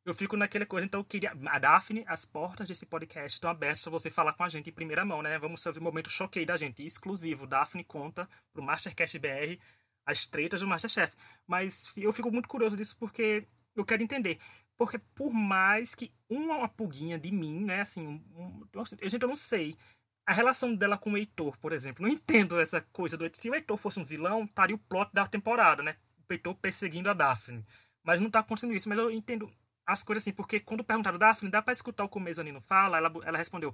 eu 0.07 0.15
fico 0.15 0.37
naquela 0.37 0.65
coisa, 0.65 0.87
então 0.87 1.01
eu 1.01 1.05
queria. 1.05 1.37
A 1.47 1.59
Daphne, 1.59 2.05
as 2.07 2.25
portas 2.25 2.69
desse 2.69 2.87
podcast 2.87 3.35
estão 3.35 3.51
abertas 3.51 3.83
para 3.83 3.91
você 3.91 4.09
falar 4.09 4.33
com 4.33 4.45
a 4.45 4.49
gente 4.49 4.71
em 4.71 4.73
primeira 4.73 5.05
mão, 5.05 5.21
né? 5.21 5.39
Vamos 5.39 5.61
ser 5.61 5.77
o 5.77 5.83
momento 5.83 6.09
choquei 6.09 6.47
da 6.47 6.57
gente, 6.57 6.85
exclusivo. 6.85 7.47
Daphne 7.47 7.85
conta 7.85 8.29
pro 8.53 8.63
Mastercast 8.63 9.19
BR 9.19 9.59
as 10.07 10.25
tretas 10.25 10.61
do 10.61 10.67
Masterchef. 10.69 11.15
Mas 11.47 11.93
eu 11.97 12.13
fico 12.13 12.31
muito 12.31 12.49
curioso 12.49 12.77
disso 12.77 12.97
porque 12.97 13.47
eu 13.75 13.85
quero 13.85 14.03
entender. 14.03 14.39
Porque 14.79 14.99
por 15.15 15.33
mais 15.33 15.95
que 15.95 16.13
uma, 16.29 16.69
pulguinha 16.69 17.19
de 17.19 17.31
mim, 17.31 17.65
né, 17.65 17.81
assim, 17.81 18.07
um, 18.35 18.67
um, 18.75 18.85
gente, 19.03 19.23
eu 19.23 19.29
não 19.29 19.37
sei. 19.37 19.75
A 20.27 20.33
relação 20.33 20.75
dela 20.75 20.99
com 20.99 21.13
o 21.13 21.17
Heitor, 21.17 21.57
por 21.59 21.73
exemplo. 21.73 22.05
Não 22.05 22.13
entendo 22.13 22.61
essa 22.61 22.81
coisa 22.81 23.17
do 23.17 23.25
Heitor. 23.25 23.41
Se 23.41 23.49
o 23.49 23.55
Heitor 23.55 23.77
fosse 23.77 23.99
um 23.99 24.05
vilão, 24.05 24.45
estaria 24.45 24.75
o 24.75 24.79
plot 24.79 25.11
da 25.13 25.27
temporada, 25.27 25.83
né? 25.83 25.97
O 26.29 26.33
Heitor 26.33 26.55
perseguindo 26.57 27.09
a 27.09 27.15
Daphne. 27.15 27.65
Mas 28.03 28.21
não 28.21 28.31
tá 28.31 28.41
acontecendo 28.41 28.75
isso. 28.75 28.89
Mas 28.89 28.99
eu 28.99 29.11
entendo 29.11 29.51
as 29.87 30.03
coisas 30.03 30.25
assim, 30.25 30.33
porque 30.33 30.59
quando 30.59 30.83
perguntaram, 30.83 31.17
Daphne, 31.17 31.51
dá 31.51 31.63
pra 31.63 31.73
escutar 31.73 32.05
o 32.05 32.09
que 32.09 32.17
o 32.17 32.21
mezanino 32.21 32.61
fala? 32.61 32.99
Ela, 32.99 33.13
ela 33.25 33.39
respondeu, 33.39 33.73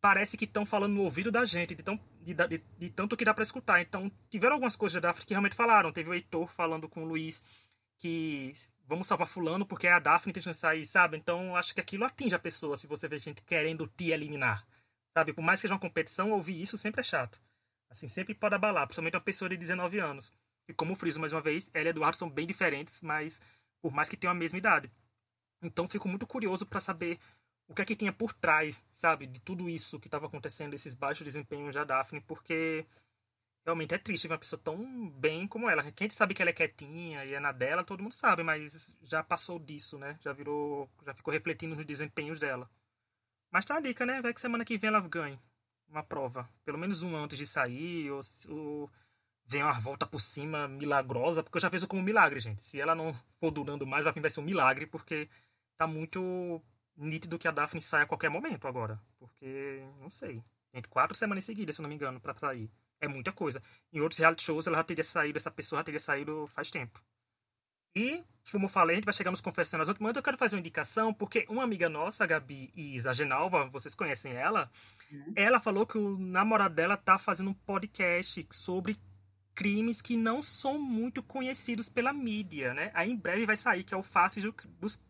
parece 0.00 0.36
que 0.36 0.44
estão 0.44 0.66
falando 0.66 0.94
no 0.94 1.02
ouvido 1.02 1.30
da 1.30 1.44
gente, 1.44 1.74
de, 1.74 1.82
tão, 1.82 1.98
de, 2.20 2.34
de, 2.34 2.64
de 2.78 2.90
tanto 2.90 3.16
que 3.16 3.24
dá 3.24 3.32
para 3.32 3.44
escutar. 3.44 3.80
Então, 3.80 4.10
tiveram 4.28 4.54
algumas 4.54 4.74
coisas 4.74 5.00
da 5.00 5.08
Daphne 5.08 5.24
que 5.24 5.34
realmente 5.34 5.54
falaram. 5.54 5.92
Teve 5.92 6.10
o 6.10 6.14
Heitor 6.14 6.48
falando 6.48 6.88
com 6.88 7.04
o 7.04 7.06
Luiz 7.06 7.44
que 7.98 8.52
vamos 8.86 9.06
salvar 9.06 9.26
fulano 9.26 9.66
porque 9.66 9.86
é 9.86 9.92
a 9.92 9.98
Daphne 9.98 10.32
tentando 10.32 10.54
sair, 10.54 10.86
sabe? 10.86 11.16
Então, 11.16 11.56
acho 11.56 11.74
que 11.74 11.80
aquilo 11.80 12.04
atinge 12.04 12.34
a 12.34 12.38
pessoa 12.38 12.76
se 12.76 12.86
você 12.86 13.08
vê 13.08 13.18
gente 13.18 13.42
querendo 13.42 13.86
te 13.86 14.10
eliminar. 14.10 14.66
Sabe? 15.16 15.32
Por 15.32 15.42
mais 15.42 15.58
que 15.58 15.62
seja 15.62 15.74
uma 15.74 15.80
competição, 15.80 16.32
ouvir 16.32 16.60
isso 16.60 16.76
sempre 16.76 17.00
é 17.00 17.04
chato. 17.04 17.40
Assim, 17.90 18.08
sempre 18.08 18.34
pode 18.34 18.54
abalar, 18.54 18.86
principalmente 18.86 19.14
uma 19.14 19.20
pessoa 19.20 19.48
de 19.48 19.56
19 19.56 19.98
anos. 19.98 20.32
E 20.68 20.74
como 20.74 20.96
friso 20.96 21.20
mais 21.20 21.32
uma 21.32 21.40
vez, 21.40 21.70
ela 21.72 21.86
e 21.86 21.88
Eduardo 21.90 22.16
são 22.16 22.28
bem 22.28 22.46
diferentes, 22.46 23.00
mas 23.00 23.40
por 23.80 23.92
mais 23.92 24.08
que 24.08 24.16
tenham 24.16 24.32
a 24.32 24.34
mesma 24.34 24.58
idade. 24.58 24.90
Então 25.62 25.88
fico 25.88 26.08
muito 26.08 26.26
curioso 26.26 26.66
para 26.66 26.80
saber 26.80 27.18
o 27.68 27.74
que 27.74 27.82
é 27.82 27.84
que 27.84 27.96
tinha 27.96 28.12
por 28.12 28.32
trás, 28.32 28.84
sabe, 28.92 29.26
de 29.26 29.40
tudo 29.40 29.68
isso 29.68 29.98
que 29.98 30.08
estava 30.08 30.26
acontecendo, 30.26 30.74
esses 30.74 30.94
baixos 30.94 31.24
desempenhos 31.24 31.74
da 31.74 31.84
Daphne, 31.84 32.20
porque 32.20 32.86
realmente 33.66 33.94
é 33.94 33.98
triste 33.98 34.28
ver 34.28 34.34
uma 34.34 34.38
pessoa 34.38 34.60
tão 34.62 35.08
bem 35.10 35.46
como 35.48 35.68
ela. 35.68 35.90
Quem 35.90 36.08
sabe 36.08 36.32
que 36.34 36.40
ela 36.40 36.50
é 36.50 36.54
quietinha 36.54 37.24
e 37.24 37.34
é 37.34 37.40
na 37.40 37.50
dela, 37.50 37.82
todo 37.82 38.02
mundo 38.02 38.12
sabe, 38.12 38.44
mas 38.44 38.96
já 39.02 39.24
passou 39.24 39.58
disso, 39.58 39.98
né? 39.98 40.16
Já 40.22 40.32
virou, 40.32 40.88
já 41.04 41.12
ficou 41.12 41.34
refletindo 41.34 41.74
nos 41.74 41.84
desempenhos 41.84 42.38
dela. 42.38 42.70
Mas 43.50 43.64
tá 43.64 43.76
a 43.76 43.80
dica, 43.80 44.06
né? 44.06 44.22
Vai 44.22 44.32
que 44.32 44.40
semana 44.40 44.64
que 44.64 44.78
vem 44.78 44.88
ela 44.88 45.00
ganhe 45.00 45.38
uma 45.88 46.02
prova, 46.02 46.48
pelo 46.64 46.78
menos 46.78 47.02
um 47.02 47.16
antes 47.16 47.36
de 47.36 47.46
sair, 47.46 48.10
ou, 48.10 48.20
ou 48.48 48.90
vem 49.44 49.62
uma 49.62 49.78
volta 49.80 50.06
por 50.06 50.20
cima 50.20 50.68
milagrosa, 50.68 51.42
porque 51.42 51.56
eu 51.56 51.62
já 51.62 51.68
vejo 51.68 51.88
como 51.88 52.02
milagre, 52.02 52.38
gente. 52.40 52.62
Se 52.62 52.80
ela 52.80 52.94
não 52.94 53.12
for 53.40 53.50
durando 53.50 53.86
mais, 53.86 54.04
vai 54.04 54.30
ser 54.30 54.40
um 54.40 54.44
milagre, 54.44 54.86
porque 54.86 55.28
tá 55.76 55.86
muito 55.86 56.62
nítido 56.96 57.38
que 57.38 57.48
a 57.48 57.52
Daphne 57.52 57.80
sai 57.80 58.02
a 58.02 58.06
qualquer 58.06 58.30
momento 58.30 58.68
agora. 58.68 59.00
Porque, 59.18 59.84
não 60.00 60.08
sei. 60.10 60.42
Entre 60.72 60.90
quatro 60.90 61.16
semanas 61.16 61.44
seguidas, 61.44 61.76
se 61.76 61.82
não 61.82 61.88
me 61.88 61.94
engano, 61.94 62.20
pra 62.20 62.34
sair. 62.34 62.70
É 63.00 63.08
muita 63.08 63.32
coisa. 63.32 63.62
Em 63.92 64.00
outros 64.00 64.18
reality 64.18 64.42
shows, 64.42 64.66
ela 64.66 64.78
já 64.78 64.84
teria 64.84 65.04
saído, 65.04 65.36
essa 65.36 65.50
pessoa 65.50 65.80
já 65.80 65.84
teria 65.84 66.00
saído 66.00 66.46
faz 66.48 66.70
tempo. 66.70 67.00
E, 67.94 68.22
como 68.52 68.66
eu 68.66 68.68
falei, 68.68 68.94
a 68.94 68.96
gente 68.96 69.06
vai 69.06 69.14
chegar 69.14 69.30
nos 69.30 69.40
confessionários 69.40 69.88
outro 69.88 70.02
momento. 70.02 70.18
Eu 70.18 70.22
quero 70.22 70.36
fazer 70.36 70.54
uma 70.54 70.60
indicação, 70.60 71.14
porque 71.14 71.46
uma 71.48 71.64
amiga 71.64 71.88
nossa, 71.88 72.24
a 72.24 72.26
Gabi 72.26 72.70
Isa 72.76 73.14
Genalva, 73.14 73.64
vocês 73.70 73.94
conhecem 73.94 74.32
ela, 74.32 74.70
uhum. 75.10 75.32
ela 75.34 75.58
falou 75.58 75.86
que 75.86 75.96
o 75.96 76.18
namorado 76.18 76.74
dela 76.74 76.96
tá 76.96 77.18
fazendo 77.18 77.50
um 77.50 77.54
podcast 77.54 78.46
sobre 78.50 78.98
crimes 79.54 80.02
que 80.02 80.14
não 80.14 80.42
são 80.42 80.78
muito 80.78 81.22
conhecidos 81.22 81.88
pela 81.88 82.12
mídia, 82.12 82.74
né? 82.74 82.90
Aí 82.92 83.10
em 83.10 83.16
breve 83.16 83.46
vai 83.46 83.56
sair, 83.56 83.82
que 83.82 83.94
é 83.94 83.96
o 83.96 84.02
Faces 84.02 84.44
do, 84.44 84.54
dos 84.78 85.02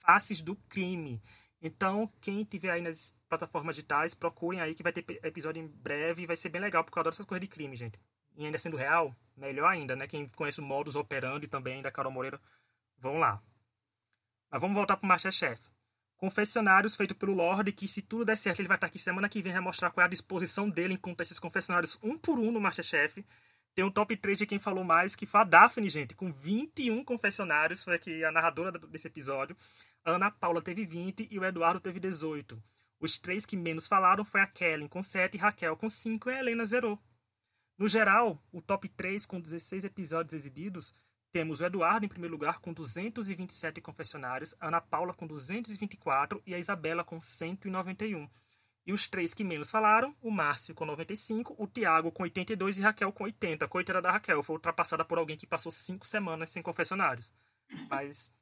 Faces 0.00 0.42
do 0.42 0.54
Crime. 0.68 1.22
Então, 1.62 2.12
quem 2.20 2.44
tiver 2.44 2.70
aí 2.70 2.82
nas 2.82 3.15
plataformas 3.28 3.76
digitais, 3.76 4.14
procurem 4.14 4.60
aí 4.60 4.74
que 4.74 4.82
vai 4.82 4.92
ter 4.92 5.04
episódio 5.24 5.62
em 5.62 5.66
breve 5.66 6.22
e 6.22 6.26
vai 6.26 6.36
ser 6.36 6.48
bem 6.48 6.60
legal, 6.60 6.84
porque 6.84 6.98
eu 6.98 7.00
adoro 7.00 7.14
essas 7.14 7.26
coisas 7.26 7.40
de 7.40 7.52
crime, 7.52 7.76
gente. 7.76 7.98
E 8.36 8.44
ainda 8.44 8.58
sendo 8.58 8.76
real, 8.76 9.14
melhor 9.36 9.68
ainda, 9.68 9.96
né? 9.96 10.06
Quem 10.06 10.28
conhece 10.28 10.60
o 10.60 10.64
modus 10.64 10.96
operandi 10.96 11.46
também 11.46 11.82
da 11.82 11.90
Carol 11.90 12.12
Moreira, 12.12 12.40
vão 12.98 13.18
lá. 13.18 13.42
Mas 14.50 14.60
vamos 14.60 14.76
voltar 14.76 14.96
pro 14.96 15.06
Masterchef. 15.06 15.70
Confessionários 16.16 16.96
feito 16.96 17.14
pelo 17.14 17.34
Lorde, 17.34 17.72
que 17.72 17.86
se 17.86 18.00
tudo 18.00 18.24
der 18.24 18.36
certo, 18.36 18.60
ele 18.60 18.68
vai 18.68 18.76
estar 18.76 18.86
aqui 18.86 18.98
semana 18.98 19.28
que 19.28 19.42
vem 19.42 19.52
vai 19.52 19.60
mostrar 19.60 19.90
qual 19.90 20.02
é 20.02 20.06
a 20.06 20.10
disposição 20.10 20.68
dele 20.68 20.94
em 20.94 20.96
contar 20.96 21.24
esses 21.24 21.38
confessionários 21.38 21.98
um 22.02 22.16
por 22.16 22.38
um 22.38 22.50
no 22.50 22.60
Masterchef. 22.60 23.24
Tem 23.74 23.84
um 23.84 23.90
top 23.90 24.16
3 24.16 24.38
de 24.38 24.46
quem 24.46 24.58
falou 24.58 24.82
mais, 24.82 25.14
que 25.14 25.26
foi 25.26 25.40
a 25.40 25.44
Daphne, 25.44 25.90
gente, 25.90 26.14
com 26.14 26.32
21 26.32 27.04
confessionários, 27.04 27.84
foi 27.84 27.96
aqui 27.96 28.24
a 28.24 28.32
narradora 28.32 28.78
desse 28.78 29.08
episódio. 29.08 29.54
A 30.02 30.12
Ana 30.12 30.30
Paula 30.30 30.62
teve 30.62 30.86
20 30.86 31.28
e 31.30 31.38
o 31.38 31.44
Eduardo 31.44 31.78
teve 31.78 32.00
18. 32.00 32.62
Os 33.00 33.18
três 33.18 33.44
que 33.44 33.56
menos 33.56 33.86
falaram 33.86 34.24
foi 34.24 34.40
a 34.40 34.46
Kellen 34.46 34.88
com 34.88 35.02
7, 35.02 35.36
Raquel 35.36 35.76
com 35.76 35.88
5 35.88 36.30
e 36.30 36.34
a 36.34 36.38
Helena 36.38 36.64
zerou. 36.64 36.98
No 37.78 37.86
geral, 37.86 38.42
o 38.50 38.62
top 38.62 38.88
3 38.88 39.26
com 39.26 39.38
16 39.38 39.84
episódios 39.84 40.32
exibidos, 40.32 40.94
temos 41.30 41.60
o 41.60 41.66
Eduardo 41.66 42.06
em 42.06 42.08
primeiro 42.08 42.32
lugar 42.32 42.60
com 42.60 42.72
227 42.72 43.82
confessionários, 43.82 44.54
a 44.58 44.68
Ana 44.68 44.80
Paula 44.80 45.12
com 45.12 45.26
224 45.26 46.42
e 46.46 46.54
a 46.54 46.58
Isabela 46.58 47.04
com 47.04 47.20
191. 47.20 48.26
E 48.86 48.92
os 48.92 49.08
três 49.08 49.34
que 49.34 49.44
menos 49.44 49.70
falaram, 49.70 50.16
o 50.22 50.30
Márcio 50.30 50.74
com 50.74 50.86
95, 50.86 51.54
o 51.58 51.66
Tiago 51.66 52.10
com 52.10 52.22
82 52.22 52.78
e 52.78 52.82
Raquel 52.82 53.12
com 53.12 53.24
80. 53.24 53.68
Coitada 53.68 54.00
da 54.00 54.12
Raquel, 54.12 54.42
foi 54.42 54.54
ultrapassada 54.54 55.04
por 55.04 55.18
alguém 55.18 55.36
que 55.36 55.46
passou 55.46 55.70
cinco 55.70 56.06
semanas 56.06 56.48
sem 56.48 56.62
confessionários. 56.62 57.30
Mas 57.90 58.32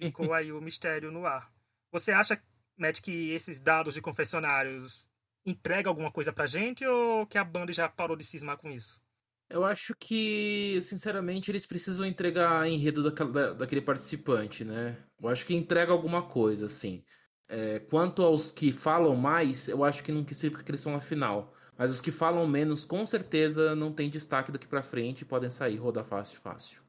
ficou 0.00 0.32
aí 0.32 0.52
o 0.52 0.60
mistério 0.60 1.10
no 1.10 1.26
ar. 1.26 1.52
Você 1.90 2.12
acha, 2.12 2.42
Matt, 2.76 3.00
que 3.00 3.30
esses 3.32 3.60
dados 3.60 3.94
de 3.94 4.02
confessionários 4.02 5.06
entregam 5.44 5.90
alguma 5.90 6.10
coisa 6.10 6.32
pra 6.32 6.46
gente 6.46 6.84
ou 6.86 7.26
que 7.26 7.38
a 7.38 7.44
banda 7.44 7.72
já 7.72 7.88
parou 7.88 8.16
de 8.16 8.24
cismar 8.24 8.56
com 8.58 8.70
isso? 8.70 9.00
Eu 9.48 9.64
acho 9.64 9.94
que, 9.94 10.80
sinceramente, 10.80 11.50
eles 11.50 11.66
precisam 11.66 12.06
entregar 12.06 12.66
enredo 12.66 13.02
daquele, 13.02 13.54
daquele 13.54 13.82
participante, 13.82 14.64
né? 14.64 14.96
Eu 15.20 15.28
acho 15.28 15.44
que 15.44 15.54
entrega 15.54 15.92
alguma 15.92 16.22
coisa, 16.26 16.66
assim. 16.66 17.04
É, 17.48 17.78
quanto 17.80 18.22
aos 18.22 18.50
que 18.50 18.72
falam 18.72 19.14
mais, 19.14 19.68
eu 19.68 19.84
acho 19.84 20.02
que 20.02 20.10
não 20.10 20.26
significa 20.26 20.64
que 20.64 20.70
eles 20.70 20.80
estão 20.80 20.94
na 20.94 21.00
final. 21.00 21.54
Mas 21.76 21.90
os 21.90 22.00
que 22.00 22.10
falam 22.10 22.46
menos, 22.48 22.86
com 22.86 23.04
certeza, 23.04 23.74
não 23.74 23.92
tem 23.92 24.08
destaque 24.08 24.50
daqui 24.50 24.66
para 24.66 24.82
frente 24.82 25.20
e 25.20 25.26
podem 25.26 25.50
sair, 25.50 25.76
rodar 25.76 26.04
fácil, 26.04 26.38
fácil. 26.40 26.80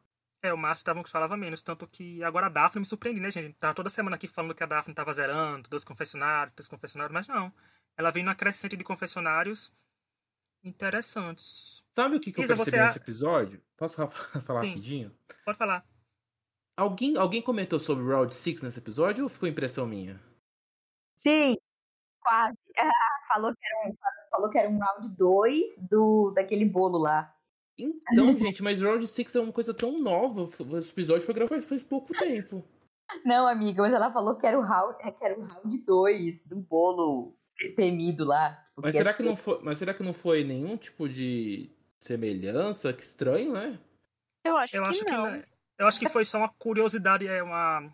É, 0.43 0.53
o 0.53 0.57
Márcio 0.57 0.85
tava 0.85 1.01
que 1.01 1.09
falava 1.09 1.37
menos, 1.37 1.61
tanto 1.61 1.87
que 1.87 2.21
agora 2.21 2.47
a 2.47 2.49
Daphne 2.49 2.81
me 2.81 2.85
surpreende, 2.85 3.21
né, 3.21 3.31
gente? 3.31 3.55
Tava 3.55 3.73
toda 3.73 3.89
semana 3.89 4.17
aqui 4.17 4.27
falando 4.27 4.53
que 4.53 4.61
a 4.61 4.65
Daphne 4.65 4.93
tava 4.93 5.13
zerando, 5.13 5.69
dois 5.69 5.85
confessionários, 5.85 6.53
três 6.53 6.67
confessionários, 6.67 7.13
mas 7.13 7.27
não. 7.27 7.51
Ela 7.95 8.11
vem 8.11 8.23
numa 8.23 8.35
crescente 8.35 8.75
de 8.75 8.83
confessionários 8.83 9.71
interessantes. 10.61 11.81
Sabe 11.91 12.17
o 12.17 12.19
que, 12.19 12.33
que 12.33 12.41
Isa, 12.41 12.53
eu 12.53 12.57
percebi 12.57 12.83
nesse 12.83 12.97
episódio? 12.97 13.63
Posso 13.77 13.95
falar 14.41 14.61
Sim. 14.63 14.69
rapidinho? 14.69 15.17
Pode 15.45 15.57
falar. 15.57 15.85
Alguém, 16.75 17.15
alguém 17.15 17.41
comentou 17.41 17.79
sobre 17.79 18.03
Round 18.03 18.35
6 18.35 18.63
nesse 18.63 18.79
episódio 18.79 19.23
ou 19.23 19.29
ficou 19.29 19.47
impressão 19.47 19.87
minha? 19.87 20.19
Sim, 21.15 21.55
quase. 22.19 22.57
Ah, 22.75 23.27
falou, 23.27 23.53
que 23.55 23.65
era 23.65 23.87
um, 23.87 23.95
falou 24.31 24.49
que 24.49 24.57
era 24.57 24.67
um 24.69 24.79
round 24.79 25.15
2 25.15 25.87
do, 25.89 26.31
daquele 26.31 26.65
bolo 26.65 26.97
lá. 26.97 27.33
Então, 27.77 28.35
gente, 28.37 28.61
mas 28.61 28.81
Round 28.81 29.07
6 29.07 29.35
é 29.35 29.39
uma 29.39 29.51
coisa 29.51 29.73
tão 29.73 29.99
nova. 29.99 30.43
Esse 30.77 30.91
episódio 30.91 31.25
foi 31.25 31.33
gravado 31.33 31.61
faz 31.63 31.83
pouco 31.83 32.13
tempo. 32.13 32.63
Não, 33.25 33.47
amiga, 33.47 33.81
mas 33.83 33.93
ela 33.93 34.11
falou 34.11 34.37
que 34.37 34.45
era 34.45 34.57
o 34.57 34.61
round, 34.61 34.97
é, 35.01 35.11
que 35.11 35.23
era 35.23 35.37
o 35.37 35.43
round 35.43 35.77
2 35.77 36.45
do 36.45 36.55
bolo 36.55 37.35
temido 37.75 38.25
lá. 38.25 38.51
Tipo, 38.69 38.81
mas 38.81 38.95
será, 38.95 39.13
que 39.13 39.23
não 39.23 39.35
foi, 39.35 39.59
mas 39.61 39.77
será 39.77 39.93
que 39.93 40.03
não 40.03 40.13
foi 40.13 40.43
nenhum 40.43 40.77
tipo 40.77 41.07
de 41.07 41.69
semelhança? 41.99 42.91
Que 42.93 43.03
estranho, 43.03 43.53
né? 43.53 43.79
Eu 44.43 44.57
acho, 44.57 44.75
eu 44.75 44.83
que, 44.83 44.89
acho 44.89 45.05
não. 45.05 45.31
que 45.31 45.47
Eu 45.77 45.87
acho 45.87 45.99
que 45.99 46.09
foi 46.09 46.25
só 46.25 46.39
uma 46.39 46.49
curiosidade, 46.49 47.27
é 47.27 47.43
uma 47.43 47.93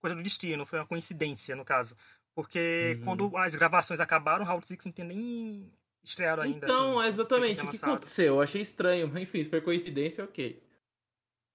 coisa 0.00 0.16
do 0.16 0.22
destino, 0.22 0.64
foi 0.64 0.78
uma 0.78 0.86
coincidência, 0.86 1.56
no 1.56 1.64
caso. 1.64 1.96
Porque 2.34 2.96
uhum. 2.98 3.04
quando 3.04 3.36
as 3.36 3.54
gravações 3.54 4.00
acabaram, 4.00 4.44
Round 4.44 4.64
6 4.64 4.84
não 4.84 4.92
tinha 4.92 5.06
nem 5.06 5.70
estreado 6.02 6.42
ainda. 6.42 6.66
Então, 6.66 6.98
assim, 6.98 7.08
exatamente. 7.08 7.64
O 7.64 7.70
que 7.70 7.76
aconteceu? 7.76 8.34
Eu 8.34 8.40
achei 8.42 8.60
estranho. 8.60 9.06
Enfim, 9.18 9.44
se 9.44 9.50
foi 9.50 9.60
coincidência, 9.60 10.24
ok. 10.24 10.62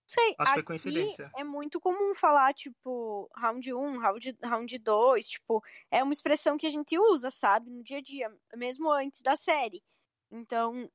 Sei, 0.08 0.36
Acho 0.38 0.51
que 0.51 0.53
foi 0.55 0.63
coincidência. 0.63 1.31
É 1.36 1.43
muito 1.43 1.79
comum 1.79 2.13
falar, 2.13 2.53
tipo, 2.53 3.27
round 3.36 3.73
1, 3.73 3.99
round, 3.99 4.38
round 4.43 4.77
2, 4.77 5.27
tipo, 5.27 5.63
é 5.89 6.03
uma 6.03 6.13
expressão 6.13 6.58
que 6.58 6.67
a 6.67 6.69
gente 6.69 6.97
usa, 6.97 7.31
sabe, 7.31 7.71
no 7.71 7.84
dia 7.84 7.97
a 7.97 8.01
dia, 8.01 8.31
mesmo 8.55 8.91
antes 8.91 9.23
da 9.23 9.36
série. 9.36 9.81
Então, 10.31 10.89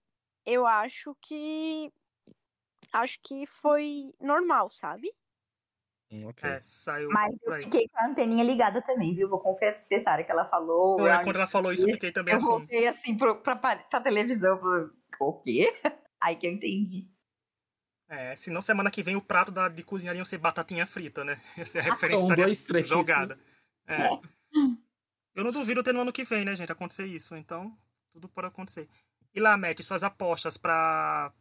eu 0.46 0.66
acho 0.66 1.16
que. 1.20 1.92
Acho 2.92 3.18
que 3.22 3.46
foi 3.46 4.12
normal, 4.20 4.70
sabe? 4.70 5.12
Hum, 6.12 6.28
okay. 6.28 6.50
É, 6.50 6.60
saiu. 6.60 7.08
Mas 7.10 7.32
eu 7.42 7.62
fiquei 7.62 7.86
com 7.88 7.98
a 8.00 8.06
anteninha 8.06 8.42
ligada 8.42 8.82
também, 8.82 9.14
viu? 9.14 9.28
Vou 9.28 9.38
confessar 9.38 10.24
que 10.24 10.32
ela 10.32 10.44
falou. 10.44 10.98
Foi, 10.98 11.10
quando 11.22 11.36
ela 11.36 11.46
falou 11.46 11.72
isso, 11.72 11.88
eu 11.88 11.94
fiquei 11.94 12.10
também 12.10 12.32
eu 12.32 12.38
assim. 12.38 12.46
Eu 12.46 12.58
voltei 12.58 12.88
assim 12.88 13.16
pro, 13.16 13.36
pra, 13.36 13.54
pra 13.54 14.00
televisão. 14.00 14.58
Pro... 14.58 14.92
O 15.20 15.34
quê? 15.34 15.72
Aí 16.20 16.34
que 16.34 16.46
eu 16.46 16.52
entendi. 16.52 17.08
É, 18.08 18.34
senão 18.34 18.60
semana 18.60 18.90
que 18.90 19.04
vem 19.04 19.14
o 19.14 19.22
prato 19.22 19.52
da, 19.52 19.68
de 19.68 19.84
cozinhar 19.84 20.16
ia 20.16 20.24
ser 20.24 20.38
batatinha 20.38 20.84
frita, 20.84 21.24
né? 21.24 21.40
Essa 21.56 21.78
é 21.78 21.80
a 21.80 21.84
referência 21.84 22.26
um, 22.26 22.34
dois, 22.34 22.64
três, 22.64 22.88
jogada. 22.88 23.38
É. 23.86 24.02
é. 24.02 24.20
Eu 25.32 25.44
não 25.44 25.52
duvido 25.52 25.82
ter 25.82 25.94
no 25.94 26.00
ano 26.00 26.12
que 26.12 26.24
vem, 26.24 26.44
né, 26.44 26.56
gente, 26.56 26.72
acontecer 26.72 27.06
isso. 27.06 27.36
Então, 27.36 27.72
tudo 28.12 28.28
pode 28.28 28.48
acontecer. 28.48 28.88
E 29.32 29.38
lá, 29.38 29.56
Matt, 29.56 29.80
suas 29.82 30.02
apostas 30.02 30.56
pra 30.56 31.32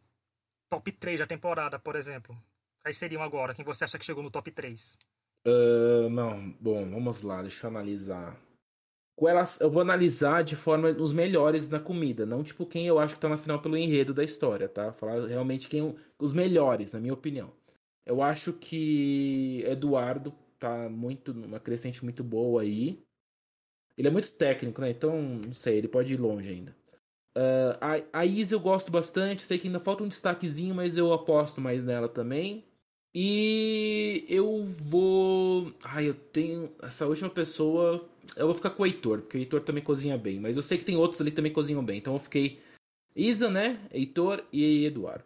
top 0.70 0.92
3 0.92 1.18
da 1.18 1.26
temporada, 1.26 1.76
por 1.76 1.96
exemplo? 1.96 2.40
Quais 2.82 2.96
seriam 2.96 3.22
agora? 3.22 3.54
Quem 3.54 3.64
você 3.64 3.84
acha 3.84 3.98
que 3.98 4.04
chegou 4.04 4.22
no 4.22 4.30
top 4.30 4.50
3? 4.50 4.96
Uh, 5.46 6.08
não, 6.10 6.52
bom, 6.60 6.88
vamos 6.90 7.22
lá, 7.22 7.42
deixa 7.42 7.66
eu 7.66 7.70
analisar. 7.70 8.38
Elas, 9.22 9.60
eu 9.60 9.70
vou 9.70 9.82
analisar 9.82 10.42
de 10.42 10.56
forma 10.56 10.88
os 10.88 11.12
melhores 11.12 11.68
na 11.68 11.78
comida, 11.78 12.24
não 12.24 12.42
tipo 12.42 12.64
quem 12.64 12.86
eu 12.86 12.98
acho 12.98 13.14
que 13.14 13.20
tá 13.20 13.28
na 13.28 13.36
final 13.36 13.60
pelo 13.60 13.76
enredo 13.76 14.14
da 14.14 14.24
história, 14.24 14.66
tá? 14.66 14.92
Falar 14.92 15.26
realmente 15.26 15.68
quem 15.68 15.94
os 16.18 16.32
melhores, 16.32 16.92
na 16.94 17.00
minha 17.00 17.12
opinião. 17.12 17.52
Eu 18.06 18.22
acho 18.22 18.54
que 18.54 19.62
Eduardo 19.66 20.34
tá 20.58 20.88
muito 20.88 21.34
numa 21.34 21.60
crescente 21.60 22.02
muito 22.02 22.24
boa 22.24 22.62
aí. 22.62 23.02
Ele 23.96 24.08
é 24.08 24.10
muito 24.10 24.32
técnico, 24.32 24.80
né? 24.80 24.90
Então, 24.90 25.20
não 25.20 25.52
sei, 25.52 25.76
ele 25.76 25.88
pode 25.88 26.14
ir 26.14 26.16
longe 26.16 26.50
ainda. 26.50 26.74
Uh, 27.36 27.76
a, 28.12 28.20
a 28.20 28.26
Izzy 28.26 28.54
eu 28.54 28.60
gosto 28.60 28.90
bastante, 28.90 29.42
sei 29.42 29.58
que 29.58 29.68
ainda 29.68 29.78
falta 29.78 30.02
um 30.02 30.08
destaquezinho, 30.08 30.74
mas 30.74 30.96
eu 30.96 31.12
aposto 31.12 31.60
mais 31.60 31.84
nela 31.84 32.08
também. 32.08 32.64
E 33.14 34.24
eu 34.28 34.64
vou. 34.64 35.72
Ai, 35.84 36.08
eu 36.08 36.14
tenho. 36.14 36.72
Essa 36.82 37.06
última 37.06 37.28
pessoa. 37.28 38.08
Eu 38.36 38.46
vou 38.46 38.54
ficar 38.54 38.70
com 38.70 38.82
o 38.82 38.86
Heitor, 38.86 39.20
porque 39.20 39.36
o 39.36 39.40
Heitor 39.40 39.60
também 39.62 39.82
cozinha 39.82 40.16
bem. 40.16 40.38
Mas 40.38 40.56
eu 40.56 40.62
sei 40.62 40.78
que 40.78 40.84
tem 40.84 40.96
outros 40.96 41.20
ali 41.20 41.30
que 41.30 41.36
também 41.36 41.52
cozinham 41.52 41.84
bem. 41.84 41.98
Então 41.98 42.14
eu 42.14 42.20
fiquei. 42.20 42.62
Isa, 43.14 43.50
né? 43.50 43.80
Heitor 43.92 44.44
e 44.52 44.84
Eduardo. 44.84 45.24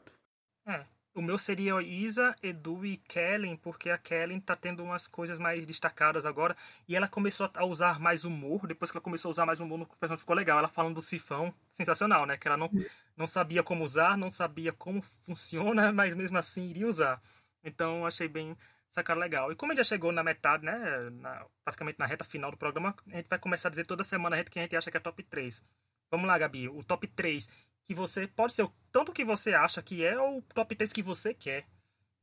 É. 0.66 0.84
O 1.14 1.22
meu 1.22 1.38
seria 1.38 1.80
Isa, 1.80 2.34
Edu 2.42 2.84
e 2.84 2.96
Kellen, 2.96 3.56
porque 3.58 3.88
a 3.88 3.96
Kellen 3.96 4.40
tá 4.40 4.56
tendo 4.56 4.82
umas 4.82 5.06
coisas 5.06 5.38
mais 5.38 5.64
destacadas 5.64 6.26
agora. 6.26 6.56
E 6.88 6.96
ela 6.96 7.06
começou 7.06 7.48
a 7.54 7.64
usar 7.64 8.00
mais 8.00 8.24
humor. 8.24 8.66
Depois 8.66 8.90
que 8.90 8.96
ela 8.96 9.04
começou 9.04 9.28
a 9.28 9.30
usar 9.30 9.46
mais 9.46 9.60
humor, 9.60 9.78
no 9.78 10.16
ficou 10.16 10.34
legal. 10.34 10.58
Ela 10.58 10.66
falando 10.66 10.96
do 10.96 11.02
sifão, 11.02 11.54
sensacional, 11.70 12.26
né? 12.26 12.36
Que 12.36 12.48
ela 12.48 12.56
não, 12.56 12.68
não 13.16 13.28
sabia 13.28 13.62
como 13.62 13.84
usar, 13.84 14.16
não 14.16 14.30
sabia 14.30 14.72
como 14.72 15.02
funciona, 15.24 15.92
mas 15.92 16.16
mesmo 16.16 16.36
assim 16.36 16.64
iria 16.70 16.88
usar. 16.88 17.22
Então 17.64 18.06
achei 18.06 18.28
bem 18.28 18.56
sacada 18.88 19.18
legal. 19.18 19.50
E 19.50 19.56
como 19.56 19.72
a 19.72 19.74
gente 19.74 19.84
já 19.84 19.88
chegou 19.88 20.12
na 20.12 20.22
metade, 20.22 20.64
né? 20.64 21.10
Na, 21.10 21.46
praticamente 21.64 21.98
na 21.98 22.06
reta 22.06 22.24
final 22.24 22.50
do 22.50 22.56
programa, 22.56 22.94
a 23.10 23.16
gente 23.16 23.28
vai 23.28 23.38
começar 23.38 23.68
a 23.68 23.70
dizer 23.70 23.86
toda 23.86 24.04
semana 24.04 24.36
a 24.36 24.38
gente, 24.38 24.50
quem 24.50 24.60
a 24.60 24.64
gente 24.66 24.76
acha 24.76 24.90
que 24.90 24.96
é 24.96 25.00
top 25.00 25.22
3. 25.22 25.62
Vamos 26.10 26.28
lá, 26.28 26.38
Gabi. 26.38 26.68
O 26.68 26.84
top 26.84 27.06
3 27.08 27.48
que 27.84 27.94
você. 27.94 28.26
Pode 28.28 28.52
ser 28.52 28.62
o 28.62 28.72
tanto 28.92 29.12
que 29.12 29.24
você 29.24 29.54
acha 29.54 29.82
que 29.82 30.04
é 30.04 30.18
ou 30.18 30.38
o 30.38 30.42
top 30.42 30.76
3 30.76 30.92
que 30.92 31.02
você 31.02 31.34
quer. 31.34 31.66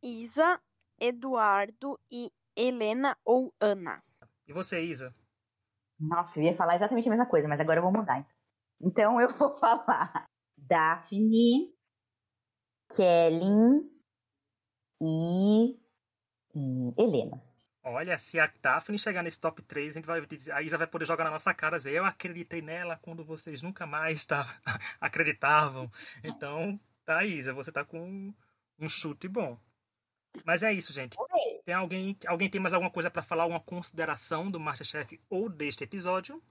Isa, 0.01 0.59
Eduardo 0.99 1.99
e 2.09 2.31
Helena 2.55 3.17
ou 3.25 3.53
Ana. 3.59 4.01
E 4.47 4.53
você, 4.53 4.81
Isa? 4.81 5.13
Nossa, 5.99 6.39
eu 6.39 6.43
ia 6.43 6.55
falar 6.55 6.75
exatamente 6.75 7.07
a 7.07 7.11
mesma 7.11 7.25
coisa, 7.27 7.47
mas 7.47 7.59
agora 7.59 7.79
eu 7.79 7.83
vou 7.83 7.91
mudar. 7.91 8.25
Então 8.79 9.19
eu 9.19 9.31
vou 9.35 9.55
falar 9.59 10.25
Daphne, 10.57 11.75
Kellen 12.95 13.90
e 15.01 15.77
hum, 16.55 16.93
Helena. 16.97 17.41
Olha, 17.83 18.15
se 18.19 18.39
a 18.39 18.51
Daphne 18.61 18.99
chegar 18.99 19.23
nesse 19.23 19.39
top 19.39 19.61
3, 19.63 19.89
a, 19.89 19.93
gente 19.99 20.05
vai, 20.05 20.21
a 20.53 20.61
Isa 20.61 20.77
vai 20.77 20.85
poder 20.85 21.05
jogar 21.05 21.23
na 21.23 21.31
nossa 21.31 21.51
cara 21.51 21.77
dizer, 21.77 21.93
eu 21.93 22.05
acreditei 22.05 22.61
nela 22.61 22.95
quando 23.01 23.25
vocês 23.25 23.63
nunca 23.63 23.87
mais 23.87 24.23
tá, 24.23 24.45
acreditavam. 25.01 25.91
Então, 26.23 26.79
tá, 27.03 27.25
Isa, 27.25 27.53
você 27.53 27.71
tá 27.71 27.83
com 27.83 28.31
um 28.79 28.87
chute 28.87 29.27
bom. 29.27 29.59
Mas 30.45 30.61
é 30.61 30.71
isso, 30.71 30.93
gente. 30.93 31.17
Tem 31.65 31.73
alguém, 31.73 32.15
alguém 32.27 32.49
tem 32.49 32.61
mais 32.61 32.73
alguma 32.73 32.91
coisa 32.91 33.09
para 33.09 33.23
falar, 33.23 33.43
alguma 33.43 33.59
consideração 33.59 34.49
do 34.49 34.59
Masterchef 34.59 35.19
ou 35.27 35.49
deste 35.49 35.83
episódio? 35.83 36.41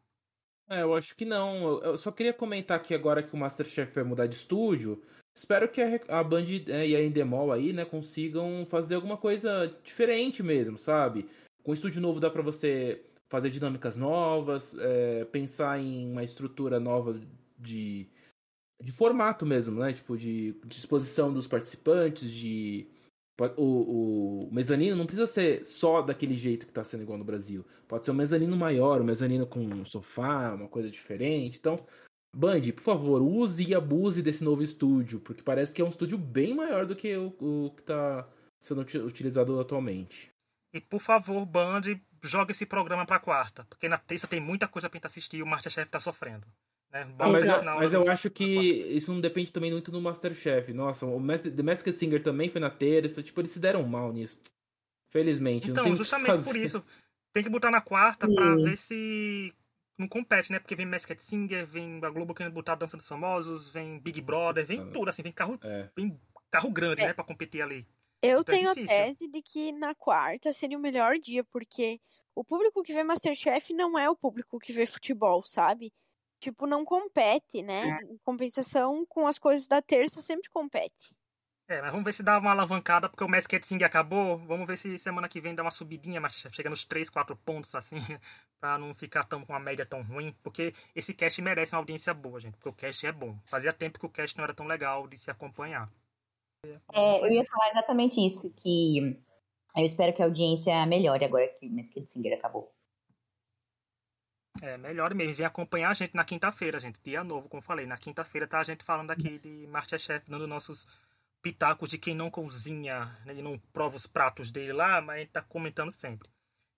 É, 0.70 0.82
eu 0.82 0.94
acho 0.94 1.16
que 1.16 1.24
não. 1.24 1.82
Eu 1.82 1.98
só 1.98 2.12
queria 2.12 2.32
comentar 2.32 2.76
aqui 2.76 2.94
agora 2.94 3.24
que 3.24 3.34
o 3.34 3.36
Masterchef 3.36 3.92
vai 3.92 4.04
mudar 4.04 4.26
de 4.28 4.36
estúdio. 4.36 5.02
Espero 5.34 5.68
que 5.68 5.80
a 5.80 6.22
Band 6.22 6.44
é, 6.68 6.86
e 6.86 6.94
a 6.94 7.02
Endemol 7.02 7.50
aí, 7.50 7.72
né, 7.72 7.84
consigam 7.84 8.64
fazer 8.66 8.94
alguma 8.94 9.16
coisa 9.16 9.66
diferente 9.82 10.42
mesmo, 10.42 10.78
sabe? 10.78 11.28
Com 11.64 11.72
estúdio 11.72 12.00
novo 12.00 12.20
dá 12.20 12.30
para 12.30 12.42
você 12.42 13.04
fazer 13.28 13.50
dinâmicas 13.50 13.96
novas, 13.96 14.76
é, 14.78 15.24
pensar 15.26 15.78
em 15.80 16.10
uma 16.10 16.22
estrutura 16.22 16.78
nova 16.78 17.20
de, 17.58 18.08
de 18.80 18.92
formato 18.92 19.44
mesmo, 19.44 19.80
né? 19.80 19.92
Tipo, 19.92 20.16
de 20.16 20.54
disposição 20.66 21.32
dos 21.32 21.48
participantes, 21.48 22.30
de 22.30 22.86
o, 23.56 24.46
o 24.46 24.48
mezanino 24.52 24.96
não 24.96 25.06
precisa 25.06 25.26
ser 25.26 25.64
só 25.64 26.02
daquele 26.02 26.34
jeito 26.34 26.66
que 26.66 26.70
está 26.70 26.84
sendo 26.84 27.02
igual 27.02 27.18
no 27.18 27.24
Brasil. 27.24 27.64
Pode 27.88 28.04
ser 28.04 28.10
um 28.10 28.14
mezanino 28.14 28.56
maior, 28.56 29.00
um 29.00 29.04
mezanino 29.04 29.46
com 29.46 29.60
um 29.60 29.84
sofá, 29.84 30.54
uma 30.54 30.68
coisa 30.68 30.90
diferente. 30.90 31.58
Então, 31.58 31.84
Band, 32.34 32.60
por 32.72 32.82
favor, 32.82 33.22
use 33.22 33.64
e 33.64 33.74
abuse 33.74 34.22
desse 34.22 34.44
novo 34.44 34.62
estúdio, 34.62 35.20
porque 35.20 35.42
parece 35.42 35.74
que 35.74 35.82
é 35.82 35.84
um 35.84 35.88
estúdio 35.88 36.16
bem 36.16 36.54
maior 36.54 36.86
do 36.86 36.94
que 36.94 37.16
o, 37.16 37.34
o 37.40 37.70
que 37.70 37.82
está 37.82 38.28
sendo 38.60 38.82
utilizado 39.06 39.58
atualmente. 39.58 40.30
E 40.72 40.80
por 40.80 41.00
favor, 41.00 41.44
Band, 41.44 41.82
joga 42.22 42.52
esse 42.52 42.64
programa 42.64 43.04
para 43.04 43.18
quarta, 43.18 43.64
porque 43.64 43.88
na 43.88 43.98
terça 43.98 44.28
tem 44.28 44.40
muita 44.40 44.68
coisa 44.68 44.88
pra 44.88 44.98
gente 44.98 45.06
assistir 45.06 45.38
e 45.38 45.42
o 45.42 45.46
Masterchef 45.46 45.88
está 45.88 45.98
sofrendo. 45.98 46.46
Né? 46.92 47.06
mas, 47.16 47.44
mas 47.62 47.92
eu 47.92 48.08
acho 48.10 48.30
que 48.30 48.44
isso 48.44 49.12
não 49.12 49.20
depende 49.20 49.52
também 49.52 49.70
muito 49.70 49.90
do 49.90 50.00
Masterchef. 50.00 50.72
Nossa, 50.72 51.06
o 51.06 51.20
Master, 51.20 51.54
The 51.54 51.62
Masked 51.62 51.92
Singer 51.92 52.22
também 52.22 52.48
foi 52.48 52.60
na 52.60 52.70
terça. 52.70 53.22
Tipo, 53.22 53.40
eles 53.40 53.52
se 53.52 53.60
deram 53.60 53.82
mal 53.84 54.12
nisso. 54.12 54.40
Felizmente. 55.08 55.70
Então, 55.70 55.94
justamente 55.94 56.44
por 56.44 56.56
isso. 56.56 56.84
Tem 57.32 57.44
que 57.44 57.48
botar 57.50 57.70
na 57.70 57.80
quarta 57.80 58.26
Sim. 58.26 58.34
pra 58.34 58.54
ver 58.56 58.76
se 58.76 59.54
não 59.96 60.08
compete, 60.08 60.50
né? 60.50 60.58
Porque 60.58 60.74
vem 60.74 60.86
Masked 60.86 61.22
Singer, 61.22 61.66
vem 61.66 62.00
a 62.02 62.10
Globo 62.10 62.34
querendo 62.34 62.52
botar 62.52 62.74
Dança 62.74 62.96
dos 62.96 63.06
Famosos, 63.06 63.68
vem 63.68 64.00
Big 64.00 64.20
Brother, 64.20 64.66
vem 64.66 64.90
tudo, 64.90 65.08
assim, 65.08 65.22
vem 65.22 65.30
carro, 65.30 65.58
é. 65.62 65.88
vem 65.94 66.18
carro 66.50 66.70
grande, 66.70 67.02
é. 67.02 67.08
né, 67.08 67.12
pra 67.12 67.22
competir 67.22 67.62
ali. 67.62 67.86
Eu 68.22 68.40
então 68.40 68.54
é 68.54 68.58
tenho 68.58 68.68
é 68.68 68.72
a 68.72 68.74
tese 68.74 69.28
de 69.28 69.42
que 69.42 69.72
na 69.72 69.94
quarta 69.94 70.52
seria 70.52 70.76
o 70.76 70.80
melhor 70.80 71.18
dia, 71.18 71.44
porque 71.44 72.00
o 72.34 72.44
público 72.44 72.82
que 72.82 72.92
vê 72.92 73.04
Masterchef 73.04 73.72
não 73.72 73.98
é 73.98 74.10
o 74.10 74.16
público 74.16 74.58
que 74.58 74.72
vê 74.72 74.84
futebol, 74.86 75.42
sabe? 75.44 75.92
Tipo, 76.40 76.66
não 76.66 76.84
compete, 76.84 77.62
né? 77.62 78.00
É. 78.02 78.12
Em 78.12 78.18
compensação, 78.24 79.04
com 79.06 79.26
as 79.26 79.38
coisas 79.38 79.68
da 79.68 79.80
terça 79.80 80.20
sempre 80.22 80.50
compete. 80.50 81.14
É, 81.68 81.80
mas 81.80 81.92
vamos 81.92 82.04
ver 82.04 82.12
se 82.12 82.24
dá 82.24 82.36
uma 82.36 82.50
alavancada, 82.50 83.08
porque 83.08 83.22
o 83.22 83.28
Masked 83.28 83.64
Sing 83.64 83.84
acabou. 83.84 84.36
Vamos 84.38 84.66
ver 84.66 84.76
se 84.76 84.98
semana 84.98 85.28
que 85.28 85.40
vem 85.40 85.54
dá 85.54 85.62
uma 85.62 85.70
subidinha, 85.70 86.20
mas 86.20 86.34
chega 86.34 86.68
nos 86.68 86.84
3, 86.84 87.08
4 87.08 87.36
pontos, 87.36 87.72
assim, 87.76 87.94
pra 88.60 88.76
não 88.76 88.92
ficar 88.92 89.22
tão 89.22 89.46
com 89.46 89.52
uma 89.52 89.60
média 89.60 89.86
tão 89.86 90.02
ruim. 90.02 90.34
Porque 90.42 90.74
esse 90.96 91.14
cast 91.14 91.40
merece 91.40 91.72
uma 91.72 91.78
audiência 91.78 92.12
boa, 92.12 92.40
gente. 92.40 92.54
Porque 92.54 92.68
o 92.68 92.72
cast 92.72 93.06
é 93.06 93.12
bom. 93.12 93.38
Fazia 93.46 93.72
tempo 93.72 94.00
que 94.00 94.06
o 94.06 94.10
cast 94.10 94.36
não 94.36 94.42
era 94.42 94.52
tão 94.52 94.66
legal 94.66 95.06
de 95.06 95.16
se 95.16 95.30
acompanhar. 95.30 95.88
É, 96.92 97.20
eu 97.20 97.32
ia 97.32 97.44
falar 97.44 97.70
exatamente 97.70 98.20
isso, 98.20 98.52
que 98.56 99.16
eu 99.76 99.84
espero 99.84 100.12
que 100.12 100.22
a 100.22 100.24
audiência 100.24 100.84
melhore 100.86 101.24
agora 101.24 101.46
que 101.48 101.68
o 101.68 101.70
Masked 101.70 102.10
Singer 102.10 102.36
acabou. 102.36 102.74
É, 104.62 104.76
melhor 104.76 105.14
mesmo. 105.14 105.34
Vem 105.34 105.46
acompanhar 105.46 105.90
a 105.90 105.94
gente 105.94 106.14
na 106.14 106.24
quinta-feira, 106.24 106.80
gente. 106.80 107.00
Dia 107.02 107.24
novo, 107.24 107.48
como 107.48 107.62
falei. 107.62 107.86
Na 107.86 107.96
quinta-feira 107.96 108.46
tá 108.46 108.60
a 108.60 108.64
gente 108.64 108.84
falando 108.84 109.10
aqui 109.10 109.38
de 109.38 109.66
Masterchef, 109.66 110.28
dando 110.28 110.46
nossos 110.46 110.86
pitacos 111.42 111.88
de 111.88 111.98
quem 111.98 112.14
não 112.14 112.30
cozinha 112.30 113.16
né, 113.24 113.32
não 113.34 113.58
prova 113.72 113.96
os 113.96 114.06
pratos 114.06 114.50
dele 114.50 114.72
lá, 114.72 115.00
mas 115.00 115.16
a 115.16 115.18
gente 115.20 115.30
tá 115.30 115.42
comentando 115.42 115.90
sempre. 115.90 116.28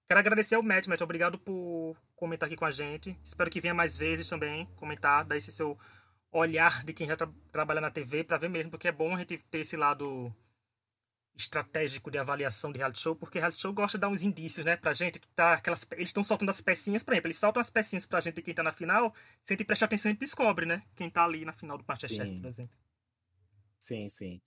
Quero 0.09 0.21
agradecer 0.21 0.55
ao 0.55 0.63
Matt, 0.63 0.87
Matt. 0.87 1.01
Obrigado 1.01 1.39
por 1.39 1.97
comentar 2.15 2.47
aqui 2.47 2.57
com 2.57 2.65
a 2.65 2.71
gente. 2.71 3.19
Espero 3.25 3.51
que 3.51 3.61
venha 3.61 3.75
mais 3.75 3.97
vezes 3.97 4.29
também 4.29 4.67
comentar, 4.77 5.25
dar 5.25 5.37
esse 5.37 5.51
seu 5.51 5.79
olhar 6.31 6.85
de 6.85 6.93
quem 6.93 7.07
já 7.07 7.17
tra 7.17 7.29
trabalha 7.51 7.81
na 7.81 7.91
TV 7.91 8.25
para 8.25 8.39
ver 8.39 8.49
mesmo, 8.49 8.71
porque 8.71 8.89
é 8.89 8.93
bom 8.93 9.15
a 9.15 9.19
gente 9.19 9.39
ter 9.39 9.59
esse 9.59 9.77
lado 9.77 10.33
estratégico 11.35 12.11
de 12.11 12.19
avaliação 12.19 12.71
de 12.73 12.79
reality 12.79 13.01
show, 13.01 13.17
porque 13.17 13.39
reality 13.39 13.61
show 13.61 13.73
gosta 13.73 13.99
de 13.99 14.03
dar 14.03 14.09
uns 14.09 14.23
indícios, 14.23 14.65
né, 14.65 14.77
pra 14.77 14.93
gente, 14.93 15.19
que 15.19 15.29
tá 15.29 15.55
aquelas, 15.55 15.87
eles 15.93 16.09
estão 16.09 16.23
soltando 16.23 16.51
as 16.51 16.61
pecinhas, 16.61 17.03
por 17.03 17.13
exemplo, 17.13 17.29
eles 17.29 17.39
soltam 17.39 17.61
as 17.61 17.71
pecinhas 17.71 18.07
pra 18.07 18.21
gente 18.21 18.43
quem 18.43 18.55
tá 18.55 18.63
na 18.63 18.73
final, 18.73 19.15
se 19.43 19.53
a 19.53 19.57
gente 19.57 19.67
prestar 19.67 19.87
atenção, 19.87 20.11
a 20.11 20.13
gente 20.13 20.21
descobre, 20.21 20.67
né, 20.67 20.83
quem 20.95 21.09
tá 21.11 21.25
ali 21.25 21.45
na 21.45 21.53
final 21.53 21.79
do 21.79 21.85
Masterchef, 21.87 22.41
por 22.41 22.49
exemplo. 22.49 22.77
Sim, 23.79 24.09
sim. 24.09 24.41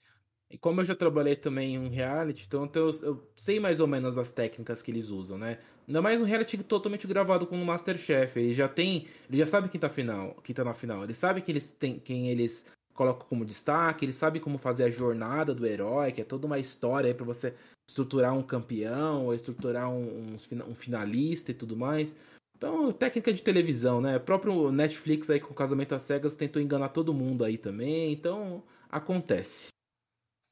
E 0.50 0.58
como 0.58 0.80
eu 0.80 0.86
já 0.86 0.96
trabalhei 0.96 1.36
também 1.36 1.74
em 1.74 1.80
um 1.80 1.90
reality, 1.90 2.46
então 2.46 2.70
eu, 2.76 2.92
eu, 3.02 3.32
sei 3.36 3.60
mais 3.60 3.80
ou 3.80 3.88
menos 3.88 4.18
as 4.18 4.32
técnicas 4.32 4.82
que 4.82 4.92
eles 4.92 5.10
usam, 5.10 5.38
né? 5.38 5.60
Ainda 5.88 6.02
mais 6.02 6.22
um 6.22 6.24
reality 6.24 6.58
totalmente 6.64 7.08
gravado 7.08 7.48
com 7.48 7.62
o 7.62 7.66
Masterchef. 7.66 8.40
Ele 8.40 8.54
já 8.54 8.70
tem. 8.70 9.08
Ele 9.28 9.38
já 9.38 9.46
sabe 9.46 9.70
quem 9.70 9.82
tá, 9.82 9.90
final, 9.90 10.36
quem 10.44 10.54
tá 10.54 10.64
na 10.64 10.74
final. 10.74 11.04
Ele 11.04 11.16
sabe 11.16 11.42
que 11.42 11.52
eles 11.52 11.72
têm, 11.72 12.00
quem 12.00 12.30
eles 12.30 12.66
coloca 12.96 13.26
como 13.26 13.46
destaque, 13.46 14.06
ele 14.06 14.14
sabe 14.14 14.40
como 14.40 14.58
fazer 14.58 14.86
a 14.86 14.90
jornada 14.90 15.54
do 15.54 15.68
herói, 15.68 16.12
que 16.12 16.22
é 16.22 16.24
toda 16.24 16.48
uma 16.48 16.58
história 16.58 17.10
aí 17.10 17.14
para 17.14 17.26
você 17.26 17.54
estruturar 17.88 18.34
um 18.34 18.42
campeão, 18.42 19.26
ou 19.26 19.34
estruturar 19.34 19.90
um, 19.90 20.34
um, 20.34 20.38
um, 20.70 20.76
finalista 20.76 21.52
e 21.52 21.54
tudo 21.54 21.78
mais. 21.78 22.16
Então, 22.58 22.92
técnica 22.92 23.32
de 23.34 23.44
televisão, 23.44 24.02
né? 24.02 24.18
O 24.18 24.22
próprio 24.22 24.72
Netflix 24.72 25.30
aí 25.30 25.42
com 25.42 25.52
o 25.52 25.56
Casamento 25.56 25.94
às 25.94 26.04
Cegas 26.04 26.38
tentou 26.38 26.62
enganar 26.62 26.88
todo 26.90 27.14
mundo 27.14 27.44
aí 27.44 27.58
também, 27.58 28.14
então 28.14 28.64
acontece. 28.90 29.68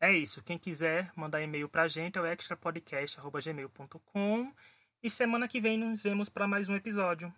É 0.02 0.12
isso. 0.12 0.44
Quem 0.44 0.58
quiser 0.58 1.14
mandar 1.16 1.42
e-mail 1.42 1.70
pra 1.70 1.88
gente 1.88 2.18
é 2.18 2.22
o 2.22 2.26
extrapodcast.gmail.com 2.26 4.52
e 5.02 5.10
semana 5.10 5.48
que 5.48 5.62
vem 5.62 5.78
nos 5.78 6.04
vemos 6.04 6.28
para 6.30 6.46
mais 6.46 6.68
um 6.68 6.76
episódio. 6.76 7.34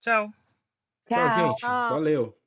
Tchau. 0.00 0.32
Tchau, 1.08 1.28
Tchau 1.28 1.48
gente. 1.48 1.62
Valeu. 1.62 2.43